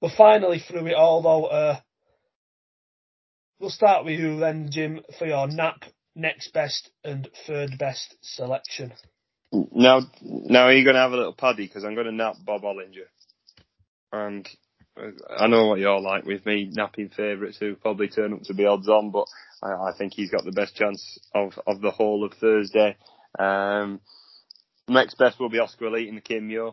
[0.00, 1.46] We're finally through it all, though.
[1.46, 1.80] Uh,
[3.58, 5.84] we'll start with you then, Jim, for your nap
[6.14, 8.92] next best and third best selection.
[9.52, 11.66] Now, now are you going to have a little paddy?
[11.66, 13.08] Because I'm going to nap Bob Olinger.
[14.12, 14.48] And
[15.36, 18.66] I know what you're like with me napping favourites who probably turn up to be
[18.66, 19.26] odds on, but
[19.64, 22.96] I, I, think he's got the best chance of, of the whole of Thursday.
[23.38, 24.00] Um,
[24.88, 26.72] next best will be Oscar Elite in the Kim Muir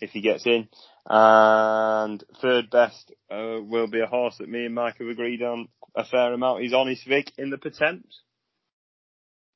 [0.00, 0.68] if he gets in.
[1.06, 5.68] And third best uh, will be a horse that me and Mike have agreed on
[5.94, 6.62] a fair amount.
[6.62, 8.22] He's Honest Vic in the Pertemps.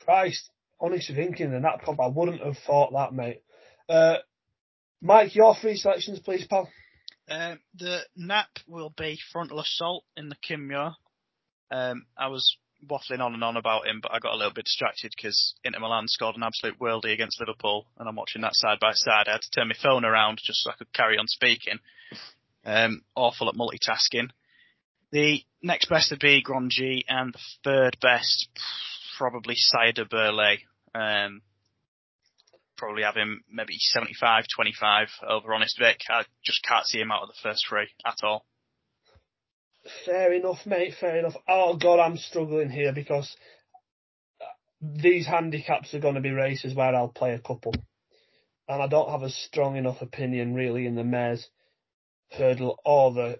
[0.05, 0.51] Christ,
[0.81, 2.01] Honest Vic in the nap comp.
[2.01, 3.43] I wouldn't have thought that, mate.
[3.89, 4.17] Uh,
[5.03, 6.69] Mike, your three selections, please, pal.
[7.29, 10.93] Um, the nap will be Frontal Assault in the Kim Muir.
[11.71, 14.65] Um, I was waffling on and on about him, but I got a little bit
[14.65, 18.79] distracted because Inter Milan scored an absolute worldie against Liverpool, and I'm watching that side
[18.81, 19.29] by side.
[19.29, 21.79] I had to turn my phone around just so I could carry on speaking.
[22.65, 24.31] Um, awful at multitasking.
[25.13, 26.73] The next best would be Grand
[27.09, 28.49] and the third best,
[29.17, 29.57] probably
[29.95, 30.59] Du Berlais.
[30.95, 31.43] Um,
[32.77, 36.01] probably have him maybe 75, 25 over Honest Vic.
[36.09, 38.45] I just can't see him out of the first three at all.
[40.05, 40.95] Fair enough, mate.
[41.01, 41.35] Fair enough.
[41.49, 43.37] Oh God, I'm struggling here because
[44.81, 47.73] these handicaps are going to be races where I'll play a couple,
[48.69, 51.49] and I don't have a strong enough opinion really in the mares
[52.33, 53.39] hurdle or the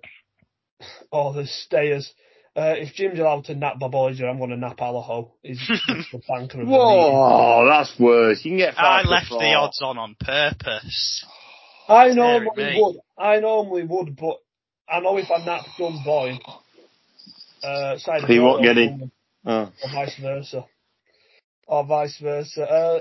[1.11, 2.13] or the stayers.
[2.55, 5.33] Uh, if Jim's allowed to nap Bob Olinger, I'm going to nap Allaho.
[5.43, 8.43] He's the banker of Whoa, that's worse.
[8.45, 8.79] You can get.
[8.79, 11.25] I left the odds on on purpose.
[11.89, 12.97] I normally would.
[13.19, 14.39] I normally would, but
[14.89, 16.39] I know if I nap John Boy,
[17.63, 19.11] uh, side he won't get in.
[19.45, 19.73] Oh.
[19.83, 20.65] Or vice versa.
[21.67, 22.63] Or vice versa.
[22.63, 23.01] Uh,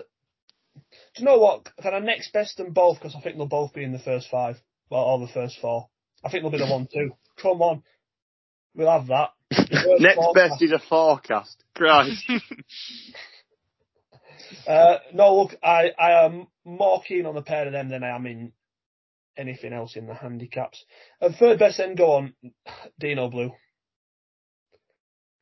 [0.76, 0.82] do
[1.18, 1.70] you know what?
[1.82, 3.00] Can I next best them both?
[3.00, 4.58] Because I think they'll both be in the first five.
[4.90, 5.88] Well, or the first four.
[6.24, 7.12] I think they'll be the one two.
[7.42, 7.84] Come on.
[8.76, 9.30] We'll have that.
[10.00, 10.36] next forecast.
[10.36, 11.64] best is a forecast.
[11.76, 12.24] Christ.
[14.68, 18.16] uh, no, look, I, I am more keen on the pair of them than I
[18.16, 18.52] am in
[19.38, 20.84] anything else in the handicaps.
[21.22, 22.34] And third best then go on
[23.02, 23.52] Dinoblue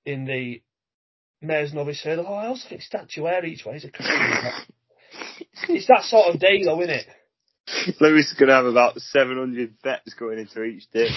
[0.05, 0.61] in the
[1.41, 2.25] Mares Novice Hurdle.
[2.27, 3.89] Oh, I also think statuaire each way is a
[5.69, 7.05] It's that sort of day though, isn't it?
[7.99, 11.07] Lewis is going to have about 700 bets going into each day.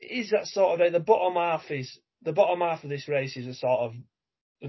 [0.00, 0.90] is that sort of day.
[0.90, 3.94] The bottom half is, the bottom half of this race is a sort of,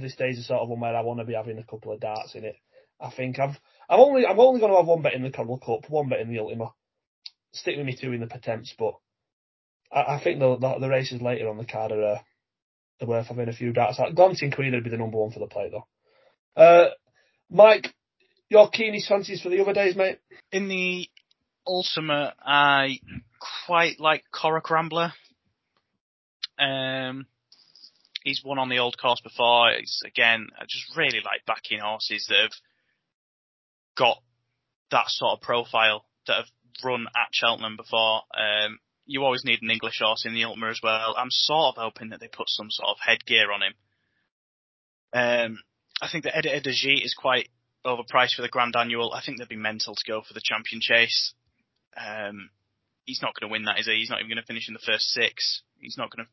[0.02, 1.92] this day is a sort of one where I want to be having a couple
[1.92, 2.56] of darts in it.
[3.00, 3.58] I think I've
[3.90, 6.20] I'm only I'm only going to have one bet in the Coral Cup, one bet
[6.20, 6.74] in the Ultima.
[7.54, 8.94] Stick with me two in the Pertemps, but
[9.92, 12.20] I, I think the, the, the races later on the card are, uh,
[13.02, 13.98] are worth having a few darts.
[13.98, 15.88] Like Glancing Queen would be the number one for the plate though.
[16.62, 16.90] Uh,
[17.50, 17.94] Mike,
[18.50, 20.20] your keenest fancies for the other days, mate?
[20.52, 21.08] In the
[21.66, 23.00] Ultima, I
[23.66, 25.14] quite like Corach Rambler.
[26.60, 27.26] Um,
[28.24, 29.72] he's won on the old course before.
[29.72, 32.52] It's again, I just really like backing horses that have
[34.00, 34.18] got
[34.92, 36.46] that sort of profile that have
[36.84, 38.22] run at Cheltenham before.
[38.34, 41.16] Um, you always need an English horse in the Ultima as well.
[41.18, 43.74] I'm sort of hoping that they put some sort of headgear on him.
[45.12, 45.60] Um,
[46.02, 47.50] I think that Editeur Du Gite is quite
[47.86, 49.14] overpriced for the Grand Annual.
[49.14, 51.34] I think they'd be mental to go for the Champion Chase.
[51.98, 52.50] Um,
[53.06, 53.96] he's not going to win that, is he?
[53.96, 55.64] He's not even going to finish in the first six.
[55.80, 56.32] He's not going to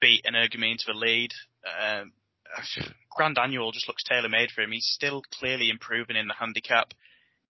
[0.00, 1.32] beat Energumene into the lead.
[1.66, 2.12] Um,
[3.10, 4.72] Grand Annual just looks tailor made for him.
[4.72, 6.92] He's still clearly improving in the handicap.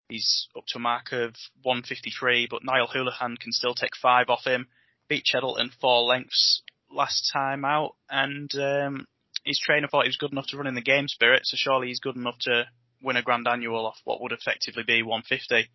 [0.09, 4.45] He's up to a mark of 153, but Niall Houlihan can still take five off
[4.45, 4.69] him.
[5.09, 9.07] Beat Cheddleton four lengths last time out, and um,
[9.45, 11.89] his trainer thought he was good enough to run in the game spirit, so surely
[11.89, 12.65] he's good enough to
[13.03, 15.69] win a Grand Annual off what would effectively be 150.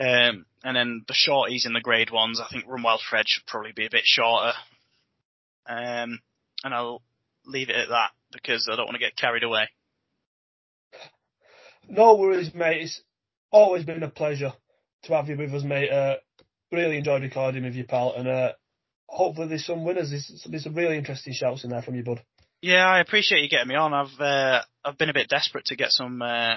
[0.00, 3.72] Um, and then the shorties in the grade ones, I think Runwild Fred should probably
[3.72, 4.52] be a bit shorter.
[5.68, 6.20] Um,
[6.64, 7.02] and I'll
[7.48, 9.68] leave it at that because I don't want to get carried away.
[11.88, 12.82] No worries, mate.
[12.82, 13.00] It's
[13.50, 14.52] always been a pleasure.
[15.04, 15.90] to have you with us, mate.
[15.90, 16.16] Uh,
[16.70, 18.52] really enjoyed recording with you, pal, and uh,
[19.06, 20.10] hopefully there's some winners.
[20.10, 22.22] There's, there's some really interesting shouts in there from you, bud.
[22.60, 23.94] Yeah, I appreciate you getting me on.
[23.94, 26.56] I've uh, I've been a bit desperate to get some uh,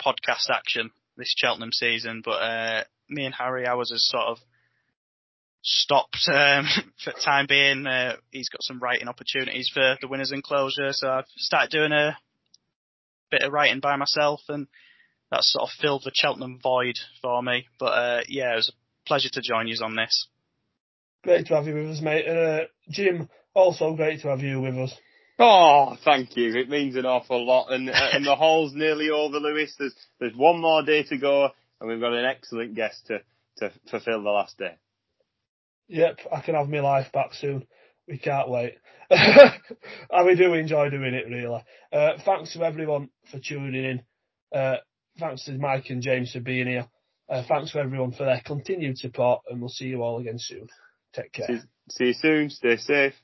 [0.00, 4.38] podcast action this Cheltenham season, but uh, me and Harry, ours has sort of
[5.62, 6.66] stopped um,
[7.04, 7.86] for the time being.
[7.86, 12.16] Uh, he's got some writing opportunities for the winners enclosure, so I've started doing a
[13.30, 14.66] bit of writing by myself, and
[15.30, 17.66] that sort of filled the Cheltenham void for me.
[17.78, 20.28] But uh, yeah, it was a pleasure to join you on this.
[21.24, 22.26] Great to have you with us, mate.
[22.28, 24.92] Uh, Jim, also great to have you with us.
[25.38, 26.54] Oh, thank you.
[26.56, 29.74] It means an awful lot, and uh, and the hall's nearly over, Lewis.
[29.78, 31.48] There's there's one more day to go,
[31.80, 33.20] and we've got an excellent guest to
[33.58, 34.76] to fulfil the last day.
[35.88, 37.66] Yep, I can have my life back soon.
[38.08, 38.74] We can't wait.
[39.10, 41.62] and we do enjoy doing it, really.
[41.92, 44.02] Uh, thanks to everyone for tuning in.
[44.58, 44.76] Uh,
[45.18, 46.86] thanks to Mike and James for being here.
[47.28, 50.66] Uh, thanks to everyone for their continued support, and we'll see you all again soon.
[51.14, 51.46] Take care.
[51.46, 51.60] See,
[51.90, 52.50] see you soon.
[52.50, 53.14] Stay safe.